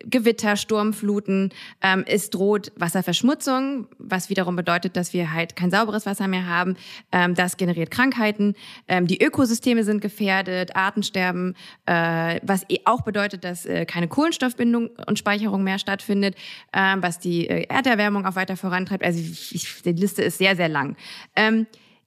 Gewitter, 0.05 0.57
Sturmfluten. 0.57 1.51
Ähm, 1.83 2.05
es 2.07 2.31
droht 2.31 2.73
Wasserverschmutzung, 2.75 3.87
was 3.99 4.29
wiederum 4.29 4.57
bedeutet, 4.57 4.97
dass 4.97 5.13
wir 5.13 5.33
halt 5.33 5.55
kein 5.55 5.71
sauberes 5.71 6.05
Wasser 6.05 6.27
mehr 6.27 6.47
haben. 6.47 6.77
Ähm, 7.13 7.37
das 7.37 7.57
generiert 7.57 7.93
Krankheiten. 7.93 8.55
Ähm, 8.89 9.07
die 9.07 9.23
Ökosysteme 9.23 9.85
sind 9.85 10.01
gefährdet, 10.01 10.75
Artensterben, 10.75 11.55
äh, 11.87 12.41
was 12.43 12.65
eh 12.69 12.81
auch 12.85 13.03
bedeutet, 13.03 13.45
dass 13.45 13.67
äh, 13.67 13.87
keine 13.87 14.09
Kohlenstoffbindung 14.09 14.91
und 15.07 15.17
Speicherung 15.19 15.63
mehr 15.63 15.79
stattfindet, 15.79 16.35
äh, 16.73 16.97
was 16.97 17.21
die 17.21 17.49
äh, 17.49 17.67
Erderwärmung 17.69 18.27
auch 18.27 18.35
weiter 18.35 18.57
vorantreibt. 18.57 19.05
Also 19.05 19.21
ich, 19.21 19.83
die 19.85 19.93
Liste 19.93 20.23
ist 20.23 20.39
sehr, 20.39 20.57
sehr 20.57 20.69
lang. 20.69 20.97
Ähm, 21.37 21.67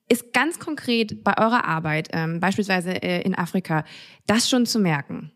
ist 0.10 0.34
ganz 0.34 0.60
konkret 0.60 1.24
bei 1.24 1.38
eurer 1.38 1.66
Arbeit, 1.66 2.10
ähm, 2.14 2.40
beispielsweise 2.40 3.02
äh, 3.02 3.22
in 3.22 3.36
Afrika, 3.36 3.86
das 4.28 4.50
schon 4.50 4.66
zu 4.66 4.80
merken? 4.80 5.32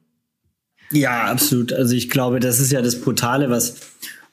Ja, 0.91 1.25
absolut. 1.25 1.73
Also 1.73 1.95
ich 1.95 2.09
glaube, 2.09 2.39
das 2.39 2.59
ist 2.59 2.71
ja 2.71 2.81
das 2.81 3.01
Brutale, 3.01 3.49
was, 3.49 3.77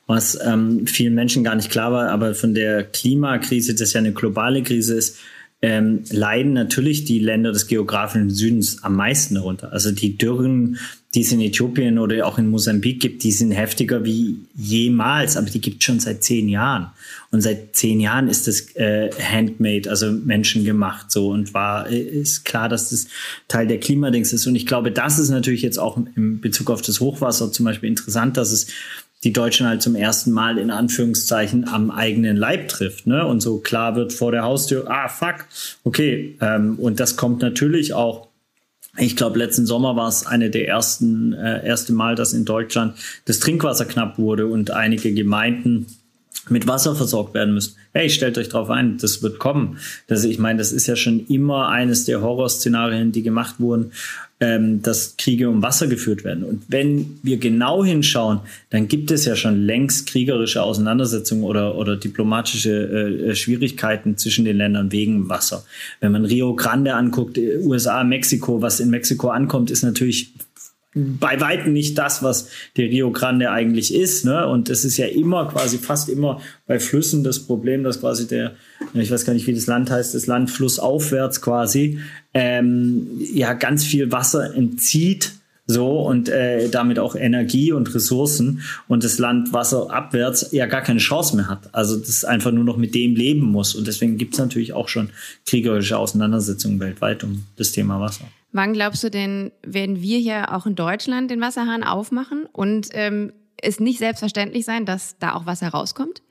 was 0.07 0.39
ähm, 0.43 0.87
vielen 0.87 1.15
Menschen 1.15 1.45
gar 1.45 1.55
nicht 1.55 1.71
klar 1.71 1.93
war, 1.93 2.11
aber 2.11 2.35
von 2.35 2.55
der 2.55 2.85
Klimakrise, 2.85 3.75
das 3.75 3.93
ja 3.93 4.01
eine 4.01 4.13
globale 4.13 4.63
Krise 4.63 4.95
ist, 4.95 5.19
ähm, 5.63 6.03
leiden 6.11 6.53
natürlich 6.53 7.05
die 7.05 7.19
Länder 7.19 7.51
des 7.51 7.67
geografischen 7.67 8.31
Südens 8.31 8.83
am 8.83 8.95
meisten 8.95 9.37
darunter. 9.37 9.73
Also 9.73 9.91
die 9.91 10.19
Dürren, 10.19 10.79
die 11.15 11.23
es 11.23 11.33
in 11.33 11.41
Äthiopien 11.41 11.99
oder 11.99 12.27
auch 12.27 12.39
in 12.39 12.51
Mosambik 12.51 13.01
gibt, 13.01 13.25
die 13.25 13.33
sind 13.33 13.53
heftiger 13.53 14.05
wie 14.05 14.41
jemals, 14.55 15.37
aber 15.37 15.49
die 15.49 15.63
gibt 15.63 15.79
es 15.81 15.85
schon 15.85 15.99
seit 15.99 16.23
zehn 16.23 16.51
Jahren. 16.51 16.91
Und 17.31 17.41
seit 17.41 17.75
zehn 17.75 18.01
Jahren 18.01 18.29
ist 18.29 18.47
das 18.47 18.77
äh, 18.77 19.11
handmade, 19.13 19.89
also 19.89 20.13
menschengemacht 20.13 21.11
so 21.11 21.31
und 21.31 21.55
war 21.55 21.89
äh, 21.89 22.01
ist 22.01 22.45
klar, 22.45 22.69
dass 22.69 22.91
das 22.91 23.09
Teil 23.49 23.67
der 23.67 23.81
Klimadings 23.81 24.35
ist. 24.35 24.47
Und 24.47 24.57
ich 24.57 24.67
glaube, 24.67 24.93
das 24.93 25.19
ist 25.19 25.31
natürlich 25.31 25.63
jetzt 25.63 25.79
auch 25.79 25.99
im 26.17 26.41
Bezug 26.41 26.71
auf 26.71 26.83
das 26.83 27.01
Hochwasser 27.01 27.51
zum 27.51 27.65
Beispiel 27.65 27.89
interessant, 27.89 28.37
dass 28.37 28.53
es 28.53 28.67
die 29.27 29.33
Deutschen 29.33 29.67
halt 29.67 29.83
zum 29.83 29.97
ersten 29.97 30.31
Mal 30.31 30.57
in 30.57 30.71
Anführungszeichen 30.71 31.67
am 31.67 31.91
eigenen 31.91 32.37
Leib 32.37 32.69
trifft. 32.69 33.09
Ne? 33.09 33.27
Und 33.27 33.41
so 33.41 33.59
klar 33.59 33.97
wird 33.97 34.13
vor 34.13 34.31
der 34.31 34.45
Haustür, 34.45 34.89
ah, 34.89 35.09
fuck, 35.09 35.47
okay. 35.83 36.39
Ähm, 36.41 36.77
und 36.79 37.01
das 37.01 37.17
kommt 37.17 37.43
natürlich 37.43 37.93
auch 37.93 38.29
ich 38.99 39.15
glaube, 39.15 39.39
letzten 39.39 39.67
Sommer 39.67 39.95
war 39.95 40.09
es 40.09 40.25
eine 40.25 40.49
der 40.49 40.69
ersten, 40.69 41.35
äh, 41.35 41.67
erste 41.67 41.93
Mal, 41.93 42.15
dass 42.15 42.33
in 42.33 42.47
Deutschland 42.47 42.97
das 43.27 43.41
Trinkwasser 43.41 43.85
knapp 43.85 44.17
wurde 44.17 44.47
und 44.47 44.71
einige 44.71 45.13
Gemeinden 45.13 45.85
mit 46.49 46.67
Wasser 46.67 46.95
versorgt 46.95 47.35
werden 47.35 47.53
müssen. 47.53 47.77
Hey, 47.93 48.09
stellt 48.09 48.39
euch 48.39 48.49
drauf 48.49 48.71
ein, 48.71 48.97
das 48.97 49.23
wird 49.23 49.39
kommen. 49.39 49.79
Das, 50.07 50.25
ich 50.25 50.39
meine, 50.39 50.59
das 50.59 50.73
ist 50.73 50.87
ja 50.87 50.97
schon 50.97 51.27
immer 51.27 51.69
eines 51.69 52.07
der 52.07 52.23
Horrorszenarien, 52.23 53.13
die 53.13 53.23
gemacht 53.23 53.57
wurden, 53.59 53.93
ähm, 54.39 54.83
dass 54.83 55.17
Kriege 55.17 55.49
um 55.49 55.63
Wasser 55.63 55.87
geführt 55.87 56.23
werden. 56.23 56.45
Und 56.45 56.65
wenn 56.69 57.19
wir 57.23 57.39
genau 57.39 57.85
hinschauen, 57.85 58.41
dann 58.69 58.87
gibt 58.87 59.11
es 59.11 59.25
ja 59.25 59.35
schon 59.35 59.63
längst 59.63 60.07
kriegerische 60.09 60.63
Auseinandersetzungen 60.63 61.43
oder, 61.43 61.77
oder 61.77 61.97
diplomatische 61.97 63.31
äh, 63.31 63.35
Schwierigkeiten 63.35 64.19
zwischen 64.19 64.45
den 64.45 64.59
Ländern 64.59 64.93
wegen 64.93 65.29
Wasser. 65.31 65.65
Wenn 66.01 66.13
man 66.13 66.27
Rio 66.27 66.55
Grande 66.55 66.95
anguckt, 66.95 67.39
äh, 67.39 67.59
USA, 67.59 68.05
Mexiko, 68.05 68.61
was 68.61 68.81
in 68.81 68.91
Mexiko 68.91 69.29
ankommt, 69.29 69.71
ist 69.71 69.83
natürlich 69.83 70.33
bei 70.97 71.39
weitem 71.41 71.75
nicht 71.75 71.99
das, 71.99 72.23
was 72.23 72.49
der 72.77 72.87
Rio 72.87 73.13
Grande 73.13 73.51
eigentlich 73.51 73.95
ist. 73.95 74.25
Ne? 74.25 74.47
Und 74.47 74.71
es 74.71 74.85
ist 74.85 74.97
ja 74.97 75.07
immer, 75.07 75.47
quasi 75.47 75.77
fast 75.77 76.09
immer 76.09 76.41
bei 76.67 76.81
Flüssen 76.81 77.23
das 77.23 77.41
Problem, 77.41 77.85
dass 77.85 78.01
quasi 78.01 78.27
der, 78.27 78.55
ich 78.95 79.11
weiß 79.11 79.27
gar 79.27 79.35
nicht, 79.35 79.47
wie 79.47 79.55
das 79.55 79.67
Land 79.67 79.91
heißt, 79.91 80.15
das 80.15 80.27
Land 80.27 80.51
flussaufwärts 80.51 81.43
quasi, 81.43 82.01
ähm, 82.33 83.09
ja, 83.33 83.53
ganz 83.53 83.85
viel 83.85 84.11
Wasser 84.11 84.55
entzieht. 84.55 85.33
So 85.69 85.99
und 85.99 86.29
äh, 86.29 86.69
damit 86.69 87.01
auch 87.01 87.17
Energie 87.17 87.73
und 87.73 87.93
Ressourcen 87.93 88.61
und 88.87 89.03
das 89.03 89.19
Land 89.19 89.53
wasserabwärts 89.53 90.53
ja 90.53 90.67
gar 90.67 90.81
keine 90.81 91.01
Chance 91.01 91.35
mehr 91.35 91.49
hat. 91.49 91.75
Also 91.75 91.97
das 91.97 92.25
einfach 92.25 92.53
nur 92.53 92.63
noch 92.63 92.77
mit 92.77 92.95
dem 92.95 93.17
leben 93.17 93.41
muss. 93.41 93.75
Und 93.75 93.89
deswegen 93.89 94.17
gibt 94.17 94.35
es 94.35 94.39
natürlich 94.39 94.75
auch 94.75 94.87
schon 94.87 95.11
kriegerische 95.45 95.99
Auseinandersetzungen 95.99 96.79
weltweit 96.79 97.25
um 97.25 97.47
das 97.57 97.73
Thema 97.73 98.01
Wasser. 98.01 98.27
Wann 98.57 98.73
glaubst 98.73 99.05
du 99.05 99.11
denn, 99.11 99.53
werden 99.63 100.01
wir 100.01 100.19
hier 100.19 100.55
auch 100.55 100.65
in 100.65 100.77
Deutschland 100.77 101.31
den 101.31 101.43
Wasserhahn 101.43 101.85
aufmachen 101.85 102.47
und 102.51 102.89
ähm, 102.93 103.35
es 103.61 103.81
nicht 103.81 103.99
selbstverständlich 103.99 104.65
sein, 104.65 104.87
dass 104.87 105.19
da 105.19 105.35
auch 105.35 105.45
Wasser 105.45 105.69
rauskommt? 105.69 106.23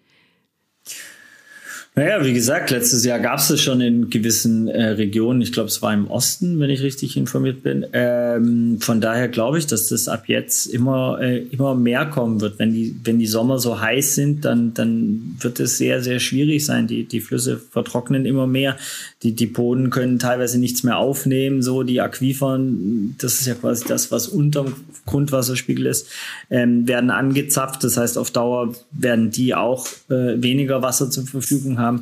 Naja, 1.98 2.26
wie 2.26 2.34
gesagt, 2.34 2.72
letztes 2.72 3.06
Jahr 3.06 3.20
gab 3.20 3.40
es 3.40 3.50
es 3.50 3.62
schon 3.62 3.80
in 3.80 4.10
gewissen 4.10 4.68
äh, 4.68 4.84
Regionen. 4.84 5.42
Ich 5.42 5.54
glaube, 5.54 5.70
es 5.70 5.82
war 5.82 5.94
im 5.94 6.08
Osten, 6.08 6.60
wenn 6.60 6.70
ich 6.70 6.82
richtig 6.82 7.16
informiert 7.16 7.64
bin. 7.64 7.86
Ähm, 7.94 8.80
von 8.82 9.00
daher 9.00 9.30
glaube 9.30 9.60
ich, 9.60 9.66
dass 9.66 9.88
das 9.88 10.10
ab 10.10 10.28
jetzt 10.28 10.66
immer, 10.66 11.20
äh, 11.22 11.38
immer 11.52 11.74
mehr 11.74 12.06
kommen 12.06 12.42
wird. 12.42 12.60
Wenn 12.60 12.74
die, 12.74 12.94
wenn 13.06 13.18
die 13.18 13.28
Sommer 13.28 13.60
so 13.60 13.80
heiß 13.80 14.14
sind, 14.14 14.44
dann, 14.44 14.74
dann 14.74 15.38
wird 15.40 15.62
es 15.62 15.78
sehr, 15.78 16.02
sehr 16.02 16.20
schwierig 16.20 16.66
sein. 16.66 16.88
Die, 16.88 17.06
die 17.06 17.22
Flüsse 17.22 17.62
vertrocknen 17.72 18.26
immer 18.26 18.46
mehr. 18.46 18.76
Die, 19.24 19.32
die 19.32 19.46
Boden 19.46 19.90
können 19.90 20.20
teilweise 20.20 20.60
nichts 20.60 20.84
mehr 20.84 20.98
aufnehmen. 20.98 21.62
So 21.62 21.84
die 21.84 22.02
Aquifern, 22.02 23.16
das 23.20 23.40
ist 23.40 23.48
ja 23.48 23.54
quasi 23.54 23.86
das, 23.88 24.12
was 24.12 24.28
unterm 24.28 24.74
Grundwasserspiegel 25.06 25.86
ist, 25.86 26.10
ähm, 26.50 26.90
werden 26.90 27.10
angezapft. 27.10 27.86
Das 27.86 27.96
heißt, 27.96 28.18
auf 28.18 28.32
Dauer 28.32 28.76
werden 28.92 29.32
die 29.32 29.56
auch 29.56 29.88
äh, 30.10 30.44
weniger 30.44 30.82
Wasser 30.82 31.10
zur 31.10 31.26
Verfügung 31.26 31.78
haben 31.78 31.85
haben. 31.86 32.02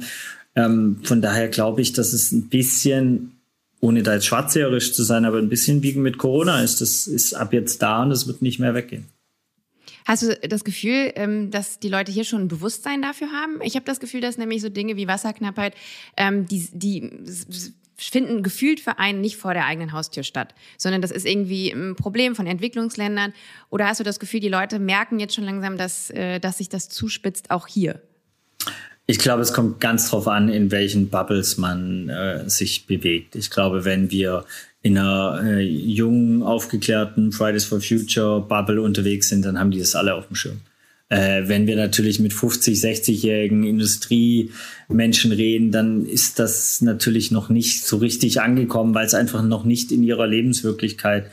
Ähm, 0.55 0.99
von 1.03 1.21
daher 1.21 1.49
glaube 1.49 1.81
ich, 1.81 1.93
dass 1.93 2.13
es 2.13 2.31
ein 2.31 2.49
bisschen, 2.49 3.39
ohne 3.79 4.03
da 4.03 4.13
jetzt 4.13 4.25
schwarzseherisch 4.25 4.93
zu 4.93 5.03
sein, 5.03 5.25
aber 5.25 5.37
ein 5.37 5.49
bisschen 5.49 5.83
wie 5.83 5.93
mit 5.93 6.17
Corona 6.17 6.61
ist. 6.61 6.81
Das 6.81 7.07
ist 7.07 7.33
ab 7.33 7.53
jetzt 7.53 7.81
da 7.81 8.03
und 8.03 8.11
es 8.11 8.27
wird 8.27 8.41
nicht 8.41 8.59
mehr 8.59 8.73
weggehen. 8.73 9.05
Hast 10.05 10.23
du 10.23 10.35
das 10.47 10.63
Gefühl, 10.63 11.11
ähm, 11.15 11.49
dass 11.49 11.79
die 11.79 11.89
Leute 11.89 12.11
hier 12.11 12.25
schon 12.25 12.41
ein 12.41 12.47
Bewusstsein 12.47 13.01
dafür 13.01 13.31
haben? 13.31 13.59
Ich 13.63 13.75
habe 13.75 13.85
das 13.85 13.99
Gefühl, 13.99 14.21
dass 14.21 14.37
nämlich 14.37 14.61
so 14.61 14.69
Dinge 14.69 14.97
wie 14.97 15.07
Wasserknappheit, 15.07 15.75
ähm, 16.17 16.45
die, 16.45 16.67
die 16.73 17.09
finden 17.95 18.43
gefühlt 18.43 18.79
für 18.79 18.99
einen 18.99 19.21
nicht 19.21 19.37
vor 19.37 19.53
der 19.53 19.65
eigenen 19.65 19.93
Haustür 19.93 20.23
statt, 20.23 20.53
sondern 20.77 21.01
das 21.01 21.11
ist 21.11 21.25
irgendwie 21.25 21.71
ein 21.71 21.95
Problem 21.95 22.35
von 22.35 22.47
Entwicklungsländern. 22.47 23.33
Oder 23.69 23.87
hast 23.87 23.99
du 23.99 24.03
das 24.03 24.19
Gefühl, 24.19 24.39
die 24.39 24.49
Leute 24.49 24.79
merken 24.79 25.19
jetzt 25.19 25.35
schon 25.35 25.45
langsam, 25.45 25.77
dass, 25.77 26.09
äh, 26.09 26.39
dass 26.39 26.57
sich 26.57 26.69
das 26.69 26.89
zuspitzt, 26.89 27.51
auch 27.51 27.67
hier? 27.67 28.01
Ich 29.05 29.19
glaube, 29.19 29.41
es 29.41 29.53
kommt 29.53 29.81
ganz 29.81 30.09
drauf 30.09 30.27
an, 30.27 30.47
in 30.47 30.71
welchen 30.71 31.09
Bubbles 31.09 31.57
man 31.57 32.07
äh, 32.09 32.49
sich 32.49 32.87
bewegt. 32.87 33.35
Ich 33.35 33.49
glaube, 33.49 33.83
wenn 33.83 34.11
wir 34.11 34.45
in 34.81 34.97
einer 34.97 35.41
äh, 35.43 35.61
jungen, 35.61 36.43
aufgeklärten 36.43 37.31
Fridays 37.31 37.65
for 37.65 37.81
Future 37.81 38.41
Bubble 38.41 38.81
unterwegs 38.81 39.29
sind, 39.29 39.43
dann 39.43 39.59
haben 39.59 39.71
die 39.71 39.79
das 39.79 39.95
alle 39.95 40.13
auf 40.15 40.27
dem 40.27 40.35
Schirm. 40.35 40.61
Äh, 41.09 41.47
wenn 41.47 41.67
wir 41.67 41.75
natürlich 41.75 42.19
mit 42.19 42.33
50, 42.33 42.79
60-jährigen 42.79 43.63
Industriemenschen 43.65 45.31
reden, 45.31 45.71
dann 45.71 46.05
ist 46.05 46.39
das 46.39 46.81
natürlich 46.81 47.29
noch 47.29 47.49
nicht 47.49 47.85
so 47.85 47.97
richtig 47.97 48.41
angekommen, 48.41 48.95
weil 48.95 49.05
es 49.05 49.13
einfach 49.13 49.43
noch 49.43 49.65
nicht 49.65 49.91
in 49.91 50.03
ihrer 50.03 50.27
Lebenswirklichkeit 50.27 51.29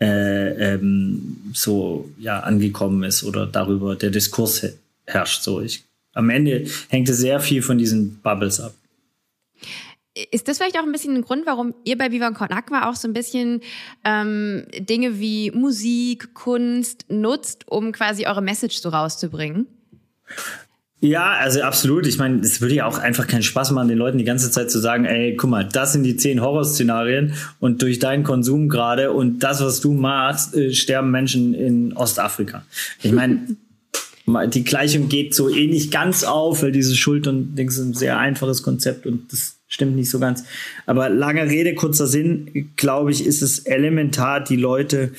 äh, 0.00 0.74
ähm, 0.74 1.36
so 1.52 2.10
ja 2.18 2.40
angekommen 2.40 3.02
ist 3.02 3.24
oder 3.24 3.46
darüber 3.46 3.96
der 3.96 4.10
Diskurs 4.10 4.66
herrscht. 5.06 5.42
So, 5.42 5.60
ich 5.60 5.84
am 6.14 6.30
Ende 6.30 6.66
hängt 6.88 7.08
es 7.08 7.18
sehr 7.18 7.40
viel 7.40 7.62
von 7.62 7.78
diesen 7.78 8.20
Bubbles 8.22 8.60
ab. 8.60 8.74
Ist 10.30 10.46
das 10.46 10.58
vielleicht 10.58 10.78
auch 10.78 10.84
ein 10.84 10.92
bisschen 10.92 11.16
ein 11.16 11.22
Grund, 11.22 11.44
warum 11.44 11.74
ihr 11.84 11.98
bei 11.98 12.12
Viva 12.12 12.30
Con 12.30 12.50
Aqua 12.50 12.88
auch 12.88 12.94
so 12.94 13.08
ein 13.08 13.12
bisschen 13.12 13.60
ähm, 14.04 14.64
Dinge 14.78 15.18
wie 15.18 15.50
Musik, 15.50 16.34
Kunst 16.34 17.06
nutzt, 17.08 17.68
um 17.68 17.90
quasi 17.90 18.26
eure 18.26 18.40
Message 18.40 18.76
so 18.76 18.90
rauszubringen? 18.90 19.66
Ja, 21.00 21.32
also 21.32 21.60
absolut. 21.60 22.06
Ich 22.06 22.16
meine, 22.16 22.40
es 22.40 22.62
würde 22.62 22.76
ja 22.76 22.86
auch 22.86 22.96
einfach 22.98 23.26
keinen 23.26 23.42
Spaß 23.42 23.72
machen, 23.72 23.88
den 23.88 23.98
Leuten 23.98 24.16
die 24.16 24.24
ganze 24.24 24.50
Zeit 24.50 24.70
zu 24.70 24.78
sagen, 24.78 25.04
ey, 25.04 25.36
guck 25.36 25.50
mal, 25.50 25.68
das 25.68 25.92
sind 25.92 26.04
die 26.04 26.16
zehn 26.16 26.40
Horrorszenarien 26.40 27.34
und 27.60 27.82
durch 27.82 27.98
deinen 27.98 28.24
Konsum 28.24 28.70
gerade 28.70 29.10
und 29.12 29.40
das, 29.40 29.60
was 29.60 29.80
du 29.80 29.92
machst, 29.92 30.54
äh, 30.54 30.72
sterben 30.72 31.10
Menschen 31.10 31.52
in 31.52 31.92
Ostafrika. 31.92 32.64
Ich 33.02 33.12
meine, 33.12 33.48
die 34.26 34.64
Gleichung 34.64 35.08
geht 35.08 35.34
so 35.34 35.50
eh 35.50 35.66
nicht 35.66 35.90
ganz 35.90 36.24
auf, 36.24 36.62
weil 36.62 36.72
diese 36.72 36.96
Schuld 36.96 37.26
und 37.26 37.56
Dings 37.56 37.76
ist 37.76 37.84
ein 37.84 37.94
sehr 37.94 38.18
einfaches 38.18 38.62
Konzept 38.62 39.06
und 39.06 39.30
das 39.32 39.56
stimmt 39.68 39.96
nicht 39.96 40.10
so 40.10 40.18
ganz. 40.18 40.44
Aber 40.86 41.08
lange 41.10 41.44
Rede, 41.48 41.74
kurzer 41.74 42.06
Sinn, 42.06 42.70
glaube 42.76 43.10
ich, 43.10 43.26
ist 43.26 43.42
es 43.42 43.60
elementar, 43.60 44.42
die 44.42 44.56
Leute 44.56 45.12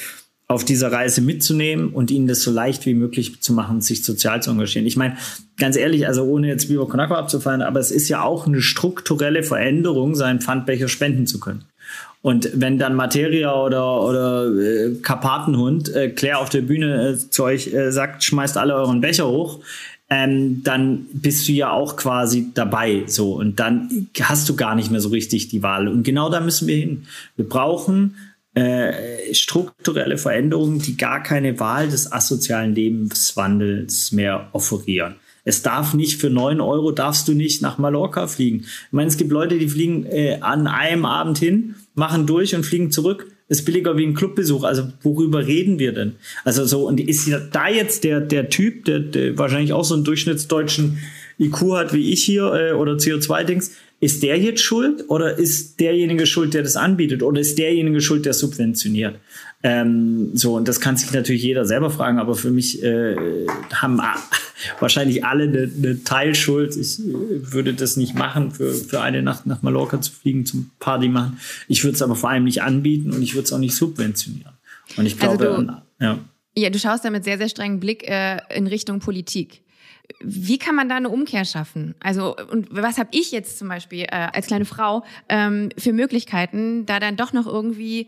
auf 0.48 0.64
dieser 0.64 0.92
Reise 0.92 1.22
mitzunehmen 1.22 1.90
und 1.90 2.12
ihnen 2.12 2.28
das 2.28 2.42
so 2.42 2.52
leicht 2.52 2.86
wie 2.86 2.94
möglich 2.94 3.42
zu 3.42 3.54
machen, 3.54 3.82
sich 3.82 4.04
sozial 4.04 4.44
zu 4.44 4.52
engagieren. 4.52 4.86
Ich 4.86 4.96
meine, 4.96 5.18
ganz 5.58 5.76
ehrlich, 5.76 6.08
also 6.08 6.24
ohne 6.24 6.48
jetzt 6.48 6.70
Viva 6.70 6.86
Konakwa 6.86 7.18
abzufallen, 7.18 7.64
aber 7.64 7.80
es 7.80 7.90
ist 7.90 8.10
ja 8.10 8.22
auch 8.22 8.46
eine 8.46 8.62
strukturelle 8.62 9.42
Veränderung, 9.42 10.14
seinen 10.14 10.42
Pfandbecher 10.42 10.88
spenden 10.88 11.26
zu 11.26 11.40
können. 11.40 11.66
Und 12.26 12.50
wenn 12.56 12.80
dann 12.80 12.96
Materia 12.96 13.54
oder, 13.54 14.02
oder 14.02 14.48
äh, 14.48 14.96
Karpatenhund 14.96 15.94
äh, 15.94 16.10
Claire 16.10 16.40
auf 16.40 16.50
der 16.50 16.62
Bühne 16.62 17.10
äh, 17.10 17.18
zu 17.18 17.44
euch 17.44 17.72
äh, 17.72 17.92
sagt, 17.92 18.24
schmeißt 18.24 18.58
alle 18.58 18.74
euren 18.74 19.00
Becher 19.00 19.28
hoch, 19.28 19.60
ähm, 20.10 20.64
dann 20.64 21.06
bist 21.14 21.48
du 21.48 21.52
ja 21.52 21.70
auch 21.70 21.98
quasi 21.98 22.48
dabei. 22.52 23.04
So. 23.06 23.36
Und 23.36 23.60
dann 23.60 24.08
hast 24.20 24.50
du 24.50 24.56
gar 24.56 24.74
nicht 24.74 24.90
mehr 24.90 25.02
so 25.02 25.10
richtig 25.10 25.50
die 25.50 25.62
Wahl. 25.62 25.88
Und 25.88 26.02
genau 26.02 26.32
da 26.32 26.40
müssen 26.40 26.68
wir 26.68 26.78
hin. 26.78 27.06
Wir 27.36 27.48
brauchen 27.48 28.16
äh, 28.56 29.32
strukturelle 29.36 30.18
Veränderungen, 30.18 30.80
die 30.80 30.98
gar 30.98 31.22
keine 31.22 31.60
Wahl 31.60 31.90
des 31.90 32.12
asozialen 32.12 32.74
Lebenswandels 32.74 34.12
mehr 34.14 34.50
offerieren. 34.52 35.14
Es 35.46 35.62
darf 35.62 35.94
nicht 35.94 36.20
für 36.20 36.30
neun 36.30 36.60
Euro 36.60 36.92
darfst 36.92 37.28
du 37.28 37.34
nicht 37.34 37.62
nach 37.62 37.78
Mallorca 37.78 38.28
fliegen. 38.28 38.62
Ich 38.62 38.92
meine, 38.92 39.08
es 39.08 39.16
gibt 39.16 39.32
Leute, 39.32 39.58
die 39.58 39.70
fliegen 39.70 40.06
äh, 40.08 40.40
an 40.42 40.68
einem 40.68 41.06
Abend 41.06 41.38
hin 41.38 41.76
machen 41.94 42.26
durch 42.26 42.56
und 42.56 42.66
fliegen 42.66 42.92
zurück. 42.92 43.28
Ist 43.48 43.64
billiger 43.64 43.96
wie 43.96 44.06
ein 44.06 44.16
Clubbesuch. 44.16 44.64
Also 44.64 44.92
worüber 45.04 45.46
reden 45.46 45.78
wir 45.78 45.94
denn? 45.94 46.14
Also 46.44 46.66
so, 46.66 46.88
und 46.88 47.00
ist 47.00 47.30
da 47.52 47.70
jetzt 47.70 48.04
der, 48.04 48.20
der 48.20 48.50
Typ, 48.50 48.86
der, 48.86 49.00
der 49.00 49.38
wahrscheinlich 49.38 49.72
auch 49.72 49.86
so 49.86 49.94
einen 49.94 50.04
durchschnittsdeutschen 50.04 50.98
IQ 51.40 51.74
hat 51.74 51.94
wie 51.94 52.12
ich 52.12 52.24
hier 52.24 52.52
äh, 52.54 52.72
oder 52.74 52.94
CO2-Dings, 52.94 53.72
ist 54.00 54.24
der 54.24 54.38
jetzt 54.38 54.62
schuld 54.62 55.06
oder 55.10 55.38
ist 55.38 55.80
derjenige 55.80 56.26
schuld, 56.26 56.54
der 56.54 56.64
das 56.64 56.76
anbietet 56.76 57.24
oder 57.24 57.40
ist 57.40 57.58
derjenige 57.58 58.02
schuld, 58.02 58.26
der 58.26 58.34
subventioniert? 58.34 59.16
Ähm, 59.64 60.32
so, 60.36 60.56
und 60.56 60.68
das 60.68 60.80
kann 60.80 60.96
sich 60.96 61.12
natürlich 61.12 61.44
jeder 61.44 61.66
selber 61.66 61.90
fragen, 61.90 62.20
aber 62.20 62.36
für 62.36 62.52
mich 62.52 62.84
äh, 62.84 63.16
haben 63.74 64.00
wahrscheinlich 64.80 65.26
alle 65.26 65.46
eine, 65.46 65.72
eine 65.76 66.04
Teilschuld. 66.04 66.76
Ich 66.76 67.00
äh, 67.00 67.04
würde 67.52 67.74
das 67.74 67.98
nicht 67.98 68.14
machen, 68.14 68.52
für, 68.52 68.74
für 68.74 69.02
eine 69.02 69.24
Nacht 69.24 69.46
nach 69.46 69.62
Mallorca 69.64 70.00
zu 70.02 70.12
fliegen, 70.12 70.46
zum 70.46 70.72
Party 70.80 71.10
machen. 71.10 71.40
Ich 71.68 71.84
würde 71.84 71.96
es 71.96 72.02
aber 72.02 72.16
vor 72.16 72.30
allem 72.30 72.44
nicht 72.44 72.62
anbieten 72.62 73.12
und 73.12 73.22
ich 73.22 73.34
würde 73.34 73.46
es 73.46 73.54
auch 73.54 73.60
nicht 73.60 73.76
subventionieren. 73.76 74.54
Und 74.98 75.06
ich 75.06 75.14
also 75.22 75.38
glaube, 75.38 75.56
also 75.56 75.62
du, 75.64 75.82
ja. 76.00 76.20
Ja, 76.58 76.70
du 76.70 76.80
schaust 76.80 77.04
da 77.04 77.10
mit 77.10 77.24
sehr, 77.24 77.38
sehr 77.38 77.50
strengem 77.50 77.80
Blick 77.80 78.08
äh, 78.08 78.40
in 78.56 78.68
Richtung 78.68 79.00
Politik. 79.00 79.62
Wie 80.22 80.58
kann 80.58 80.76
man 80.76 80.88
da 80.88 80.96
eine 80.96 81.10
Umkehr 81.10 81.44
schaffen? 81.44 81.96
Also, 82.00 82.36
und 82.38 82.68
was 82.70 82.98
habe 82.98 83.10
ich 83.12 83.32
jetzt 83.32 83.58
zum 83.58 83.68
Beispiel 83.68 84.04
äh, 84.04 84.28
als 84.32 84.48
kleine 84.48 84.66
Frau 84.66 85.04
ähm, 85.28 85.70
für 85.78 85.94
Möglichkeiten, 85.94 86.86
da 86.86 87.00
dann 87.00 87.18
doch 87.18 87.34
noch 87.34 87.48
irgendwie, 87.48 88.08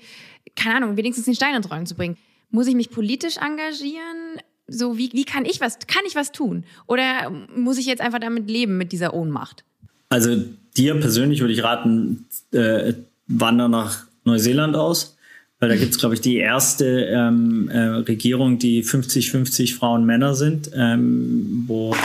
keine 0.56 0.78
Ahnung, 0.78 0.98
wenigstens 0.98 1.26
den 1.26 1.36
Stein 1.36 1.56
ins 1.56 1.70
Rollen 1.70 1.86
zu 1.86 1.96
bringen? 1.96 2.18
Muss 2.50 2.68
ich 2.68 2.76
mich 2.76 2.90
politisch 2.90 3.38
engagieren? 3.38 4.42
So, 4.68 4.98
wie, 4.98 5.12
wie 5.14 5.26
kann 5.26 5.46
ich 5.46 5.62
was, 5.62 5.80
kann 5.88 6.04
ich 6.08 6.16
was 6.16 6.32
tun? 6.32 6.64
Oder 6.88 7.30
muss 7.56 7.78
ich 7.78 7.86
jetzt 7.86 8.02
einfach 8.02 8.20
damit 8.20 8.50
leben, 8.50 8.78
mit 8.78 8.92
dieser 8.92 9.14
Ohnmacht? 9.14 9.64
Also, 10.10 10.44
dir 10.76 11.00
persönlich 11.00 11.42
würde 11.42 11.54
ich 11.54 11.64
raten, 11.64 12.26
äh, 12.52 12.94
wander 13.28 13.68
nach 13.68 14.06
Neuseeland 14.24 14.76
aus 14.76 15.18
weil 15.60 15.70
da 15.70 15.76
gibt 15.76 15.92
es, 15.92 15.98
glaube 15.98 16.16
ich, 16.16 16.22
die 16.22 16.38
erste 16.38 16.86
ähm, 16.86 17.70
äh, 17.70 17.80
Regierung, 17.80 18.60
die 18.60 18.84
50-50 18.84 19.76
Frauen 19.76 20.06
Männer 20.06 20.36
sind, 20.36 20.70
ähm, 20.76 21.64
wo 21.66 21.96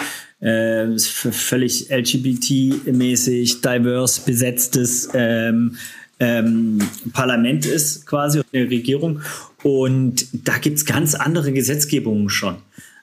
äh, 0.40 0.98
völlig 0.98 1.90
LGBT-mäßig, 1.90 3.60
diverse 3.60 4.22
besetztes 4.24 5.10
ähm, 5.12 5.76
ähm, 6.22 6.78
Parlament 7.12 7.66
ist, 7.66 8.06
quasi 8.06 8.42
eine 8.52 8.70
Regierung. 8.70 9.22
Und 9.64 10.26
da 10.32 10.58
gibt 10.58 10.78
es 10.78 10.86
ganz 10.86 11.16
andere 11.16 11.52
Gesetzgebungen 11.52 12.28
schon. 12.30 12.56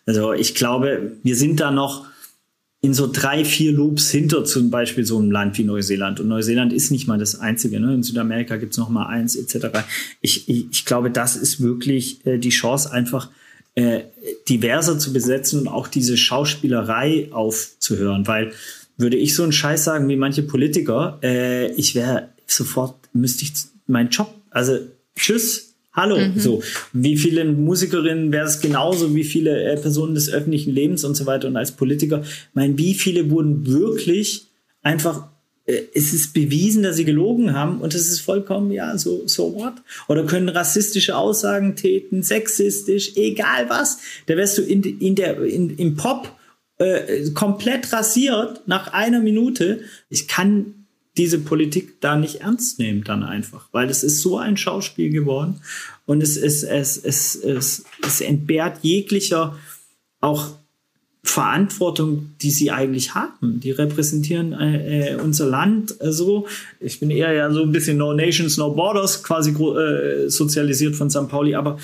Also 0.05 0.32
ich 0.32 0.55
glaube, 0.55 1.17
wir 1.22 1.36
sind 1.36 1.59
da 1.59 1.70
noch 1.70 2.05
in 2.82 2.93
so 2.93 3.11
drei, 3.11 3.43
vier 3.43 3.74
Loops 3.74 4.09
hinter 4.09 4.45
zum 4.45 4.72
Beispiel 4.72 5.03
so 5.03 5.17
einem 5.17 5.32
Land 5.32 5.57
wie 5.57 5.65
Neuseeland. 5.65 6.22
Und 6.22 6.30
Neuseeland 6.30 6.72
ist 6.72 6.91
nicht 6.91 7.07
mal 7.07 7.20
das 7.20 7.38
Einzige. 7.38 7.82
Ne? 7.82 7.93
In 7.93 8.03
Südamerika 8.03 8.55
gibt's 8.55 8.78
noch 8.78 8.88
mal 8.88 9.07
eins 9.07 9.36
etc. 9.36 9.80
Ich, 10.22 10.47
ich, 10.47 10.67
ich 10.72 10.86
glaube, 10.86 11.11
das 11.11 11.36
ist 11.36 11.61
wirklich 11.61 12.26
äh, 12.26 12.38
die 12.38 12.49
Chance, 12.49 12.89
einfach 12.93 13.30
äh, 13.76 14.03
diverser 14.47 14.97
zu 14.97 15.11
besetzen 15.11 15.59
und 15.59 15.67
auch 15.67 15.89
diese 15.89 16.15
Schauspielerei 16.15 17.28
aufzuhören. 17.32 18.26
Weil 18.28 18.53
würde 18.95 19.17
ich 19.17 19.36
so 19.36 19.43
einen 19.43 19.51
Scheiß 19.51 19.84
sagen 19.84 20.07
wie 20.07 20.15
manche 20.15 20.43
Politiker, 20.43 21.20
äh, 21.22 21.74
ich 21.74 21.95
wäre 21.95 22.30
sofort, 22.47 22.95
müsste 23.14 23.43
ich 23.43 23.53
meinen 23.88 24.10
Job, 24.10 24.34
also 24.51 24.78
tschüss, 25.16 25.70
Hallo, 25.91 26.18
mhm. 26.18 26.39
so. 26.39 26.64
Wie 26.93 27.18
viele 27.18 27.43
Musikerinnen 27.45 28.32
wäre 28.32 28.45
es 28.45 28.62
genauso, 28.62 29.16
wie 29.16 29.24
viele 29.24 29.64
äh, 29.64 29.76
Personen 29.76 30.14
des 30.14 30.30
öffentlichen 30.30 30.74
Lebens 30.74 31.03
und 31.03 31.16
so 31.16 31.26
weiter 31.26 31.47
und 31.47 31.57
als 31.57 31.72
Politiker. 31.72 32.22
Ich 32.24 32.55
meine, 32.55 32.78
wie 32.78 32.93
viele 32.93 33.30
wurden 33.32 33.66
wirklich 33.66 34.47
einfach, 34.84 35.28
äh, 35.66 35.82
es 35.93 36.14
ist 36.14 36.34
bewiesen, 36.34 36.84
dass 36.84 36.95
sie 36.95 37.05
gelogen 37.05 37.53
haben 37.53 37.82
und 37.82 37.95
es 37.95 38.07
ist 38.07 38.22
vollkommen, 38.22 38.72
ja, 38.72 38.97
so, 38.97 39.24
so 39.28 39.55
what? 39.55 39.74
Oder 40.07 40.26
können 40.26 40.47
rassistische 40.47 41.18
Aussagen 41.18 41.76
täten, 41.76 42.22
sexistisch, 42.22 43.18
egal 43.18 43.70
was. 43.70 43.97
Da 44.28 44.38
wärst 44.38 44.60
du 44.60 44.62
in, 44.62 44.84
in 44.84 45.16
der, 45.16 45.41
in, 45.41 45.76
im 45.76 45.95
Pop 45.95 46.38
äh, 46.78 47.30
komplett 47.32 47.91
rasiert 47.91 48.62
nach 48.68 48.93
einer 48.93 49.20
Minute. 49.20 49.82
Ich 50.10 50.28
kann 50.28 50.79
diese 51.18 51.39
Politik 51.39 51.99
da 52.01 52.16
nicht 52.16 52.41
ernst 52.41 52.80
nehmen 52.80 53.03
dann 53.03 53.24
einfach, 53.24 53.68
weil 53.72 53.89
es 53.89 54.03
ist 54.03 54.22
so 54.22 54.38
ein 54.38 54.57
Schauspiel 54.57 55.10
geworden 55.10 55.62
und 56.05 56.22
es, 56.24 56.38
ist, 56.38 56.64
es, 56.64 56.97
es, 56.97 57.36
es, 57.36 57.84
es 58.05 58.22
entbehrt 58.22 58.80
jeglicher 58.84 59.57
auch 60.22 60.60
Verantwortung, 61.22 62.32
die 62.41 62.49
sie 62.49 62.72
eigentlich 62.72 63.14
haben. 63.14 63.60
Die 63.60 63.72
repräsentieren 63.72 64.53
äh, 64.53 65.12
äh 65.12 65.16
unser 65.16 65.47
Land 65.47 65.95
äh, 65.99 66.14
so. 66.14 66.47
Ich 66.80 66.99
bin 67.01 67.12
eher 67.12 67.34
ja 67.34 67.51
so 67.51 67.62
ein 67.62 67.74
bisschen 67.74 67.97
No 67.97 68.14
Nations, 68.14 68.57
No 68.57 68.74
Borders 68.74 69.22
quasi 69.22 69.51
äh, 69.51 70.30
sozialisiert 70.30 70.95
von 70.95 71.10
St. 71.10 71.28
Pauli, 71.28 71.55
aber 71.55 71.78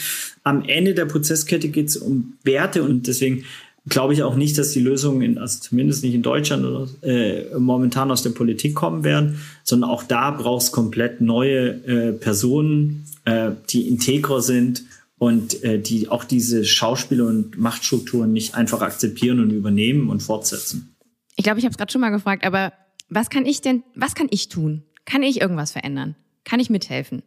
am 0.44 0.64
Ende 0.64 0.94
der 0.94 1.06
Prozesskette 1.06 1.68
geht 1.68 1.90
es 1.90 1.98
um 1.98 2.38
Werte 2.44 2.82
und 2.82 3.08
deswegen 3.08 3.44
glaube 3.88 4.14
ich 4.14 4.24
auch 4.24 4.36
nicht, 4.36 4.58
dass 4.58 4.72
die 4.72 4.80
Lösungen, 4.80 5.22
in, 5.22 5.38
also 5.38 5.60
zumindest 5.60 6.04
nicht 6.04 6.16
in 6.16 6.24
Deutschland 6.24 6.66
oder 6.66 6.88
äh, 7.04 7.58
momentan 7.58 8.12
aus 8.12 8.24
der 8.24 8.32
Politik 8.32 8.76
kommen 8.76 9.04
werden, 9.04 9.40
sondern 9.64 9.90
auch 9.90 10.04
da 10.04 10.32
braucht 10.32 10.64
es 10.64 10.72
komplett 10.72 11.22
neue 11.22 11.70
äh, 11.86 12.14
Personen, 12.14 13.06
äh, 13.26 13.52
die 13.70 13.88
integrer 13.88 14.42
sind 14.42 14.84
und 15.18 15.64
äh, 15.64 15.80
die 15.80 16.10
auch 16.10 16.24
diese 16.24 16.66
Schauspiele 16.66 17.26
und 17.26 17.58
Machtstrukturen 17.58 18.34
nicht 18.34 18.56
einfach 18.56 18.82
akzeptieren 18.82 19.40
und 19.40 19.52
übernehmen 19.52 20.10
und 20.10 20.22
fortsetzen. 20.22 20.96
Ich 21.36 21.44
glaube, 21.44 21.60
ich 21.60 21.66
habe 21.66 21.72
es 21.72 21.78
gerade 21.78 21.92
schon 21.92 22.02
mal 22.02 22.10
gefragt, 22.10 22.46
aber 22.46 22.74
was 23.10 23.30
kann 23.30 23.46
ich 23.46 23.62
denn, 23.62 23.84
was 23.96 24.16
kann 24.16 24.28
ich 24.32 24.50
tun? 24.50 24.84
Kann 25.06 25.22
ich 25.22 25.42
irgendwas 25.42 25.72
verändern? 25.72 26.16
Kann 26.44 26.60
ich 26.60 26.70
mithelfen? 26.70 27.24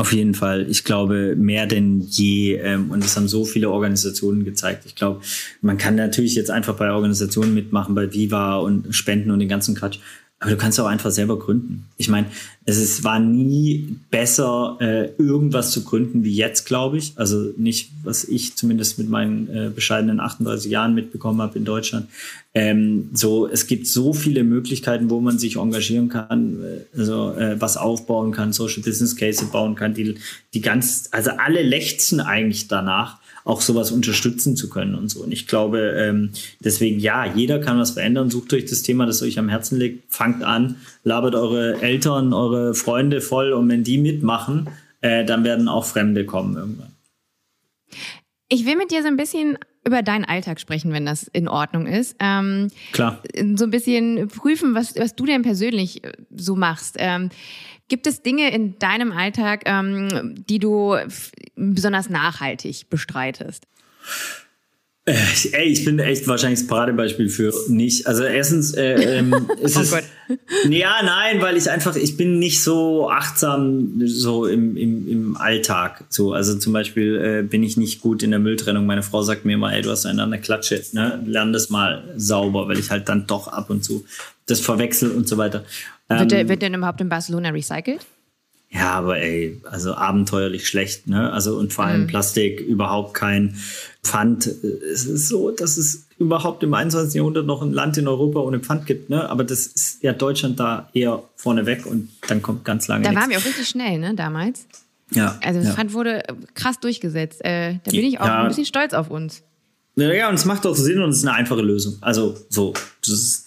Auf 0.00 0.14
jeden 0.14 0.32
Fall. 0.32 0.66
Ich 0.70 0.84
glaube, 0.84 1.36
mehr 1.36 1.66
denn 1.66 2.00
je. 2.00 2.54
Ähm, 2.54 2.90
und 2.90 3.04
das 3.04 3.18
haben 3.18 3.28
so 3.28 3.44
viele 3.44 3.68
Organisationen 3.68 4.46
gezeigt. 4.46 4.84
Ich 4.86 4.94
glaube, 4.94 5.20
man 5.60 5.76
kann 5.76 5.94
natürlich 5.94 6.34
jetzt 6.36 6.50
einfach 6.50 6.74
bei 6.76 6.90
Organisationen 6.90 7.52
mitmachen, 7.52 7.94
bei 7.94 8.10
Viva 8.10 8.56
und 8.56 8.94
Spenden 8.94 9.30
und 9.30 9.40
den 9.40 9.50
ganzen 9.50 9.74
Quatsch. 9.74 9.98
Aber 10.42 10.52
du 10.52 10.56
kannst 10.56 10.80
auch 10.80 10.86
einfach 10.86 11.10
selber 11.10 11.38
gründen. 11.38 11.84
Ich 11.98 12.08
meine, 12.08 12.26
es 12.64 12.78
ist, 12.78 13.04
war 13.04 13.20
nie 13.20 13.96
besser, 14.10 14.78
äh, 14.80 15.10
irgendwas 15.18 15.70
zu 15.70 15.84
gründen 15.84 16.24
wie 16.24 16.34
jetzt, 16.34 16.64
glaube 16.64 16.96
ich. 16.96 17.12
Also 17.16 17.52
nicht, 17.58 17.90
was 18.04 18.24
ich 18.24 18.56
zumindest 18.56 18.98
mit 18.98 19.10
meinen 19.10 19.48
äh, 19.48 19.68
bescheidenen 19.68 20.18
38 20.18 20.70
Jahren 20.70 20.94
mitbekommen 20.94 21.42
habe 21.42 21.58
in 21.58 21.66
Deutschland. 21.66 22.08
Ähm, 22.54 23.10
so, 23.12 23.48
es 23.48 23.66
gibt 23.66 23.86
so 23.86 24.14
viele 24.14 24.42
Möglichkeiten, 24.42 25.10
wo 25.10 25.20
man 25.20 25.38
sich 25.38 25.56
engagieren 25.56 26.08
kann, 26.08 26.64
also 26.96 27.32
äh, 27.34 27.60
was 27.60 27.76
aufbauen 27.76 28.32
kann, 28.32 28.54
Social 28.54 28.82
Business 28.82 29.16
Case 29.16 29.44
bauen 29.44 29.74
kann, 29.74 29.92
die, 29.92 30.14
die 30.54 30.62
ganz, 30.62 31.10
also 31.10 31.32
alle 31.32 31.62
lechzen 31.62 32.18
eigentlich 32.18 32.66
danach 32.66 33.18
auch 33.44 33.60
sowas 33.60 33.90
unterstützen 33.90 34.56
zu 34.56 34.68
können 34.68 34.94
und 34.94 35.08
so. 35.08 35.22
Und 35.22 35.32
ich 35.32 35.46
glaube, 35.46 35.94
ähm, 35.96 36.30
deswegen 36.60 36.98
ja, 36.98 37.26
jeder 37.26 37.58
kann 37.58 37.78
was 37.78 37.92
verändern. 37.92 38.30
Sucht 38.30 38.52
euch 38.52 38.66
das 38.66 38.82
Thema, 38.82 39.06
das 39.06 39.22
euch 39.22 39.38
am 39.38 39.48
Herzen 39.48 39.78
liegt, 39.78 40.12
fangt 40.12 40.42
an, 40.42 40.76
labert 41.04 41.34
eure 41.34 41.80
Eltern, 41.80 42.32
eure 42.32 42.74
Freunde 42.74 43.20
voll 43.20 43.52
und 43.52 43.68
wenn 43.68 43.84
die 43.84 43.98
mitmachen, 43.98 44.68
äh, 45.00 45.24
dann 45.24 45.44
werden 45.44 45.68
auch 45.68 45.84
Fremde 45.84 46.24
kommen 46.24 46.56
irgendwann. 46.56 46.92
Ich 48.48 48.66
will 48.66 48.76
mit 48.76 48.90
dir 48.90 49.02
so 49.02 49.08
ein 49.08 49.16
bisschen 49.16 49.58
über 49.86 50.02
deinen 50.02 50.24
Alltag 50.24 50.60
sprechen, 50.60 50.92
wenn 50.92 51.06
das 51.06 51.24
in 51.28 51.48
Ordnung 51.48 51.86
ist. 51.86 52.16
Ähm, 52.20 52.68
Klar. 52.92 53.22
So 53.56 53.64
ein 53.64 53.70
bisschen 53.70 54.28
prüfen, 54.28 54.74
was, 54.74 54.94
was 54.96 55.14
du 55.14 55.24
denn 55.24 55.42
persönlich 55.42 56.04
äh, 56.04 56.12
so 56.34 56.56
machst. 56.56 56.96
Ähm, 56.98 57.30
Gibt 57.90 58.06
es 58.06 58.22
Dinge 58.22 58.50
in 58.52 58.78
deinem 58.78 59.10
Alltag, 59.10 59.64
ähm, 59.66 60.36
die 60.48 60.60
du 60.60 60.96
besonders 61.56 62.08
nachhaltig 62.08 62.88
bestreitest? 62.88 63.66
Äh, 65.10 65.16
ey, 65.52 65.64
ich 65.64 65.84
bin 65.84 65.98
echt 65.98 66.28
wahrscheinlich 66.28 66.60
das 66.60 66.68
Paradebeispiel 66.68 67.28
für 67.28 67.52
nicht. 67.68 68.06
Also 68.06 68.22
erstens 68.22 68.74
äh, 68.74 69.18
ähm, 69.18 69.34
ist 69.60 69.76
oh 69.76 69.80
es, 69.80 69.90
Gott. 69.90 70.04
ja, 70.68 71.02
nein, 71.02 71.40
weil 71.40 71.56
ich 71.56 71.68
einfach, 71.68 71.96
ich 71.96 72.16
bin 72.16 72.38
nicht 72.38 72.62
so 72.62 73.10
achtsam 73.10 74.00
so 74.06 74.46
im, 74.46 74.76
im, 74.76 75.08
im 75.08 75.36
Alltag. 75.36 76.04
So, 76.10 76.32
also 76.32 76.56
zum 76.56 76.72
Beispiel 76.72 77.40
äh, 77.40 77.42
bin 77.42 77.64
ich 77.64 77.76
nicht 77.76 78.00
gut 78.00 78.22
in 78.22 78.30
der 78.30 78.38
Mülltrennung. 78.38 78.86
Meine 78.86 79.02
Frau 79.02 79.22
sagt 79.22 79.44
mir 79.44 79.54
immer, 79.54 79.72
ey, 79.72 79.82
du 79.82 79.90
hast 79.90 80.06
einen 80.06 80.20
an 80.20 80.30
der 80.30 80.40
Klatsche, 80.40 80.80
ne? 80.92 81.20
Lern 81.26 81.52
das 81.52 81.70
mal 81.70 82.04
sauber, 82.16 82.68
weil 82.68 82.78
ich 82.78 82.90
halt 82.90 83.08
dann 83.08 83.26
doch 83.26 83.48
ab 83.48 83.68
und 83.68 83.82
zu 83.82 84.04
das 84.46 84.60
verwechsel 84.60 85.10
und 85.10 85.26
so 85.26 85.38
weiter. 85.38 85.64
Wird, 86.08 86.30
der, 86.30 86.40
ähm, 86.40 86.48
wird 86.48 86.62
denn 86.62 86.74
überhaupt 86.74 87.00
in 87.00 87.08
Barcelona 87.08 87.50
recycelt? 87.50 88.06
Ja, 88.72 88.92
aber 88.92 89.18
ey, 89.18 89.60
also 89.68 89.94
abenteuerlich 89.94 90.68
schlecht, 90.68 91.08
ne? 91.08 91.32
Also 91.32 91.58
und 91.58 91.72
vor 91.72 91.86
allem 91.86 92.02
mhm. 92.02 92.06
Plastik, 92.06 92.60
überhaupt 92.60 93.14
kein 93.14 93.56
Pfand. 94.02 94.46
Es 94.46 95.04
ist 95.06 95.28
so, 95.28 95.50
dass 95.50 95.76
es 95.76 96.06
überhaupt 96.18 96.62
im 96.62 96.72
21. 96.72 97.14
Jahrhundert 97.14 97.46
noch 97.46 97.62
ein 97.62 97.72
Land 97.72 97.98
in 97.98 98.08
Europa 98.08 98.40
ohne 98.40 98.60
Pfand 98.60 98.86
gibt, 98.86 99.10
ne? 99.10 99.28
Aber 99.28 99.44
das 99.44 99.66
ist 99.66 100.02
ja 100.02 100.12
Deutschland 100.12 100.58
da 100.58 100.88
eher 100.94 101.22
vorne 101.36 101.66
weg 101.66 101.86
und 101.86 102.10
dann 102.28 102.42
kommt 102.42 102.64
ganz 102.64 102.88
lange. 102.88 103.04
Da 103.04 103.10
nichts. 103.10 103.22
waren 103.22 103.30
wir 103.30 103.38
auch 103.38 103.44
richtig 103.44 103.68
schnell, 103.68 103.98
ne, 103.98 104.14
damals. 104.14 104.66
Ja. 105.12 105.38
Also 105.42 105.60
das 105.60 105.68
ja. 105.68 105.74
Pfand 105.74 105.92
wurde 105.92 106.22
krass 106.54 106.78
durchgesetzt. 106.80 107.44
Äh, 107.44 107.78
da 107.84 107.90
bin 107.90 108.04
ich 108.04 108.20
auch 108.20 108.26
ja. 108.26 108.42
ein 108.42 108.48
bisschen 108.48 108.66
stolz 108.66 108.94
auf 108.94 109.10
uns. 109.10 109.42
Ja, 109.96 110.28
und 110.28 110.36
es 110.36 110.44
macht 110.44 110.66
auch 110.66 110.76
Sinn 110.76 111.02
und 111.02 111.10
es 111.10 111.18
ist 111.18 111.26
eine 111.26 111.36
einfache 111.36 111.62
Lösung. 111.62 111.98
Also 112.00 112.36
so, 112.48 112.72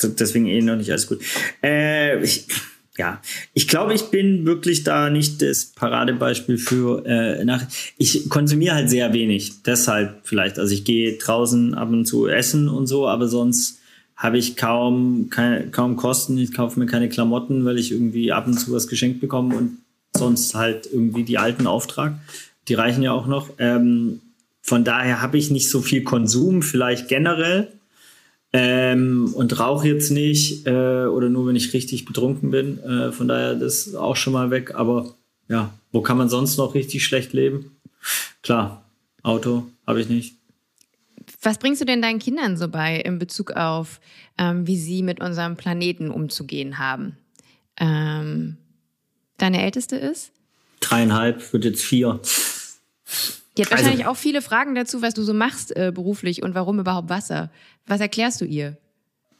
deswegen 0.03 0.45
eh 0.45 0.61
noch 0.61 0.75
nicht 0.75 0.91
alles 0.91 1.07
gut. 1.07 1.21
Äh, 1.63 2.21
ich, 2.23 2.47
ja, 2.97 3.21
ich 3.53 3.67
glaube, 3.67 3.93
ich 3.93 4.03
bin 4.03 4.45
wirklich 4.45 4.83
da 4.83 5.09
nicht 5.09 5.41
das 5.41 5.65
Paradebeispiel 5.65 6.57
für 6.57 7.03
äh, 7.05 7.43
nach. 7.43 7.65
Ich 7.97 8.29
konsumiere 8.29 8.75
halt 8.75 8.89
sehr 8.89 9.13
wenig, 9.13 9.63
deshalb 9.63 10.21
vielleicht. 10.23 10.59
Also 10.59 10.73
ich 10.73 10.83
gehe 10.83 11.17
draußen 11.17 11.73
ab 11.73 11.89
und 11.89 12.05
zu 12.05 12.27
essen 12.27 12.69
und 12.69 12.85
so, 12.85 13.07
aber 13.07 13.27
sonst 13.27 13.79
habe 14.15 14.37
ich 14.37 14.55
kaum, 14.55 15.29
keine, 15.31 15.67
kaum 15.71 15.95
Kosten. 15.95 16.37
Ich 16.37 16.53
kaufe 16.53 16.79
mir 16.79 16.85
keine 16.85 17.09
Klamotten, 17.09 17.65
weil 17.65 17.79
ich 17.79 17.91
irgendwie 17.91 18.31
ab 18.31 18.45
und 18.45 18.59
zu 18.59 18.71
was 18.71 18.87
geschenkt 18.87 19.19
bekomme 19.21 19.55
und 19.55 19.77
sonst 20.15 20.53
halt 20.53 20.87
irgendwie 20.91 21.23
die 21.23 21.39
alten 21.39 21.65
Auftrag. 21.65 22.13
Die 22.67 22.75
reichen 22.75 23.01
ja 23.01 23.11
auch 23.11 23.25
noch. 23.25 23.49
Ähm, 23.57 24.21
von 24.61 24.83
daher 24.83 25.21
habe 25.21 25.37
ich 25.37 25.49
nicht 25.49 25.69
so 25.69 25.81
viel 25.81 26.03
Konsum, 26.03 26.61
vielleicht 26.61 27.09
generell. 27.09 27.73
Ähm, 28.55 29.33
und 29.33 29.59
rauche 29.59 29.87
jetzt 29.87 30.11
nicht 30.11 30.67
äh, 30.67 31.05
oder 31.05 31.29
nur, 31.29 31.47
wenn 31.47 31.55
ich 31.55 31.73
richtig 31.73 32.05
betrunken 32.05 32.51
bin. 32.51 32.77
Äh, 32.83 33.11
von 33.11 33.27
daher 33.27 33.55
das 33.55 33.87
ist 33.87 33.95
auch 33.95 34.15
schon 34.15 34.33
mal 34.33 34.51
weg. 34.51 34.75
Aber 34.75 35.15
ja, 35.49 35.73
wo 35.91 36.01
kann 36.01 36.17
man 36.17 36.29
sonst 36.29 36.57
noch 36.57 36.75
richtig 36.75 37.03
schlecht 37.03 37.33
leben? 37.33 37.75
Klar, 38.43 38.83
Auto 39.23 39.65
habe 39.87 40.01
ich 40.01 40.09
nicht. 40.09 40.35
Was 41.41 41.57
bringst 41.57 41.81
du 41.81 41.85
denn 41.85 42.01
deinen 42.01 42.19
Kindern 42.19 42.57
so 42.57 42.67
bei 42.67 42.97
in 42.97 43.17
Bezug 43.17 43.51
auf, 43.51 43.99
ähm, 44.37 44.67
wie 44.67 44.77
sie 44.77 45.01
mit 45.03 45.19
unserem 45.19 45.55
Planeten 45.55 46.11
umzugehen 46.11 46.77
haben? 46.77 47.17
Ähm, 47.77 48.57
deine 49.37 49.63
Älteste 49.63 49.95
ist? 49.95 50.31
Dreieinhalb, 50.79 51.53
wird 51.53 51.65
jetzt 51.65 51.83
vier. 51.83 52.19
Die 53.57 53.61
hat 53.61 53.71
also 53.71 53.83
wahrscheinlich 53.83 54.05
also, 54.05 54.17
auch 54.17 54.19
viele 54.19 54.41
Fragen 54.41 54.75
dazu, 54.75 55.01
was 55.01 55.13
du 55.13 55.23
so 55.23 55.33
machst 55.33 55.75
äh, 55.75 55.91
beruflich 55.93 56.41
und 56.43 56.55
warum 56.55 56.79
überhaupt 56.79 57.09
Wasser. 57.09 57.51
Was 57.85 58.01
erklärst 58.01 58.41
du 58.41 58.45
ihr? 58.45 58.77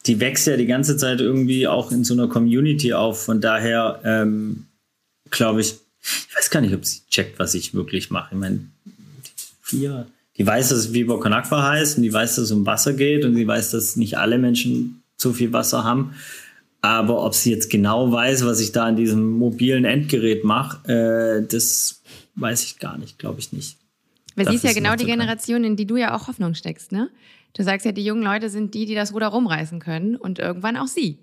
Die 0.06 0.20
wächst 0.20 0.46
ja 0.48 0.58
die 0.58 0.66
ganze 0.66 0.98
Zeit 0.98 1.22
irgendwie 1.22 1.68
auch 1.68 1.92
in 1.92 2.04
so 2.04 2.14
einer 2.14 2.28
Community 2.28 2.94
auf. 2.94 3.24
Von 3.24 3.42
daher 3.42 4.02
ähm, 4.04 4.66
glaube 5.30 5.62
ich, 5.62 5.76
ich 6.02 6.36
weiß 6.36 6.50
gar 6.50 6.62
nicht, 6.62 6.74
ob 6.74 6.86
sie 6.86 7.02
checkt, 7.10 7.40
was 7.40 7.56
ich 7.56 7.74
wirklich 7.74 8.12
mache. 8.12 8.36
Ich 8.36 8.40
meine, 8.40 8.60
vier, 9.62 10.06
die 10.38 10.46
weiß, 10.46 10.70
dass 10.70 10.80
es 10.80 10.94
Viva 10.94 11.18
Con 11.18 11.34
Aqua 11.34 11.64
heißt 11.70 11.98
und 11.98 12.04
die 12.04 12.14
weiß, 12.14 12.36
dass 12.36 12.46
es 12.46 12.52
um 12.52 12.66
Wasser 12.66 12.94
geht 12.94 13.24
und 13.24 13.36
sie 13.36 13.48
weiß, 13.48 13.72
dass 13.72 13.96
nicht 13.96 14.18
alle 14.18 14.38
Menschen 14.38 15.04
so 15.16 15.32
viel 15.32 15.54
Wasser 15.54 15.84
haben. 15.84 16.16
Aber 16.82 17.24
ob 17.24 17.34
sie 17.34 17.52
jetzt 17.52 17.70
genau 17.70 18.12
weiß, 18.12 18.46
was 18.46 18.60
ich 18.60 18.74
da 18.74 18.86
an 18.86 18.98
diesem 18.98 19.32
mobilen 19.32 19.86
Endgerät 19.86 20.44
mache, 20.44 20.90
äh, 20.92 21.48
das 21.48 22.02
weiß 22.36 22.64
ich 22.64 22.80
gar 22.80 22.98
nicht, 22.98 23.20
glaube 23.20 23.40
ich 23.40 23.54
nicht. 23.54 23.78
Weil 24.36 24.48
sie 24.48 24.56
ist 24.56 24.64
ja 24.64 24.74
genau 24.74 24.96
die 24.96 25.06
Generation, 25.06 25.64
in 25.64 25.76
die 25.76 25.86
du 25.86 25.98
ja 25.98 26.16
auch 26.16 26.28
Hoffnung 26.28 26.54
steckst, 26.54 26.92
ne? 26.92 27.10
Du 27.56 27.64
sagst 27.64 27.86
ja, 27.86 27.92
die 27.92 28.04
jungen 28.04 28.24
Leute 28.24 28.50
sind 28.50 28.74
die, 28.74 28.86
die 28.86 28.96
das 28.96 29.14
Ruder 29.14 29.28
rumreißen 29.28 29.80
können 29.80 30.16
und 30.16 30.40
irgendwann 30.40 30.76
auch 30.76 30.88
sie. 30.88 31.20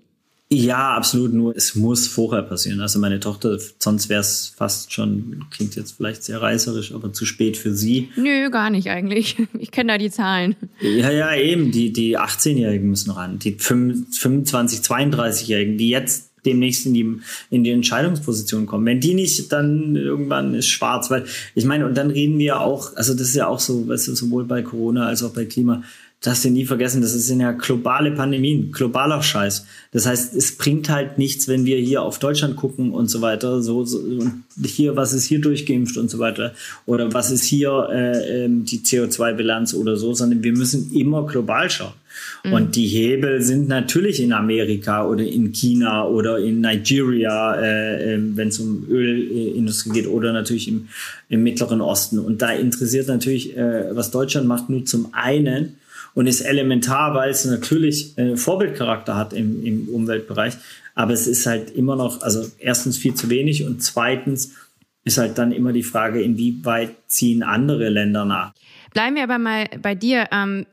Ja, 0.53 0.95
absolut. 0.95 1.33
Nur 1.33 1.55
es 1.55 1.75
muss 1.75 2.07
vorher 2.07 2.41
passieren. 2.41 2.81
Also 2.81 2.99
meine 2.99 3.21
Tochter, 3.21 3.57
sonst 3.79 4.09
wäre 4.09 4.19
es 4.19 4.53
fast 4.53 4.91
schon, 4.91 5.45
klingt 5.49 5.77
jetzt 5.77 5.93
vielleicht 5.93 6.23
sehr 6.23 6.41
reißerisch, 6.41 6.93
aber 6.93 7.13
zu 7.13 7.25
spät 7.25 7.55
für 7.55 7.73
sie. 7.73 8.09
Nö, 8.17 8.49
gar 8.49 8.69
nicht 8.69 8.89
eigentlich. 8.89 9.37
Ich 9.59 9.71
kenne 9.71 9.93
da 9.93 9.97
die 9.97 10.09
Zahlen. 10.09 10.55
Ja, 10.81 11.11
ja, 11.11 11.35
eben. 11.35 11.71
Die, 11.71 11.93
die 11.93 12.17
18-Jährigen 12.17 12.89
müssen 12.89 13.11
ran. 13.11 13.39
Die 13.39 13.53
25, 13.53 14.79
32-Jährigen, 14.79 15.77
die 15.77 15.89
jetzt 15.89 16.30
demnächst 16.45 16.85
in 16.85 16.93
die, 16.93 17.19
in 17.49 17.63
die 17.63 17.71
Entscheidungsposition 17.71 18.65
kommen. 18.65 18.85
Wenn 18.85 18.99
die 18.99 19.13
nicht, 19.13 19.51
dann 19.51 19.95
irgendwann 19.95 20.53
ist 20.53 20.67
schwarz. 20.67 21.11
Weil 21.11 21.25
ich 21.55 21.65
meine, 21.65 21.85
und 21.85 21.95
dann 21.95 22.11
reden 22.11 22.37
wir 22.37 22.61
auch, 22.61 22.95
also 22.95 23.13
das 23.13 23.29
ist 23.29 23.35
ja 23.35 23.47
auch 23.47 23.59
so, 23.59 23.87
weißt 23.87 24.07
du, 24.07 24.15
sowohl 24.15 24.45
bei 24.45 24.61
Corona 24.61 25.07
als 25.07 25.23
auch 25.23 25.33
bei 25.33 25.45
Klima, 25.45 25.83
das 26.21 26.43
du 26.43 26.51
nie 26.51 26.65
vergessen, 26.65 27.01
das 27.01 27.13
sind 27.13 27.39
ja 27.39 27.51
globale 27.51 28.11
Pandemien, 28.11 28.71
globaler 28.71 29.23
Scheiß. 29.23 29.65
Das 29.91 30.05
heißt, 30.05 30.35
es 30.35 30.55
bringt 30.55 30.87
halt 30.87 31.17
nichts, 31.17 31.47
wenn 31.47 31.65
wir 31.65 31.77
hier 31.77 32.03
auf 32.03 32.19
Deutschland 32.19 32.57
gucken 32.57 32.91
und 32.91 33.07
so 33.07 33.21
weiter, 33.21 33.63
so, 33.63 33.83
so 33.85 33.97
und 33.97 34.43
hier, 34.63 34.95
was 34.95 35.13
ist 35.13 35.25
hier 35.25 35.41
durchgeimpft 35.41 35.97
und 35.97 36.11
so 36.11 36.19
weiter, 36.19 36.53
oder 36.85 37.11
was 37.11 37.31
ist 37.31 37.43
hier 37.43 37.87
äh, 37.91 38.45
ähm, 38.45 38.65
die 38.65 38.81
CO2-Bilanz 38.81 39.73
oder 39.73 39.97
so, 39.97 40.13
sondern 40.13 40.43
wir 40.43 40.53
müssen 40.53 40.93
immer 40.93 41.25
global 41.25 41.71
schauen. 41.71 41.93
Mhm. 42.43 42.53
Und 42.53 42.75
die 42.75 42.87
Hebel 42.87 43.41
sind 43.41 43.67
natürlich 43.67 44.21
in 44.21 44.33
Amerika 44.33 45.05
oder 45.07 45.23
in 45.23 45.51
China 45.51 46.05
oder 46.07 46.39
in 46.39 46.61
Nigeria, 46.61 47.55
äh, 47.55 48.15
äh, 48.15 48.19
wenn 48.35 48.47
es 48.49 48.59
um 48.59 48.85
Ölindustrie 48.89 49.91
geht, 49.91 50.07
oder 50.07 50.33
natürlich 50.33 50.67
im, 50.67 50.89
im 51.29 51.43
Mittleren 51.43 51.81
Osten. 51.81 52.19
Und 52.19 52.41
da 52.41 52.51
interessiert 52.51 53.07
natürlich, 53.07 53.55
äh, 53.57 53.95
was 53.95 54.11
Deutschland 54.11 54.47
macht, 54.47 54.69
nur 54.69 54.85
zum 54.85 55.09
einen, 55.13 55.77
und 56.13 56.27
ist 56.27 56.41
elementar, 56.41 57.13
weil 57.13 57.29
es 57.29 57.45
natürlich 57.45 58.17
äh, 58.17 58.35
Vorbildcharakter 58.35 59.15
hat 59.15 59.33
im, 59.33 59.65
im 59.65 59.89
Umweltbereich. 59.89 60.55
Aber 60.93 61.13
es 61.13 61.27
ist 61.27 61.45
halt 61.45 61.71
immer 61.71 61.95
noch, 61.95 62.21
also 62.21 62.45
erstens 62.59 62.97
viel 62.97 63.13
zu 63.13 63.29
wenig 63.29 63.65
und 63.65 63.81
zweitens 63.81 64.55
ist 65.03 65.17
halt 65.17 65.37
dann 65.37 65.51
immer 65.51 65.73
die 65.73 65.83
Frage, 65.83 66.21
inwieweit 66.21 66.91
ziehen 67.07 67.43
andere 67.43 67.89
Länder 67.89 68.25
nach. 68.25 68.53
Bleiben 68.93 69.15
wir 69.15 69.23
aber 69.23 69.39
mal 69.39 69.67
bei 69.81 69.95
dir. 69.95 70.27
Ähm, 70.31 70.65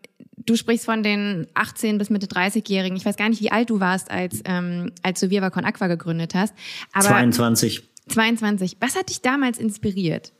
du 0.48 0.56
sprichst 0.56 0.86
von 0.86 1.02
den 1.02 1.46
18 1.54 1.98
bis 1.98 2.10
Mitte 2.10 2.26
30-Jährigen. 2.26 2.96
Ich 2.96 3.04
weiß 3.04 3.16
gar 3.16 3.28
nicht, 3.28 3.42
wie 3.42 3.50
alt 3.50 3.70
du 3.70 3.80
warst, 3.80 4.10
als, 4.10 4.40
ähm, 4.44 4.92
als 5.02 5.20
du 5.20 5.30
Viva 5.30 5.50
Con 5.50 5.64
Aqua 5.64 5.86
gegründet 5.86 6.34
hast. 6.34 6.54
Aber 6.92 7.08
22. 7.08 7.82
22. 8.08 8.76
Was 8.80 8.96
hat 8.96 9.10
dich 9.10 9.20
damals 9.20 9.58
inspiriert? 9.58 10.32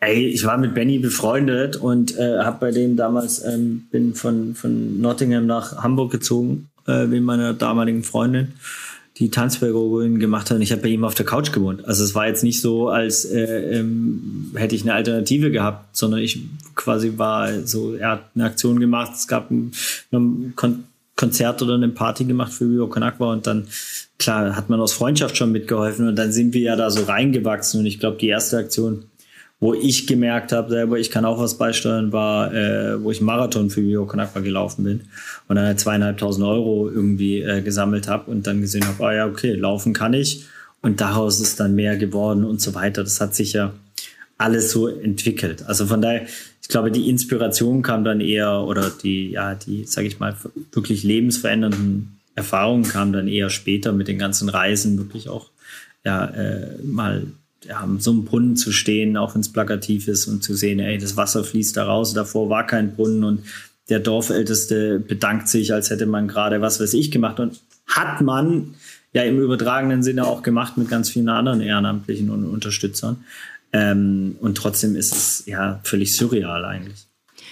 Ey, 0.00 0.26
ich 0.26 0.44
war 0.44 0.58
mit 0.58 0.74
Benny 0.74 0.98
befreundet 0.98 1.76
und 1.76 2.16
äh, 2.18 2.38
habe 2.40 2.58
bei 2.60 2.70
dem 2.70 2.96
damals 2.96 3.42
ähm, 3.44 3.86
bin 3.90 4.14
von 4.14 4.54
von 4.54 5.00
Nottingham 5.00 5.46
nach 5.46 5.82
Hamburg 5.82 6.12
gezogen 6.12 6.68
äh, 6.86 7.10
wegen 7.10 7.24
meiner 7.24 7.54
damaligen 7.54 8.02
Freundin, 8.02 8.52
die 9.18 9.30
Tanzpädagogin 9.30 10.18
gemacht 10.18 10.50
hat. 10.50 10.56
Und 10.56 10.62
ich 10.62 10.72
habe 10.72 10.82
bei 10.82 10.88
ihm 10.88 11.04
auf 11.04 11.14
der 11.14 11.24
Couch 11.24 11.52
gewohnt. 11.52 11.86
Also 11.86 12.04
es 12.04 12.14
war 12.14 12.26
jetzt 12.26 12.44
nicht 12.44 12.60
so, 12.60 12.88
als 12.88 13.24
äh, 13.24 13.78
ähm, 13.78 14.52
hätte 14.54 14.74
ich 14.74 14.82
eine 14.82 14.94
Alternative 14.94 15.50
gehabt, 15.50 15.96
sondern 15.96 16.20
ich 16.20 16.40
quasi 16.74 17.14
war 17.16 17.66
so, 17.66 17.94
er 17.94 18.10
hat 18.10 18.24
eine 18.34 18.44
Aktion 18.44 18.78
gemacht. 18.78 19.12
Es 19.14 19.26
gab 19.26 19.50
ein, 19.50 19.72
ein 20.12 20.52
Kon 20.56 20.84
Konzert 21.16 21.62
oder 21.62 21.76
eine 21.76 21.88
Party 21.88 22.26
gemacht 22.26 22.52
für 22.52 22.70
Vivo 22.70 22.88
Con 22.88 23.02
Aqua 23.02 23.32
und 23.32 23.46
dann 23.46 23.68
klar 24.18 24.54
hat 24.54 24.68
man 24.68 24.80
aus 24.80 24.92
Freundschaft 24.92 25.34
schon 25.34 25.50
mitgeholfen 25.50 26.06
und 26.06 26.16
dann 26.16 26.30
sind 26.30 26.52
wir 26.52 26.60
ja 26.60 26.76
da 26.76 26.90
so 26.90 27.04
reingewachsen 27.04 27.80
und 27.80 27.86
ich 27.86 27.98
glaube 27.98 28.18
die 28.18 28.28
erste 28.28 28.58
Aktion 28.58 29.04
wo 29.58 29.72
ich 29.72 30.06
gemerkt 30.06 30.52
habe, 30.52 30.68
selber, 30.68 30.98
ich 30.98 31.10
kann 31.10 31.24
auch 31.24 31.38
was 31.38 31.56
beisteuern, 31.56 32.12
war, 32.12 32.52
äh, 32.52 33.02
wo 33.02 33.10
ich 33.10 33.20
Marathon 33.20 33.70
für 33.70 33.80
Bio 33.80 34.04
Konakwa 34.04 34.40
gelaufen 34.40 34.84
bin 34.84 35.02
und 35.48 35.56
dann 35.56 35.64
halt 35.64 35.80
zweieinhalbtausend 35.80 36.44
Euro 36.44 36.90
irgendwie 36.90 37.40
äh, 37.40 37.62
gesammelt 37.62 38.06
habe 38.06 38.30
und 38.30 38.46
dann 38.46 38.60
gesehen 38.60 38.86
habe, 38.86 39.06
ah 39.06 39.14
ja, 39.14 39.26
okay, 39.26 39.54
laufen 39.54 39.94
kann 39.94 40.12
ich 40.12 40.44
und 40.82 41.00
daraus 41.00 41.40
ist 41.40 41.58
dann 41.58 41.74
mehr 41.74 41.96
geworden 41.96 42.44
und 42.44 42.60
so 42.60 42.74
weiter. 42.74 43.02
Das 43.02 43.20
hat 43.20 43.34
sich 43.34 43.54
ja 43.54 43.72
alles 44.38 44.70
so 44.70 44.88
entwickelt. 44.88 45.64
Also 45.66 45.86
von 45.86 46.02
daher, 46.02 46.26
ich 46.60 46.68
glaube, 46.68 46.90
die 46.90 47.08
Inspiration 47.08 47.80
kam 47.80 48.04
dann 48.04 48.20
eher 48.20 48.60
oder 48.60 48.90
die, 48.90 49.30
ja, 49.30 49.54
die, 49.54 49.84
sage 49.84 50.06
ich 50.06 50.18
mal, 50.18 50.36
wirklich 50.72 51.02
lebensverändernden 51.02 52.18
Erfahrungen 52.34 52.84
kamen 52.84 53.14
dann 53.14 53.28
eher 53.28 53.48
später 53.48 53.92
mit 53.92 54.08
den 54.08 54.18
ganzen 54.18 54.50
Reisen, 54.50 54.98
wirklich 54.98 55.30
auch 55.30 55.48
ja, 56.04 56.26
äh, 56.26 56.76
mal 56.82 57.26
ja, 57.68 57.88
so 57.98 58.10
einem 58.10 58.24
Brunnen 58.24 58.56
zu 58.56 58.72
stehen, 58.72 59.16
auch 59.16 59.34
wenn 59.34 59.40
es 59.40 59.52
plakativ 59.52 60.08
ist 60.08 60.26
und 60.26 60.42
zu 60.42 60.54
sehen, 60.54 60.78
ey, 60.80 60.98
das 60.98 61.16
Wasser 61.16 61.44
fließt 61.44 61.76
da 61.76 61.84
raus, 61.84 62.14
davor 62.14 62.48
war 62.48 62.66
kein 62.66 62.94
Brunnen 62.94 63.24
und 63.24 63.42
der 63.88 64.00
Dorfälteste 64.00 64.98
bedankt 64.98 65.48
sich, 65.48 65.72
als 65.72 65.90
hätte 65.90 66.06
man 66.06 66.28
gerade 66.28 66.60
was 66.60 66.80
weiß 66.80 66.94
ich 66.94 67.10
gemacht 67.10 67.38
und 67.38 67.60
hat 67.86 68.20
man 68.20 68.74
ja 69.12 69.22
im 69.22 69.40
übertragenen 69.40 70.02
Sinne 70.02 70.26
auch 70.26 70.42
gemacht 70.42 70.76
mit 70.76 70.88
ganz 70.88 71.10
vielen 71.10 71.28
anderen 71.28 71.60
Ehrenamtlichen 71.60 72.30
und 72.30 72.44
Unterstützern. 72.44 73.24
Ähm, 73.72 74.36
und 74.40 74.56
trotzdem 74.56 74.96
ist 74.96 75.14
es 75.14 75.46
ja 75.46 75.80
völlig 75.84 76.16
surreal 76.16 76.64
eigentlich. 76.64 77.06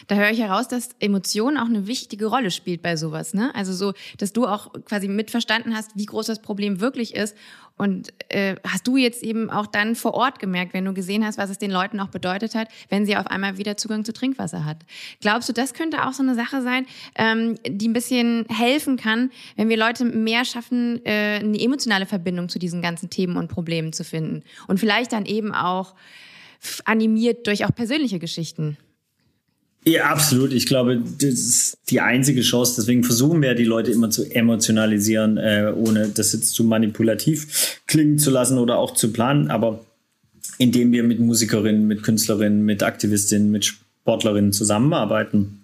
Da 0.06 0.16
höre 0.16 0.30
ich 0.30 0.40
heraus, 0.40 0.68
dass 0.68 0.90
Emotionen 1.00 1.56
auch 1.56 1.66
eine 1.66 1.86
wichtige 1.86 2.26
Rolle 2.26 2.50
spielt 2.50 2.82
bei 2.82 2.96
sowas. 2.96 3.34
Ne? 3.34 3.54
Also 3.54 3.72
so, 3.72 3.94
dass 4.18 4.32
du 4.32 4.46
auch 4.46 4.72
quasi 4.84 5.08
mitverstanden 5.08 5.74
hast, 5.74 5.92
wie 5.94 6.06
groß 6.06 6.26
das 6.26 6.42
Problem 6.42 6.80
wirklich 6.80 7.14
ist. 7.14 7.36
Und 7.76 8.12
äh, 8.28 8.54
hast 8.66 8.86
du 8.86 8.96
jetzt 8.96 9.22
eben 9.24 9.50
auch 9.50 9.66
dann 9.66 9.96
vor 9.96 10.14
Ort 10.14 10.38
gemerkt, 10.38 10.74
wenn 10.74 10.84
du 10.84 10.94
gesehen 10.94 11.24
hast, 11.24 11.38
was 11.38 11.50
es 11.50 11.58
den 11.58 11.72
Leuten 11.72 11.98
auch 11.98 12.08
bedeutet 12.08 12.54
hat, 12.54 12.68
wenn 12.88 13.04
sie 13.04 13.16
auf 13.16 13.26
einmal 13.26 13.58
wieder 13.58 13.76
Zugang 13.76 14.04
zu 14.04 14.12
Trinkwasser 14.12 14.64
hat. 14.64 14.78
Glaubst 15.20 15.48
du, 15.48 15.52
das 15.52 15.74
könnte 15.74 16.06
auch 16.06 16.12
so 16.12 16.22
eine 16.22 16.36
Sache 16.36 16.62
sein, 16.62 16.86
ähm, 17.16 17.58
die 17.66 17.88
ein 17.88 17.92
bisschen 17.92 18.46
helfen 18.48 18.96
kann, 18.96 19.32
wenn 19.56 19.68
wir 19.68 19.76
Leute 19.76 20.04
mehr 20.04 20.44
schaffen, 20.44 21.04
äh, 21.04 21.40
eine 21.40 21.60
emotionale 21.60 22.06
Verbindung 22.06 22.48
zu 22.48 22.60
diesen 22.60 22.80
ganzen 22.80 23.10
Themen 23.10 23.36
und 23.36 23.48
Problemen 23.48 23.92
zu 23.92 24.04
finden? 24.04 24.44
Und 24.68 24.78
vielleicht 24.78 25.12
dann 25.12 25.26
eben 25.26 25.52
auch 25.52 25.94
animiert 26.84 27.46
durch 27.48 27.64
auch 27.64 27.74
persönliche 27.74 28.20
Geschichten. 28.20 28.78
Ja, 29.86 30.04
absolut. 30.10 30.52
Ich 30.52 30.66
glaube, 30.66 31.02
das 31.18 31.28
ist 31.28 31.78
die 31.90 32.00
einzige 32.00 32.40
Chance. 32.40 32.76
Deswegen 32.78 33.04
versuchen 33.04 33.42
wir 33.42 33.54
die 33.54 33.64
Leute 33.64 33.90
immer 33.90 34.10
zu 34.10 34.24
emotionalisieren, 34.24 35.36
äh, 35.36 35.72
ohne 35.76 36.08
das 36.08 36.32
jetzt 36.32 36.54
zu 36.54 36.64
manipulativ 36.64 37.80
klingen 37.86 38.18
zu 38.18 38.30
lassen 38.30 38.58
oder 38.58 38.78
auch 38.78 38.94
zu 38.94 39.12
planen. 39.12 39.50
Aber 39.50 39.84
indem 40.56 40.92
wir 40.92 41.02
mit 41.02 41.20
Musikerinnen, 41.20 41.86
mit 41.86 42.02
Künstlerinnen, 42.02 42.64
mit 42.64 42.82
Aktivistinnen, 42.82 43.50
mit 43.50 43.64
Sportlerinnen 43.66 44.52
zusammenarbeiten 44.52 45.63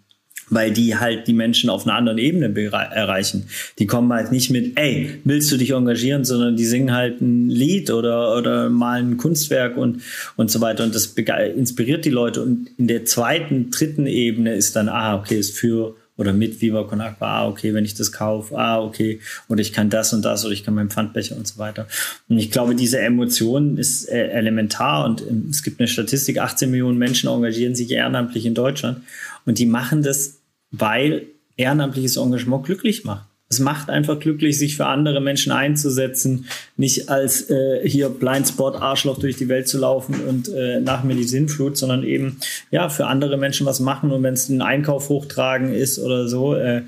weil 0.50 0.72
die 0.72 0.96
halt 0.96 1.26
die 1.26 1.32
Menschen 1.32 1.70
auf 1.70 1.86
einer 1.86 1.96
anderen 1.96 2.18
Ebene 2.18 2.52
erreichen. 2.70 3.46
Die 3.78 3.86
kommen 3.86 4.12
halt 4.12 4.32
nicht 4.32 4.50
mit, 4.50 4.78
ey, 4.78 5.20
willst 5.24 5.50
du 5.50 5.56
dich 5.56 5.70
engagieren, 5.70 6.24
sondern 6.24 6.56
die 6.56 6.66
singen 6.66 6.92
halt 6.92 7.20
ein 7.20 7.48
Lied 7.48 7.90
oder, 7.90 8.36
oder 8.36 8.68
malen 8.68 9.12
ein 9.12 9.16
Kunstwerk 9.16 9.76
und, 9.76 10.02
und 10.36 10.50
so 10.50 10.60
weiter. 10.60 10.84
Und 10.84 10.94
das 10.94 11.14
inspiriert 11.56 12.04
die 12.04 12.10
Leute. 12.10 12.42
Und 12.42 12.70
in 12.76 12.88
der 12.88 13.04
zweiten, 13.04 13.70
dritten 13.70 14.06
Ebene 14.06 14.54
ist 14.54 14.76
dann, 14.76 14.88
ah, 14.88 15.16
okay, 15.16 15.38
ist 15.38 15.56
für 15.56 15.94
oder 16.20 16.34
mit 16.34 16.60
Viva 16.60 16.84
Con 16.84 17.00
Aqua, 17.00 17.26
ah, 17.26 17.48
okay, 17.48 17.72
wenn 17.72 17.86
ich 17.86 17.94
das 17.94 18.12
kaufe, 18.12 18.56
ah, 18.58 18.82
okay, 18.82 19.20
oder 19.48 19.62
ich 19.62 19.72
kann 19.72 19.88
das 19.88 20.12
und 20.12 20.22
das 20.22 20.44
oder 20.44 20.52
ich 20.52 20.64
kann 20.64 20.74
meinen 20.74 20.90
Pfandbecher 20.90 21.34
und 21.34 21.48
so 21.48 21.58
weiter. 21.58 21.86
Und 22.28 22.38
ich 22.38 22.50
glaube, 22.50 22.74
diese 22.74 23.00
Emotion 23.00 23.78
ist 23.78 24.06
äh, 24.06 24.28
elementar 24.28 25.06
und 25.06 25.22
ähm, 25.22 25.46
es 25.50 25.62
gibt 25.62 25.80
eine 25.80 25.88
Statistik, 25.88 26.38
18 26.38 26.70
Millionen 26.70 26.98
Menschen 26.98 27.30
engagieren 27.30 27.74
sich 27.74 27.90
ehrenamtlich 27.90 28.44
in 28.44 28.54
Deutschland 28.54 29.00
und 29.46 29.58
die 29.58 29.64
machen 29.64 30.02
das, 30.02 30.39
weil 30.70 31.26
ehrenamtliches 31.56 32.16
Engagement 32.16 32.64
glücklich 32.64 33.04
macht 33.04 33.30
es 33.52 33.58
macht 33.58 33.90
einfach 33.90 34.20
glücklich, 34.20 34.56
sich 34.58 34.76
für 34.76 34.86
andere 34.86 35.20
Menschen 35.20 35.50
einzusetzen, 35.50 36.46
nicht 36.76 37.08
als 37.08 37.50
äh, 37.50 37.80
hier 37.84 38.08
Blindspot 38.08 38.76
Arschloch 38.76 39.18
durch 39.18 39.36
die 39.36 39.48
Welt 39.48 39.66
zu 39.66 39.78
laufen 39.78 40.14
und 40.28 40.48
äh, 40.48 40.80
nach 40.80 41.02
mir 41.02 41.16
die 41.16 41.24
Sinnflut, 41.24 41.76
sondern 41.76 42.04
eben 42.04 42.38
ja 42.70 42.88
für 42.88 43.08
andere 43.08 43.36
Menschen 43.36 43.66
was 43.66 43.80
machen 43.80 44.12
und 44.12 44.22
wenn 44.22 44.34
es 44.34 44.48
ein 44.48 44.62
Einkauf 44.62 45.08
hochtragen 45.08 45.74
ist 45.74 45.98
oder 45.98 46.28
so 46.28 46.54
äh, 46.54 46.82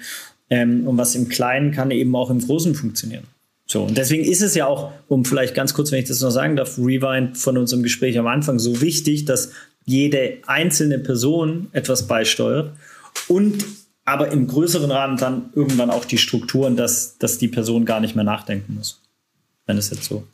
ähm, 0.51 0.87
und 0.87 0.97
was 0.97 1.17
im 1.17 1.29
Kleinen 1.29 1.73
kann 1.73 1.91
eben 1.91 2.15
auch 2.15 2.31
im 2.31 2.39
Großen 2.39 2.77
funktionieren. 2.77 3.25
So, 3.67 3.83
und 3.83 3.99
deswegen 3.99 4.25
ist 4.25 4.43
es 4.43 4.55
ja 4.55 4.67
auch, 4.67 4.93
um 5.09 5.25
vielleicht 5.25 5.57
ganz 5.57 5.75
kurz, 5.75 5.91
wenn 5.91 5.99
ich 5.99 6.09
das 6.09 6.21
noch 6.21 6.31
sagen 6.31 6.55
darf, 6.55 6.79
Rewind 6.79 7.37
von 7.37 7.59
unserem 7.59 7.83
Gespräch 7.83 8.17
am 8.21 8.29
Anfang 8.29 8.61
so 8.61 8.81
wichtig, 8.81 9.25
dass 9.25 9.51
jede 9.85 10.35
einzelne 10.47 11.01
Person 11.01 11.67
etwas 11.73 12.07
beisteuert 12.07 12.71
und 13.29 13.65
aber 14.05 14.33
im 14.33 14.49
größeren 14.49 14.91
Rahmen 14.91 15.17
dann 15.17 15.51
irgendwann 15.55 15.91
auch 15.91 16.05
die 16.05 16.19
Strukturen, 16.19 16.77
dass, 16.77 17.19
dass 17.19 17.39
die 17.39 17.49
Person 17.49 17.85
gar 17.85 18.01
nicht 18.01 18.17
mehr 18.17 18.25
nachdenken 18.25 18.75
muss. 18.75 19.01
Wenn 19.67 19.79
es 19.79 19.91
jetzt 19.91 20.05
so. 20.05 20.27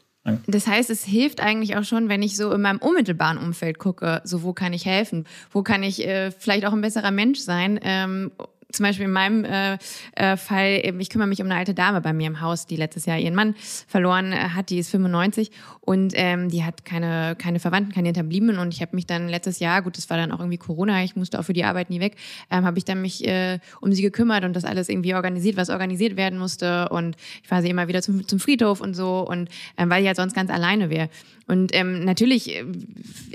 Das 0.46 0.66
heißt, 0.66 0.90
es 0.90 1.04
hilft 1.04 1.40
eigentlich 1.40 1.76
auch 1.76 1.84
schon, 1.84 2.08
wenn 2.08 2.22
ich 2.22 2.36
so 2.36 2.52
in 2.52 2.60
meinem 2.60 2.78
unmittelbaren 2.78 3.38
Umfeld 3.38 3.78
gucke, 3.78 4.20
so 4.24 4.42
wo 4.42 4.52
kann 4.52 4.72
ich 4.72 4.84
helfen, 4.84 5.26
wo 5.50 5.62
kann 5.62 5.82
ich 5.82 6.06
äh, 6.06 6.30
vielleicht 6.30 6.66
auch 6.66 6.72
ein 6.72 6.80
besserer 6.80 7.10
Mensch 7.10 7.38
sein 7.38 7.80
ähm, 7.82 8.30
zum 8.70 8.84
Beispiel 8.84 9.06
in 9.06 9.12
meinem 9.12 9.44
äh, 9.44 9.78
äh, 10.14 10.36
Fall, 10.36 10.82
ich 10.98 11.08
kümmere 11.08 11.28
mich 11.28 11.40
um 11.40 11.46
eine 11.46 11.56
alte 11.56 11.72
Dame 11.72 12.02
bei 12.02 12.12
mir 12.12 12.26
im 12.26 12.42
Haus, 12.42 12.66
die 12.66 12.76
letztes 12.76 13.06
Jahr 13.06 13.18
ihren 13.18 13.34
Mann 13.34 13.54
verloren 13.86 14.32
äh, 14.32 14.36
hat, 14.50 14.68
die 14.68 14.78
ist 14.78 14.90
95 14.90 15.50
und 15.80 16.12
ähm, 16.14 16.50
die 16.50 16.64
hat 16.64 16.84
keine, 16.84 17.34
keine 17.38 17.60
Verwandten, 17.60 17.94
keine 17.94 18.08
Hinterbliebenen. 18.08 18.58
Und 18.58 18.74
ich 18.74 18.82
habe 18.82 18.94
mich 18.94 19.06
dann 19.06 19.28
letztes 19.28 19.58
Jahr, 19.58 19.80
gut, 19.80 19.96
das 19.96 20.10
war 20.10 20.18
dann 20.18 20.32
auch 20.32 20.40
irgendwie 20.40 20.58
Corona, 20.58 21.02
ich 21.02 21.16
musste 21.16 21.40
auch 21.40 21.44
für 21.44 21.54
die 21.54 21.64
Arbeit 21.64 21.88
nie 21.88 22.00
weg, 22.00 22.16
ähm, 22.50 22.66
habe 22.66 22.76
ich 22.76 22.84
dann 22.84 23.00
mich 23.00 23.26
äh, 23.26 23.58
um 23.80 23.90
sie 23.92 24.02
gekümmert 24.02 24.44
und 24.44 24.54
das 24.54 24.66
alles 24.66 24.90
irgendwie 24.90 25.14
organisiert, 25.14 25.56
was 25.56 25.70
organisiert 25.70 26.16
werden 26.16 26.38
musste. 26.38 26.90
Und 26.90 27.16
ich 27.42 27.48
fahre 27.48 27.62
sie 27.62 27.70
immer 27.70 27.88
wieder 27.88 28.02
zum, 28.02 28.28
zum 28.28 28.38
Friedhof 28.38 28.82
und 28.82 28.92
so. 28.92 29.26
Und 29.26 29.48
ähm, 29.78 29.88
weil 29.88 30.02
ich 30.02 30.06
halt 30.08 30.16
sonst 30.18 30.34
ganz 30.34 30.50
alleine 30.50 30.90
wäre. 30.90 31.08
Und 31.49 31.74
ähm, 31.74 32.05
natürlich 32.05 32.55
äh, 32.55 32.64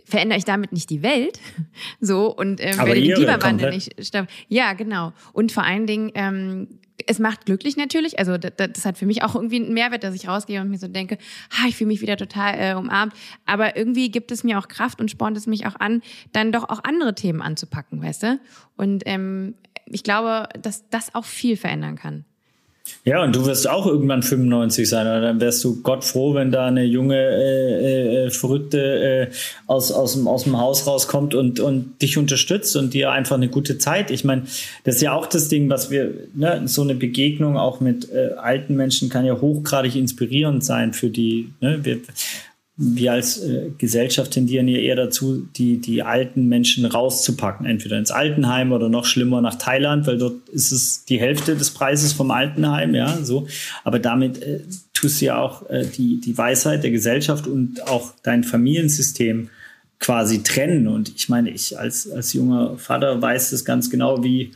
verändere 0.05 0.37
ich 0.37 0.45
damit 0.45 0.71
nicht 0.71 0.89
die 0.89 1.01
Welt, 1.01 1.39
so 1.99 2.33
und 2.33 2.61
ähm, 2.61 2.77
werde 2.77 3.01
den 3.01 3.15
Klimawandel 3.15 3.71
nicht 3.71 4.05
stoppen. 4.05 4.27
Ja, 4.47 4.73
genau. 4.73 5.13
Und 5.33 5.51
vor 5.51 5.63
allen 5.63 5.87
Dingen, 5.87 6.11
ähm, 6.13 6.79
es 7.07 7.19
macht 7.19 7.45
glücklich 7.45 7.75
natürlich. 7.75 8.19
Also 8.19 8.37
das, 8.37 8.51
das 8.55 8.85
hat 8.85 8.97
für 8.97 9.07
mich 9.07 9.23
auch 9.23 9.35
irgendwie 9.35 9.57
einen 9.57 9.73
Mehrwert, 9.73 10.03
dass 10.03 10.13
ich 10.13 10.27
rausgehe 10.27 10.61
und 10.61 10.69
mir 10.69 10.77
so 10.77 10.87
denke, 10.87 11.17
ha, 11.51 11.67
ich 11.67 11.75
fühle 11.75 11.87
mich 11.87 12.01
wieder 12.01 12.15
total 12.15 12.53
äh, 12.59 12.75
umarmt. 12.75 13.13
Aber 13.45 13.75
irgendwie 13.75 14.11
gibt 14.11 14.31
es 14.31 14.43
mir 14.43 14.59
auch 14.59 14.67
Kraft 14.67 15.01
und 15.01 15.09
spornt 15.09 15.35
es 15.35 15.47
mich 15.47 15.65
auch 15.65 15.75
an, 15.79 16.01
dann 16.31 16.51
doch 16.51 16.69
auch 16.69 16.83
andere 16.83 17.15
Themen 17.15 17.41
anzupacken, 17.41 18.01
weißt 18.01 18.23
du? 18.23 18.39
Und 18.77 19.03
ähm, 19.07 19.55
ich 19.85 20.03
glaube, 20.03 20.47
dass 20.61 20.87
das 20.89 21.15
auch 21.15 21.25
viel 21.25 21.57
verändern 21.57 21.95
kann. 21.95 22.25
Ja, 23.05 23.23
und 23.23 23.35
du 23.35 23.45
wirst 23.45 23.69
auch 23.69 23.85
irgendwann 23.85 24.23
95 24.23 24.87
sein, 24.87 25.07
oder 25.07 25.21
dann 25.21 25.41
wärst 25.41 25.63
du 25.63 25.81
Gott 25.81 26.03
froh, 26.03 26.33
wenn 26.33 26.51
da 26.51 26.67
eine 26.67 26.83
junge, 26.83 27.17
äh, 27.17 28.25
äh, 28.25 28.29
Verrückte 28.29 29.29
äh, 29.29 29.33
aus, 29.67 29.91
aus, 29.91 30.13
dem, 30.13 30.27
aus 30.27 30.43
dem 30.43 30.57
Haus 30.57 30.87
rauskommt 30.87 31.35
und, 31.35 31.59
und 31.59 32.01
dich 32.01 32.17
unterstützt 32.17 32.75
und 32.75 32.93
dir 32.93 33.11
einfach 33.11 33.35
eine 33.35 33.49
gute 33.49 33.77
Zeit. 33.77 34.11
Ich 34.11 34.23
meine, 34.23 34.43
das 34.83 34.95
ist 34.95 35.01
ja 35.01 35.13
auch 35.13 35.27
das 35.27 35.49
Ding, 35.49 35.69
was 35.69 35.91
wir, 35.91 36.13
ne, 36.33 36.61
so 36.65 36.81
eine 36.81 36.95
Begegnung 36.95 37.57
auch 37.57 37.79
mit 37.79 38.09
äh, 38.11 38.31
alten 38.37 38.75
Menschen 38.75 39.09
kann 39.09 39.25
ja 39.25 39.39
hochgradig 39.39 39.95
inspirierend 39.95 40.63
sein 40.63 40.93
für 40.93 41.09
die. 41.09 41.53
Ne? 41.61 41.79
Wir, 41.83 41.99
wir 42.75 43.11
als 43.11 43.37
äh, 43.37 43.69
Gesellschaft 43.77 44.31
tendieren 44.31 44.67
ja 44.67 44.79
eher 44.79 44.95
dazu, 44.95 45.47
die, 45.55 45.77
die 45.77 46.01
alten 46.01 46.47
Menschen 46.47 46.85
rauszupacken, 46.85 47.67
entweder 47.67 47.99
ins 47.99 48.09
Altenheim 48.09 48.71
oder 48.71 48.89
noch 48.89 49.05
schlimmer 49.05 49.41
nach 49.41 49.55
Thailand, 49.55 50.07
weil 50.07 50.17
dort 50.17 50.49
ist 50.49 50.71
es 50.71 51.05
die 51.05 51.19
Hälfte 51.19 51.55
des 51.55 51.71
Preises 51.71 52.13
vom 52.13 52.31
Altenheim, 52.31 52.95
ja, 52.95 53.19
so. 53.21 53.47
Aber 53.83 53.99
damit 53.99 54.41
äh, 54.41 54.61
tust 54.93 55.21
du 55.21 55.25
ja 55.25 55.39
auch 55.39 55.69
äh, 55.69 55.85
die, 55.85 56.19
die 56.19 56.35
Weisheit 56.35 56.83
der 56.83 56.89
Gesellschaft 56.89 57.45
und 57.45 57.87
auch 57.87 58.13
dein 58.23 58.43
Familiensystem 58.43 59.49
quasi 59.99 60.41
trennen. 60.41 60.87
Und 60.87 61.13
ich 61.15 61.29
meine, 61.29 61.51
ich 61.51 61.77
als, 61.77 62.09
als 62.09 62.33
junger 62.33 62.77
Vater 62.77 63.21
weiß 63.21 63.51
das 63.51 63.65
ganz 63.65 63.91
genau, 63.91 64.23
wie, 64.23 64.51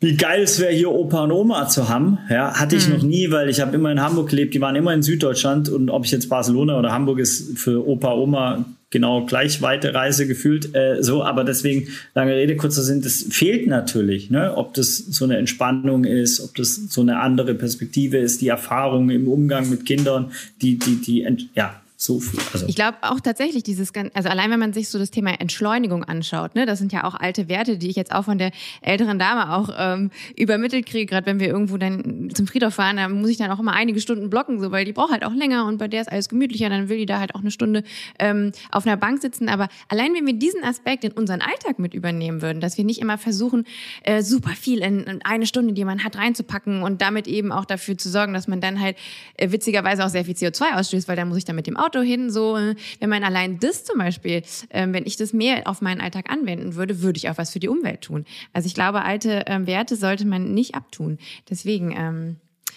wie 0.00 0.16
geil 0.16 0.42
es 0.42 0.58
wäre, 0.58 0.72
hier 0.72 0.90
Opa 0.90 1.24
und 1.24 1.32
Oma 1.32 1.68
zu 1.68 1.88
haben. 1.88 2.18
Ja, 2.30 2.58
hatte 2.58 2.76
ich 2.76 2.88
mhm. 2.88 2.94
noch 2.94 3.02
nie, 3.02 3.30
weil 3.30 3.50
ich 3.50 3.60
habe 3.60 3.74
immer 3.74 3.92
in 3.92 4.00
Hamburg 4.00 4.30
gelebt, 4.30 4.54
die 4.54 4.60
waren 4.60 4.74
immer 4.74 4.94
in 4.94 5.02
Süddeutschland 5.02 5.68
und 5.68 5.90
ob 5.90 6.06
ich 6.06 6.10
jetzt 6.10 6.28
Barcelona 6.28 6.78
oder 6.78 6.90
Hamburg 6.90 7.18
ist 7.18 7.58
für 7.58 7.86
Opa, 7.86 8.14
Oma 8.14 8.64
genau 8.88 9.24
gleich 9.24 9.62
weite 9.62 9.94
Reise 9.94 10.26
gefühlt. 10.26 10.74
Äh, 10.74 11.02
so, 11.02 11.22
aber 11.22 11.44
deswegen, 11.44 11.88
lange 12.14 12.34
Rede, 12.34 12.56
kurzer 12.56 12.82
Sinn, 12.82 13.02
das 13.02 13.26
fehlt 13.30 13.66
natürlich, 13.66 14.30
ne? 14.30 14.56
Ob 14.56 14.74
das 14.74 14.96
so 14.96 15.24
eine 15.24 15.36
Entspannung 15.36 16.04
ist, 16.04 16.40
ob 16.40 16.54
das 16.56 16.74
so 16.74 17.02
eine 17.02 17.20
andere 17.20 17.54
Perspektive 17.54 18.18
ist, 18.18 18.40
die 18.40 18.48
Erfahrung 18.48 19.10
im 19.10 19.28
Umgang 19.28 19.70
mit 19.70 19.86
Kindern, 19.86 20.32
die, 20.60 20.78
die, 20.78 20.96
die, 20.96 21.48
ja, 21.54 21.80
so 22.02 22.18
viel. 22.18 22.40
Also. 22.54 22.66
Ich 22.66 22.76
glaube 22.76 22.96
auch 23.02 23.20
tatsächlich 23.20 23.62
dieses, 23.62 23.92
also 24.14 24.30
allein 24.30 24.50
wenn 24.50 24.58
man 24.58 24.72
sich 24.72 24.88
so 24.88 24.98
das 24.98 25.10
Thema 25.10 25.38
Entschleunigung 25.38 26.02
anschaut, 26.02 26.54
ne, 26.54 26.64
das 26.64 26.78
sind 26.78 26.94
ja 26.94 27.04
auch 27.04 27.14
alte 27.14 27.50
Werte, 27.50 27.76
die 27.76 27.90
ich 27.90 27.96
jetzt 27.96 28.12
auch 28.12 28.24
von 28.24 28.38
der 28.38 28.52
älteren 28.80 29.18
Dame 29.18 29.54
auch 29.54 29.68
ähm, 29.76 30.10
übermittelt 30.34 30.86
kriege. 30.86 31.04
Gerade 31.04 31.26
wenn 31.26 31.40
wir 31.40 31.48
irgendwo 31.48 31.76
dann 31.76 32.30
zum 32.34 32.46
Friedhof 32.46 32.72
fahren, 32.72 32.96
da 32.96 33.08
muss 33.10 33.28
ich 33.28 33.36
dann 33.36 33.50
auch 33.50 33.60
immer 33.60 33.74
einige 33.74 34.00
Stunden 34.00 34.30
blocken, 34.30 34.60
so 34.60 34.70
weil 34.70 34.86
die 34.86 34.94
braucht 34.94 35.12
halt 35.12 35.26
auch 35.26 35.34
länger 35.34 35.66
und 35.66 35.76
bei 35.76 35.88
der 35.88 36.00
ist 36.00 36.10
alles 36.10 36.30
gemütlicher, 36.30 36.70
dann 36.70 36.88
will 36.88 36.96
die 36.96 37.04
da 37.04 37.20
halt 37.20 37.34
auch 37.34 37.40
eine 37.40 37.50
Stunde 37.50 37.82
ähm, 38.18 38.52
auf 38.70 38.86
einer 38.86 38.96
Bank 38.96 39.20
sitzen. 39.20 39.50
Aber 39.50 39.68
allein 39.88 40.14
wenn 40.14 40.26
wir 40.26 40.32
diesen 40.32 40.64
Aspekt 40.64 41.04
in 41.04 41.12
unseren 41.12 41.42
Alltag 41.42 41.78
mit 41.78 41.92
übernehmen 41.92 42.40
würden, 42.40 42.62
dass 42.62 42.78
wir 42.78 42.84
nicht 42.86 43.02
immer 43.02 43.18
versuchen, 43.18 43.66
äh, 44.04 44.22
super 44.22 44.52
viel 44.52 44.78
in, 44.78 45.00
in 45.00 45.22
eine 45.22 45.44
Stunde, 45.44 45.74
die 45.74 45.84
man 45.84 46.02
hat, 46.02 46.16
reinzupacken 46.16 46.82
und 46.82 47.02
damit 47.02 47.28
eben 47.28 47.52
auch 47.52 47.66
dafür 47.66 47.98
zu 47.98 48.08
sorgen, 48.08 48.32
dass 48.32 48.48
man 48.48 48.62
dann 48.62 48.80
halt 48.80 48.96
äh, 49.34 49.52
witzigerweise 49.52 50.02
auch 50.02 50.08
sehr 50.08 50.24
viel 50.24 50.34
CO2 50.34 50.78
ausstößt, 50.78 51.06
weil 51.06 51.16
dann 51.16 51.28
muss 51.28 51.36
ich 51.36 51.44
dann 51.44 51.56
mit 51.56 51.66
dem 51.66 51.76
Auto 51.76 51.89
Auto 51.90 52.02
hin, 52.02 52.30
so, 52.30 52.56
äh, 52.56 52.76
wenn 53.00 53.10
man 53.10 53.24
allein 53.24 53.58
das 53.58 53.84
zum 53.84 53.98
Beispiel, 53.98 54.42
ähm, 54.70 54.92
wenn 54.92 55.06
ich 55.06 55.16
das 55.16 55.32
mehr 55.32 55.62
auf 55.66 55.82
meinen 55.82 56.00
Alltag 56.00 56.30
anwenden 56.30 56.76
würde, 56.76 57.02
würde 57.02 57.16
ich 57.16 57.28
auch 57.28 57.38
was 57.38 57.50
für 57.50 57.58
die 57.58 57.68
Umwelt 57.68 58.02
tun. 58.02 58.24
Also 58.52 58.66
ich 58.66 58.74
glaube, 58.74 59.02
alte 59.02 59.44
ähm, 59.46 59.66
Werte 59.66 59.96
sollte 59.96 60.24
man 60.24 60.54
nicht 60.54 60.76
abtun. 60.76 61.18
Deswegen, 61.48 61.92
ähm, 61.96 62.36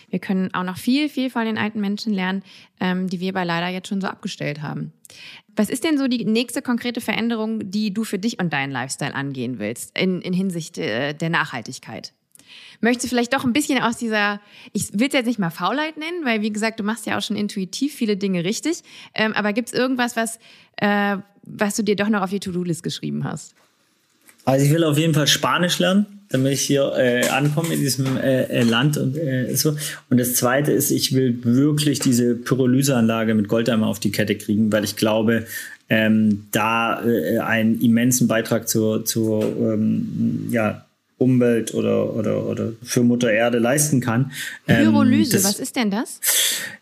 wir 0.09 0.19
können 0.19 0.53
auch 0.53 0.63
noch 0.63 0.77
viel, 0.77 1.09
viel 1.09 1.29
von 1.29 1.45
den 1.45 1.57
alten 1.57 1.79
Menschen 1.79 2.11
lernen, 2.13 2.43
ähm, 2.79 3.07
die 3.07 3.19
wir 3.19 3.29
aber 3.29 3.45
leider 3.45 3.67
jetzt 3.67 3.87
schon 3.87 4.01
so 4.01 4.07
abgestellt 4.07 4.61
haben. 4.61 4.93
Was 5.55 5.69
ist 5.69 5.83
denn 5.83 5.99
so 5.99 6.07
die 6.07 6.25
nächste 6.25 6.63
konkrete 6.63 7.01
Veränderung, 7.01 7.69
die 7.69 7.93
du 7.93 8.03
für 8.03 8.17
dich 8.17 8.39
und 8.39 8.51
deinen 8.51 8.71
Lifestyle 8.71 9.13
angehen 9.13 9.59
willst 9.59 9.95
in, 9.97 10.21
in 10.21 10.33
Hinsicht 10.33 10.79
äh, 10.79 11.13
der 11.13 11.29
Nachhaltigkeit? 11.29 12.13
Möchte 12.81 13.07
vielleicht 13.07 13.33
doch 13.33 13.43
ein 13.45 13.53
bisschen 13.53 13.81
aus 13.81 13.97
dieser, 13.97 14.41
ich 14.73 14.93
will 14.93 15.07
es 15.07 15.13
jetzt 15.13 15.25
nicht 15.25 15.39
mal 15.39 15.49
Faulheit 15.49 15.97
nennen, 15.97 16.25
weil 16.25 16.41
wie 16.41 16.51
gesagt, 16.51 16.79
du 16.79 16.83
machst 16.83 17.05
ja 17.05 17.17
auch 17.17 17.21
schon 17.21 17.37
intuitiv 17.37 17.93
viele 17.95 18.17
Dinge 18.17 18.43
richtig. 18.43 18.81
Ähm, 19.15 19.33
aber 19.33 19.53
gibt 19.53 19.69
es 19.69 19.73
irgendwas, 19.73 20.15
was, 20.15 20.39
äh, 20.77 21.17
was 21.43 21.75
du 21.75 21.83
dir 21.83 21.95
doch 21.95 22.09
noch 22.09 22.21
auf 22.21 22.29
die 22.29 22.39
To-Do-List 22.39 22.83
geschrieben 22.83 23.23
hast? 23.23 23.55
Also 24.45 24.65
ich 24.65 24.71
will 24.71 24.83
auf 24.83 24.97
jeden 24.97 25.13
Fall 25.13 25.27
Spanisch 25.27 25.79
lernen, 25.79 26.05
damit 26.29 26.53
ich 26.53 26.61
hier 26.61 26.93
äh, 26.97 27.27
ankomme 27.29 27.73
in 27.73 27.79
diesem 27.79 28.17
äh, 28.17 28.43
äh 28.43 28.63
Land 28.63 28.97
und 28.97 29.15
äh, 29.15 29.55
so. 29.55 29.77
Und 30.09 30.19
das 30.19 30.35
Zweite 30.35 30.73
ist, 30.73 30.91
ich 30.91 31.13
will 31.13 31.39
wirklich 31.43 31.99
diese 31.99 32.35
Pyrolyseanlage 32.35 33.35
mit 33.35 33.47
Goldeimer 33.47 33.87
auf 33.87 33.99
die 33.99 34.11
Kette 34.11 34.35
kriegen, 34.35 34.71
weil 34.71 34.83
ich 34.83 34.97
glaube, 34.97 35.45
ähm, 35.89 36.47
da 36.51 37.05
äh, 37.05 37.39
einen 37.39 37.79
immensen 37.79 38.27
Beitrag 38.27 38.67
zur, 38.67 39.05
zur 39.05 39.43
ähm, 39.43 40.47
ja, 40.49 40.85
Umwelt 41.23 41.73
oder, 41.73 42.15
oder, 42.15 42.45
oder 42.45 42.73
für 42.83 43.01
Mutter 43.01 43.31
Erde 43.31 43.57
leisten 43.59 44.01
kann. 44.01 44.31
Pyrolyse, 44.67 45.37
ähm, 45.37 45.43
was 45.43 45.59
ist 45.59 45.75
denn 45.75 45.89
das? 45.89 46.19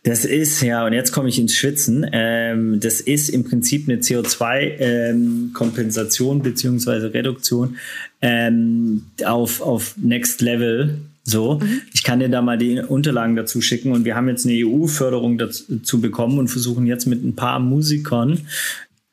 Das 0.03 0.25
ist, 0.25 0.61
ja, 0.61 0.85
und 0.85 0.91
jetzt 0.93 1.11
komme 1.11 1.29
ich 1.29 1.37
ins 1.37 1.53
Schwitzen. 1.55 2.09
Ähm, 2.11 2.79
das 2.79 3.01
ist 3.01 3.29
im 3.29 3.43
Prinzip 3.43 3.87
eine 3.87 3.99
CO2-Kompensation 3.99 6.37
ähm, 6.37 6.43
beziehungsweise 6.43 7.13
Reduktion 7.13 7.77
ähm, 8.21 9.03
auf, 9.23 9.61
auf 9.61 9.93
Next 9.97 10.41
Level. 10.41 10.97
So, 11.23 11.59
mhm. 11.59 11.81
ich 11.93 12.01
kann 12.03 12.19
dir 12.19 12.29
da 12.29 12.41
mal 12.41 12.57
die 12.57 12.79
Unterlagen 12.79 13.35
dazu 13.35 13.61
schicken 13.61 13.91
und 13.91 14.05
wir 14.05 14.15
haben 14.15 14.27
jetzt 14.27 14.47
eine 14.47 14.55
EU-Förderung 14.65 15.37
dazu 15.37 16.01
bekommen 16.01 16.39
und 16.39 16.47
versuchen 16.47 16.87
jetzt 16.87 17.05
mit 17.05 17.23
ein 17.23 17.35
paar 17.35 17.59
Musikern 17.59 18.39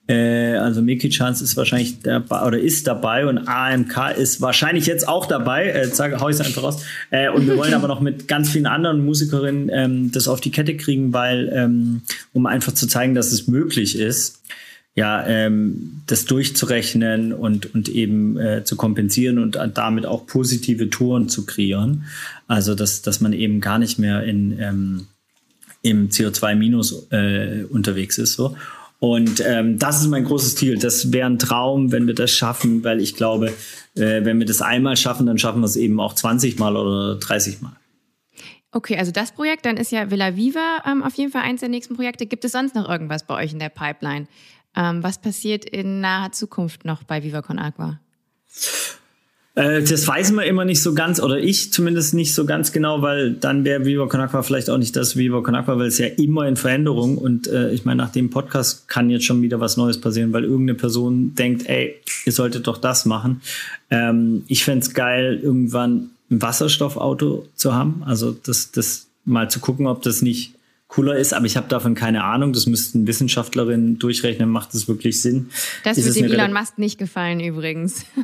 äh, 0.08 0.56
also 0.56 0.80
Mickey 0.80 1.10
Chance 1.10 1.44
ist 1.44 1.56
wahrscheinlich 1.58 2.00
dabei 2.00 2.46
oder 2.46 2.58
ist 2.58 2.86
dabei 2.86 3.26
und 3.26 3.46
AMK 3.46 4.16
ist 4.16 4.40
wahrscheinlich 4.40 4.86
jetzt 4.86 5.06
auch 5.06 5.26
dabei. 5.26 5.68
Äh, 5.68 5.90
hau 6.18 6.30
ich 6.30 6.36
es 6.36 6.40
einfach 6.40 6.62
raus. 6.62 6.82
Äh, 7.10 7.28
und 7.28 7.46
wir 7.46 7.58
wollen 7.58 7.74
aber 7.74 7.88
noch 7.88 8.00
mit 8.00 8.26
ganz 8.26 8.48
vielen 8.48 8.66
anderen 8.66 9.04
Musikerinnen 9.04 9.70
ähm, 9.70 10.10
das 10.10 10.26
auf 10.26 10.40
die 10.40 10.50
Kette 10.50 10.76
kriegen, 10.78 11.12
weil 11.12 11.52
ähm, 11.54 12.02
um 12.32 12.46
einfach 12.46 12.72
zu 12.72 12.86
zeigen, 12.86 13.14
dass 13.14 13.32
es 13.32 13.48
möglich 13.48 13.98
ist. 13.98 14.40
ja, 14.94 15.24
ähm, 15.26 16.00
das 16.06 16.24
durchzurechnen 16.24 17.34
und, 17.34 17.72
und 17.74 17.90
eben 17.90 18.38
äh, 18.38 18.64
zu 18.64 18.76
kompensieren 18.76 19.38
und 19.38 19.58
damit 19.74 20.06
auch 20.06 20.26
positive 20.26 20.88
Touren 20.88 21.28
zu 21.28 21.44
kreieren. 21.44 22.04
Also, 22.48 22.74
dass, 22.74 23.02
dass 23.02 23.20
man 23.20 23.34
eben 23.34 23.60
gar 23.60 23.78
nicht 23.78 23.98
mehr 23.98 24.24
in, 24.24 24.58
ähm, 24.58 25.06
im 25.82 26.08
CO2-Minus 26.08 27.08
äh, 27.10 27.64
unterwegs 27.68 28.16
ist. 28.16 28.32
So. 28.32 28.56
Und 29.00 29.40
ähm, 29.46 29.78
das 29.78 30.00
ist 30.00 30.08
mein 30.08 30.24
großes 30.24 30.56
Ziel. 30.56 30.76
Das 30.76 31.12
wäre 31.12 31.28
ein 31.28 31.38
Traum, 31.38 31.92
wenn 31.92 32.06
wir 32.06 32.14
das 32.14 32.32
schaffen, 32.32 32.82
weil 32.82 33.00
ich 33.00 33.14
glaube, 33.14 33.52
äh, 33.94 34.24
wenn 34.24 34.38
wir 34.38 34.46
das 34.46 34.60
einmal 34.60 34.96
schaffen, 34.96 35.26
dann 35.26 35.38
schaffen 35.38 35.60
wir 35.60 35.66
es 35.66 35.76
eben 35.76 36.00
auch 36.00 36.14
20 36.14 36.58
Mal 36.58 36.76
oder 36.76 37.16
30 37.16 37.60
Mal. 37.60 37.76
Okay, 38.72 38.96
also 38.98 39.12
das 39.12 39.32
Projekt, 39.32 39.64
dann 39.64 39.76
ist 39.76 39.92
ja 39.92 40.10
Villa 40.10 40.36
Viva 40.36 40.82
ähm, 40.84 41.02
auf 41.02 41.14
jeden 41.14 41.32
Fall 41.32 41.42
eins 41.42 41.60
der 41.60 41.68
nächsten 41.68 41.96
Projekte. 41.96 42.26
Gibt 42.26 42.44
es 42.44 42.52
sonst 42.52 42.74
noch 42.74 42.88
irgendwas 42.88 43.24
bei 43.24 43.42
euch 43.42 43.52
in 43.52 43.58
der 43.58 43.70
Pipeline? 43.70 44.26
Ähm, 44.76 45.02
was 45.02 45.18
passiert 45.18 45.64
in 45.64 46.00
naher 46.00 46.32
Zukunft 46.32 46.84
noch 46.84 47.04
bei 47.04 47.22
Viva 47.22 47.40
Con 47.40 47.58
Agua? 47.58 48.00
Äh, 49.58 49.82
das 49.82 50.06
weiß 50.06 50.30
man 50.32 50.44
immer 50.46 50.64
nicht 50.64 50.80
so 50.80 50.94
ganz, 50.94 51.20
oder 51.20 51.40
ich 51.40 51.72
zumindest 51.72 52.14
nicht 52.14 52.32
so 52.32 52.46
ganz 52.46 52.70
genau, 52.70 53.02
weil 53.02 53.32
dann 53.32 53.64
wäre 53.64 53.84
Viva 53.84 54.06
Con 54.06 54.20
Agua 54.20 54.42
vielleicht 54.42 54.70
auch 54.70 54.78
nicht 54.78 54.94
das 54.94 55.16
Viva 55.16 55.40
Con 55.40 55.56
Agua, 55.56 55.76
weil 55.78 55.88
es 55.88 55.98
ja 55.98 56.06
immer 56.06 56.46
in 56.46 56.54
Veränderung 56.54 57.18
und 57.18 57.48
äh, 57.48 57.72
ich 57.72 57.84
meine, 57.84 58.00
nach 58.00 58.12
dem 58.12 58.30
Podcast 58.30 58.86
kann 58.86 59.10
jetzt 59.10 59.24
schon 59.24 59.42
wieder 59.42 59.58
was 59.58 59.76
Neues 59.76 60.00
passieren, 60.00 60.32
weil 60.32 60.44
irgendeine 60.44 60.78
Person 60.78 61.34
denkt, 61.34 61.68
ey, 61.68 61.96
ihr 62.24 62.32
solltet 62.32 62.68
doch 62.68 62.78
das 62.78 63.04
machen. 63.04 63.40
Ähm, 63.90 64.44
ich 64.46 64.62
fände 64.62 64.86
es 64.86 64.94
geil, 64.94 65.40
irgendwann 65.42 66.10
ein 66.30 66.40
Wasserstoffauto 66.40 67.48
zu 67.56 67.74
haben, 67.74 68.04
also 68.06 68.30
das, 68.30 68.70
das 68.70 69.08
mal 69.24 69.50
zu 69.50 69.58
gucken, 69.58 69.88
ob 69.88 70.02
das 70.02 70.22
nicht 70.22 70.54
cooler 70.88 71.16
ist, 71.16 71.34
aber 71.34 71.46
ich 71.46 71.56
habe 71.56 71.68
davon 71.68 71.94
keine 71.94 72.24
Ahnung. 72.24 72.52
Das 72.52 72.66
müssten 72.66 73.06
Wissenschaftlerinnen 73.06 73.98
durchrechnen. 73.98 74.48
Macht 74.48 74.74
das 74.74 74.88
wirklich 74.88 75.22
Sinn? 75.22 75.50
Das 75.84 75.98
ist 75.98 76.06
wird 76.06 76.16
dem 76.16 76.32
Elon 76.32 76.52
Musk 76.52 76.78
nicht 76.78 76.98
gefallen 76.98 77.40
übrigens. 77.40 78.04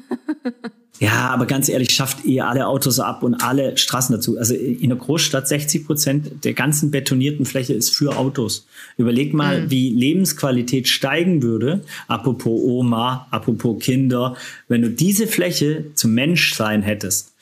Ja, 1.01 1.31
aber 1.31 1.47
ganz 1.47 1.69
ehrlich, 1.69 1.91
schafft 1.91 2.25
ihr 2.25 2.47
alle 2.47 2.69
Autos 2.69 3.01
ab 3.01 3.25
und 3.25 3.43
alle 3.43 3.77
Straßen 3.77 4.15
dazu. 4.15 4.39
Also 4.39 4.55
in 4.55 4.91
der 4.91 4.99
Großstadt 4.99 5.49
60 5.49 5.87
Prozent 5.87 6.45
der 6.45 6.53
ganzen 6.53 6.93
betonierten 6.93 7.47
Fläche 7.47 7.75
ist 7.75 7.91
für 7.91 8.17
Autos. 8.17 8.67
Überleg 8.97 9.35
mal, 9.35 9.63
mhm. 9.63 9.71
wie 9.71 9.91
Lebensqualität 9.91 10.87
steigen 10.87 11.43
würde. 11.43 11.83
Apropos 12.07 12.61
Oma, 12.63 13.27
apropos 13.33 13.83
Kinder, 13.83 14.37
wenn 14.69 14.83
du 14.83 14.91
diese 14.91 15.27
Fläche 15.27 15.87
zum 15.95 16.15
Menschsein 16.15 16.83
hättest. 16.83 17.34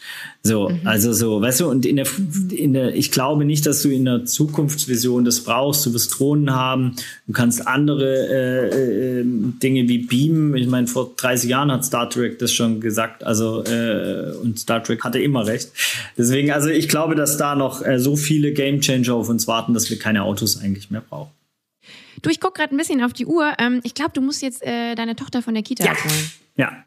So, 0.44 0.70
mhm. 0.70 0.80
also 0.84 1.12
so, 1.12 1.40
weißt 1.40 1.60
du, 1.60 1.68
und 1.68 1.86
in 1.86 1.96
der, 1.96 2.06
in 2.50 2.72
der, 2.72 2.94
ich 2.94 3.12
glaube 3.12 3.44
nicht, 3.44 3.64
dass 3.64 3.82
du 3.82 3.90
in 3.90 4.04
der 4.04 4.24
Zukunftsvision 4.24 5.24
das 5.24 5.44
brauchst. 5.44 5.86
Du 5.86 5.94
wirst 5.94 6.18
Drohnen 6.18 6.52
haben, 6.52 6.96
du 7.28 7.32
kannst 7.32 7.66
andere 7.66 8.28
äh, 8.28 9.20
äh, 9.20 9.24
Dinge 9.24 9.88
wie 9.88 9.98
beamen. 9.98 10.56
Ich 10.56 10.66
meine, 10.66 10.88
vor 10.88 11.12
30 11.16 11.48
Jahren 11.48 11.70
hat 11.70 11.84
Star 11.84 12.10
Trek 12.10 12.40
das 12.40 12.52
schon 12.52 12.80
gesagt, 12.80 13.22
also 13.22 13.62
äh, 13.64 14.32
und 14.42 14.58
Star 14.58 14.82
Trek 14.82 15.04
hatte 15.04 15.20
immer 15.20 15.46
recht. 15.46 15.70
Deswegen, 16.18 16.50
also 16.50 16.68
ich 16.68 16.88
glaube, 16.88 17.14
dass 17.14 17.36
da 17.36 17.54
noch 17.54 17.84
äh, 17.86 18.00
so 18.00 18.16
viele 18.16 18.52
Game 18.52 18.80
Changer 18.80 19.14
auf 19.14 19.28
uns 19.28 19.46
warten, 19.46 19.74
dass 19.74 19.90
wir 19.90 19.98
keine 19.98 20.24
Autos 20.24 20.60
eigentlich 20.60 20.90
mehr 20.90 21.02
brauchen. 21.08 21.30
Du, 22.22 22.30
ich 22.30 22.40
guck 22.40 22.54
gerade 22.54 22.74
ein 22.74 22.78
bisschen 22.78 23.02
auf 23.02 23.12
die 23.12 23.26
Uhr. 23.26 23.52
Ähm, 23.58 23.80
ich 23.84 23.94
glaube, 23.94 24.12
du 24.12 24.20
musst 24.20 24.42
jetzt 24.42 24.62
äh, 24.62 24.94
deine 24.94 25.16
Tochter 25.16 25.42
von 25.42 25.54
der 25.54 25.62
Kita 25.62 25.84
ja. 25.84 25.92
abholen. 25.92 26.30
Ja. 26.54 26.84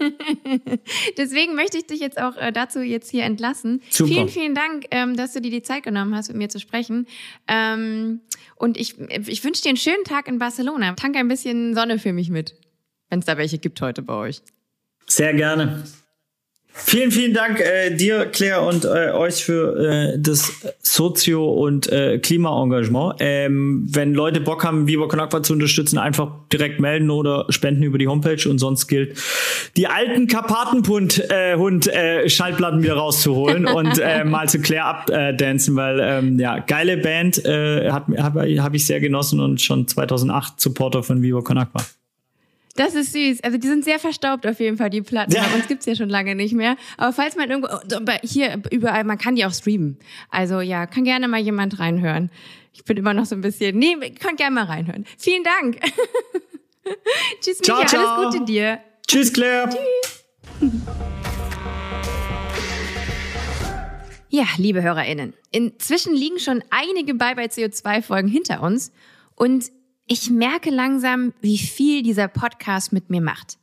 Deswegen 1.16 1.54
möchte 1.54 1.78
ich 1.78 1.86
dich 1.86 2.00
jetzt 2.00 2.20
auch 2.20 2.36
äh, 2.36 2.52
dazu 2.52 2.80
jetzt 2.80 3.10
hier 3.10 3.24
entlassen. 3.24 3.82
Super. 3.88 4.08
Vielen, 4.08 4.28
vielen 4.28 4.54
Dank, 4.54 4.86
ähm, 4.90 5.16
dass 5.16 5.32
du 5.32 5.40
dir 5.40 5.50
die 5.50 5.62
Zeit 5.62 5.84
genommen 5.84 6.14
hast, 6.14 6.28
mit 6.28 6.36
mir 6.36 6.48
zu 6.48 6.58
sprechen. 6.58 7.06
Ähm, 7.46 8.20
und 8.56 8.76
ich, 8.76 8.98
ich 8.98 9.44
wünsche 9.44 9.62
dir 9.62 9.68
einen 9.68 9.76
schönen 9.76 10.04
Tag 10.04 10.26
in 10.28 10.38
Barcelona. 10.38 10.92
Tank 10.94 11.16
ein 11.16 11.28
bisschen 11.28 11.74
Sonne 11.74 11.98
für 11.98 12.12
mich 12.12 12.30
mit, 12.30 12.56
wenn 13.08 13.20
es 13.20 13.26
da 13.26 13.36
welche 13.36 13.58
gibt 13.58 13.80
heute 13.80 14.02
bei 14.02 14.14
euch. 14.14 14.42
Sehr 15.06 15.34
gerne. 15.34 15.84
Vielen, 16.78 17.10
vielen 17.10 17.32
Dank 17.32 17.58
äh, 17.58 17.90
dir, 17.94 18.26
Claire, 18.26 18.62
und 18.62 18.84
äh, 18.84 19.10
euch 19.10 19.44
für 19.44 19.76
äh, 19.76 20.18
das 20.18 20.52
Sozio- 20.82 21.52
und 21.52 21.90
äh, 21.90 22.18
Klimaengagement. 22.18 23.16
Ähm, 23.18 23.86
wenn 23.90 24.12
Leute 24.12 24.40
Bock 24.40 24.62
haben, 24.62 24.86
Viva 24.86 25.08
Con 25.08 25.18
Agua 25.18 25.42
zu 25.42 25.54
unterstützen, 25.54 25.98
einfach 25.98 26.30
direkt 26.52 26.78
melden 26.78 27.10
oder 27.10 27.46
spenden 27.48 27.82
über 27.82 27.98
die 27.98 28.06
Homepage. 28.06 28.48
Und 28.48 28.58
sonst 28.58 28.86
gilt, 28.88 29.18
die 29.76 29.86
alten 29.88 30.26
Karpatenhund 30.26 31.30
äh, 31.30 31.56
Hund, 31.56 31.88
äh, 31.88 32.28
Schallplatten 32.28 32.82
wieder 32.82 32.94
rauszuholen 32.94 33.66
und 33.74 33.98
äh, 33.98 34.24
mal 34.24 34.48
zu 34.48 34.60
Claire 34.60 34.84
abdancen, 34.84 35.76
weil 35.76 35.98
ähm, 36.00 36.38
ja, 36.38 36.58
geile 36.58 36.98
Band, 36.98 37.44
äh, 37.44 37.90
habe 37.90 38.22
hab, 38.22 38.36
hab 38.36 38.74
ich 38.74 38.86
sehr 38.86 39.00
genossen 39.00 39.40
und 39.40 39.60
schon 39.60 39.88
2008 39.88 40.60
Supporter 40.60 41.02
von 41.02 41.22
Viva 41.22 41.40
Con 41.40 41.58
Agua. 41.58 41.82
Das 42.76 42.94
ist 42.94 43.12
süß. 43.12 43.42
Also 43.42 43.58
die 43.58 43.66
sind 43.66 43.84
sehr 43.84 43.98
verstaubt 43.98 44.46
auf 44.46 44.60
jeden 44.60 44.76
Fall, 44.76 44.90
die 44.90 45.02
Platten. 45.02 45.32
Ja. 45.32 45.42
Bei 45.42 45.54
uns 45.56 45.66
gibt's 45.66 45.86
ja 45.86 45.94
schon 45.94 46.08
lange 46.08 46.34
nicht 46.34 46.54
mehr. 46.54 46.76
Aber 46.96 47.12
falls 47.12 47.36
man 47.36 47.50
irgendwo, 47.50 47.68
hier 48.22 48.60
überall, 48.70 49.04
man 49.04 49.18
kann 49.18 49.36
die 49.36 49.44
auch 49.44 49.52
streamen. 49.52 49.98
Also 50.30 50.60
ja, 50.60 50.86
kann 50.86 51.04
gerne 51.04 51.28
mal 51.28 51.40
jemand 51.40 51.78
reinhören. 51.78 52.30
Ich 52.72 52.84
bin 52.84 52.96
immer 52.96 53.14
noch 53.14 53.24
so 53.24 53.34
ein 53.34 53.40
bisschen, 53.40 53.78
nee, 53.78 53.96
kann 54.18 54.36
gerne 54.36 54.54
mal 54.54 54.64
reinhören. 54.64 55.06
Vielen 55.18 55.42
Dank. 55.42 55.80
Tschüss, 57.40 57.58
ciao, 57.58 57.78
Micha, 57.78 57.88
ciao. 57.88 58.06
alles 58.06 58.34
Gute 58.34 58.44
dir. 58.44 58.80
Tschüss, 59.06 59.32
Claire. 59.32 59.70
Tschüss. 59.70 60.26
Ja, 64.28 64.44
liebe 64.58 64.82
HörerInnen, 64.82 65.32
inzwischen 65.50 66.14
liegen 66.14 66.38
schon 66.38 66.62
einige 66.68 67.14
Bye-Bye-CO2-Folgen 67.14 68.28
hinter 68.28 68.60
uns 68.60 68.92
und 69.34 69.70
ich 70.06 70.30
merke 70.30 70.70
langsam, 70.70 71.32
wie 71.40 71.58
viel 71.58 72.02
dieser 72.02 72.28
Podcast 72.28 72.92
mit 72.92 73.10
mir 73.10 73.20
macht. 73.20 73.58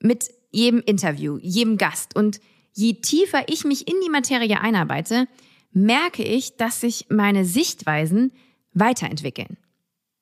Mit 0.00 0.30
jedem 0.50 0.80
Interview, 0.80 1.38
jedem 1.40 1.78
Gast. 1.78 2.14
Und 2.14 2.40
je 2.74 2.94
tiefer 2.94 3.44
ich 3.48 3.64
mich 3.64 3.88
in 3.88 3.96
die 4.04 4.10
Materie 4.10 4.60
einarbeite, 4.60 5.26
merke 5.72 6.22
ich, 6.22 6.56
dass 6.56 6.80
sich 6.80 7.06
meine 7.08 7.44
Sichtweisen 7.44 8.32
weiterentwickeln. 8.72 9.56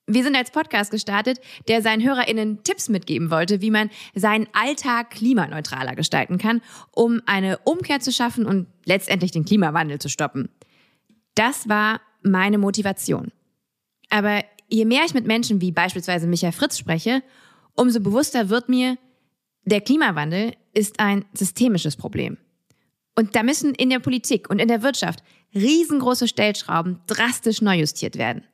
Wir 0.06 0.22
sind 0.22 0.36
als 0.36 0.50
Podcast 0.50 0.90
gestartet, 0.90 1.38
der 1.68 1.82
seinen 1.82 2.02
HörerInnen 2.02 2.64
Tipps 2.64 2.88
mitgeben 2.88 3.30
wollte, 3.30 3.60
wie 3.60 3.70
man 3.70 3.90
seinen 4.14 4.46
Alltag 4.52 5.10
klimaneutraler 5.10 5.94
gestalten 5.96 6.38
kann, 6.38 6.62
um 6.92 7.20
eine 7.26 7.58
Umkehr 7.58 8.00
zu 8.00 8.10
schaffen 8.10 8.46
und 8.46 8.68
letztendlich 8.86 9.32
den 9.32 9.44
Klimawandel 9.44 9.98
zu 9.98 10.08
stoppen. 10.08 10.48
Das 11.34 11.68
war 11.68 12.00
meine 12.22 12.56
Motivation. 12.56 13.32
Aber 14.08 14.42
je 14.68 14.84
mehr 14.84 15.04
ich 15.04 15.14
mit 15.14 15.26
Menschen 15.26 15.60
wie 15.60 15.72
beispielsweise 15.72 16.26
Michael 16.26 16.52
Fritz 16.52 16.78
spreche, 16.78 17.22
umso 17.74 18.00
bewusster 18.00 18.48
wird 18.48 18.68
mir, 18.68 18.96
der 19.64 19.80
Klimawandel 19.80 20.52
ist 20.72 21.00
ein 21.00 21.24
systemisches 21.32 21.96
Problem. 21.96 22.38
Und 23.16 23.34
da 23.34 23.42
müssen 23.42 23.74
in 23.74 23.90
der 23.90 23.98
Politik 23.98 24.48
und 24.48 24.60
in 24.60 24.68
der 24.68 24.82
Wirtschaft 24.82 25.22
riesengroße 25.54 26.28
Stellschrauben 26.28 27.00
drastisch 27.06 27.60
neu 27.60 27.80
justiert 27.80 28.16
werden. 28.16 28.44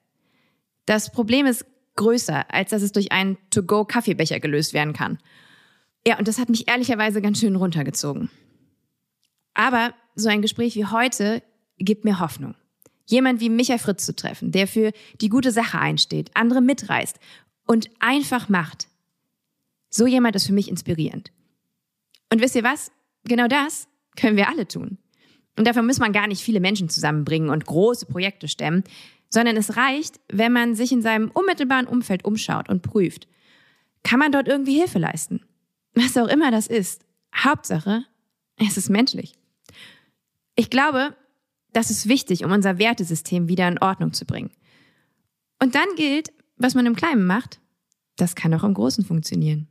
Das 0.86 1.12
Problem 1.12 1.46
ist 1.46 1.66
größer, 1.96 2.52
als 2.52 2.70
dass 2.70 2.82
es 2.82 2.92
durch 2.92 3.12
einen 3.12 3.36
To-Go-Kaffeebecher 3.50 4.40
gelöst 4.40 4.72
werden 4.72 4.92
kann. 4.92 5.18
Ja, 6.06 6.18
und 6.18 6.28
das 6.28 6.38
hat 6.38 6.48
mich 6.48 6.68
ehrlicherweise 6.68 7.22
ganz 7.22 7.40
schön 7.40 7.56
runtergezogen. 7.56 8.30
Aber 9.54 9.94
so 10.14 10.28
ein 10.28 10.42
Gespräch 10.42 10.74
wie 10.76 10.86
heute 10.86 11.42
gibt 11.78 12.04
mir 12.04 12.20
Hoffnung. 12.20 12.54
Jemand 13.06 13.40
wie 13.40 13.50
Michael 13.50 13.78
Fritz 13.78 14.06
zu 14.06 14.14
treffen, 14.14 14.50
der 14.50 14.66
für 14.66 14.92
die 15.20 15.28
gute 15.28 15.50
Sache 15.50 15.78
einsteht, 15.78 16.30
andere 16.34 16.60
mitreißt 16.60 17.18
und 17.66 17.90
einfach 18.00 18.48
macht. 18.48 18.88
So 19.90 20.06
jemand 20.06 20.36
ist 20.36 20.46
für 20.46 20.52
mich 20.52 20.68
inspirierend. 20.68 21.30
Und 22.32 22.40
wisst 22.40 22.56
ihr 22.56 22.64
was? 22.64 22.90
Genau 23.24 23.46
das 23.46 23.86
können 24.16 24.36
wir 24.36 24.48
alle 24.48 24.66
tun. 24.66 24.98
Und 25.56 25.66
dafür 25.66 25.82
muss 25.82 25.98
man 25.98 26.12
gar 26.12 26.26
nicht 26.26 26.42
viele 26.42 26.60
Menschen 26.60 26.88
zusammenbringen 26.88 27.50
und 27.50 27.64
große 27.64 28.06
Projekte 28.06 28.48
stemmen, 28.48 28.84
sondern 29.30 29.56
es 29.56 29.76
reicht, 29.76 30.20
wenn 30.28 30.52
man 30.52 30.74
sich 30.74 30.92
in 30.92 31.02
seinem 31.02 31.30
unmittelbaren 31.30 31.86
Umfeld 31.86 32.24
umschaut 32.24 32.68
und 32.68 32.82
prüft. 32.82 33.28
Kann 34.02 34.18
man 34.18 34.32
dort 34.32 34.48
irgendwie 34.48 34.78
Hilfe 34.78 34.98
leisten? 34.98 35.40
Was 35.94 36.16
auch 36.16 36.28
immer 36.28 36.50
das 36.50 36.66
ist. 36.66 37.04
Hauptsache, 37.34 38.04
es 38.56 38.76
ist 38.76 38.90
menschlich. 38.90 39.34
Ich 40.56 40.70
glaube, 40.70 41.16
das 41.74 41.90
ist 41.90 42.08
wichtig, 42.08 42.44
um 42.44 42.52
unser 42.52 42.78
Wertesystem 42.78 43.48
wieder 43.48 43.68
in 43.68 43.78
Ordnung 43.78 44.12
zu 44.12 44.24
bringen. 44.24 44.50
Und 45.60 45.74
dann 45.74 45.88
gilt, 45.96 46.32
was 46.56 46.74
man 46.74 46.86
im 46.86 46.96
Kleinen 46.96 47.26
macht, 47.26 47.60
das 48.16 48.34
kann 48.34 48.54
auch 48.54 48.64
im 48.64 48.74
Großen 48.74 49.04
funktionieren. 49.04 49.68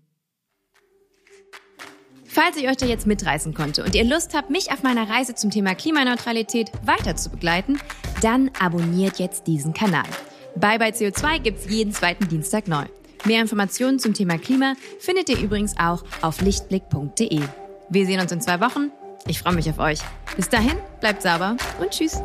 Falls 2.25 2.57
ich 2.57 2.67
euch 2.67 2.77
da 2.77 2.87
jetzt 2.87 3.05
mitreißen 3.05 3.53
konnte 3.53 3.83
und 3.83 3.93
ihr 3.93 4.03
Lust 4.03 4.33
habt, 4.33 4.49
mich 4.49 4.71
auf 4.71 4.81
meiner 4.81 5.07
Reise 5.07 5.35
zum 5.35 5.51
Thema 5.51 5.75
Klimaneutralität 5.75 6.71
weiter 6.83 7.15
zu 7.15 7.29
begleiten, 7.29 7.79
dann 8.21 8.49
abonniert 8.59 9.19
jetzt 9.19 9.45
diesen 9.45 9.73
Kanal. 9.73 10.07
Bye 10.55 10.79
bye 10.79 10.89
CO2 10.89 11.39
gibt's 11.39 11.69
jeden 11.69 11.93
zweiten 11.93 12.27
Dienstag 12.27 12.67
neu. 12.67 12.85
Mehr 13.25 13.39
Informationen 13.39 13.99
zum 13.99 14.13
Thema 14.13 14.37
Klima 14.37 14.73
findet 14.99 15.29
ihr 15.29 15.39
übrigens 15.39 15.77
auch 15.77 16.03
auf 16.21 16.41
lichtblick.de. 16.41 17.41
Wir 17.89 18.05
sehen 18.05 18.19
uns 18.19 18.31
in 18.31 18.41
zwei 18.41 18.59
Wochen. 18.59 18.91
Ich 19.27 19.39
freue 19.39 19.53
mich 19.53 19.69
auf 19.69 19.79
euch. 19.79 19.99
Bis 20.35 20.49
dahin, 20.49 20.77
bleibt 20.99 21.21
sauber 21.21 21.55
und 21.79 21.91
tschüss. 21.91 22.21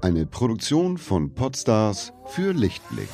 Eine 0.00 0.26
Produktion 0.26 0.98
von 0.98 1.32
Podstars 1.32 2.12
für 2.26 2.52
Lichtblick. 2.52 3.08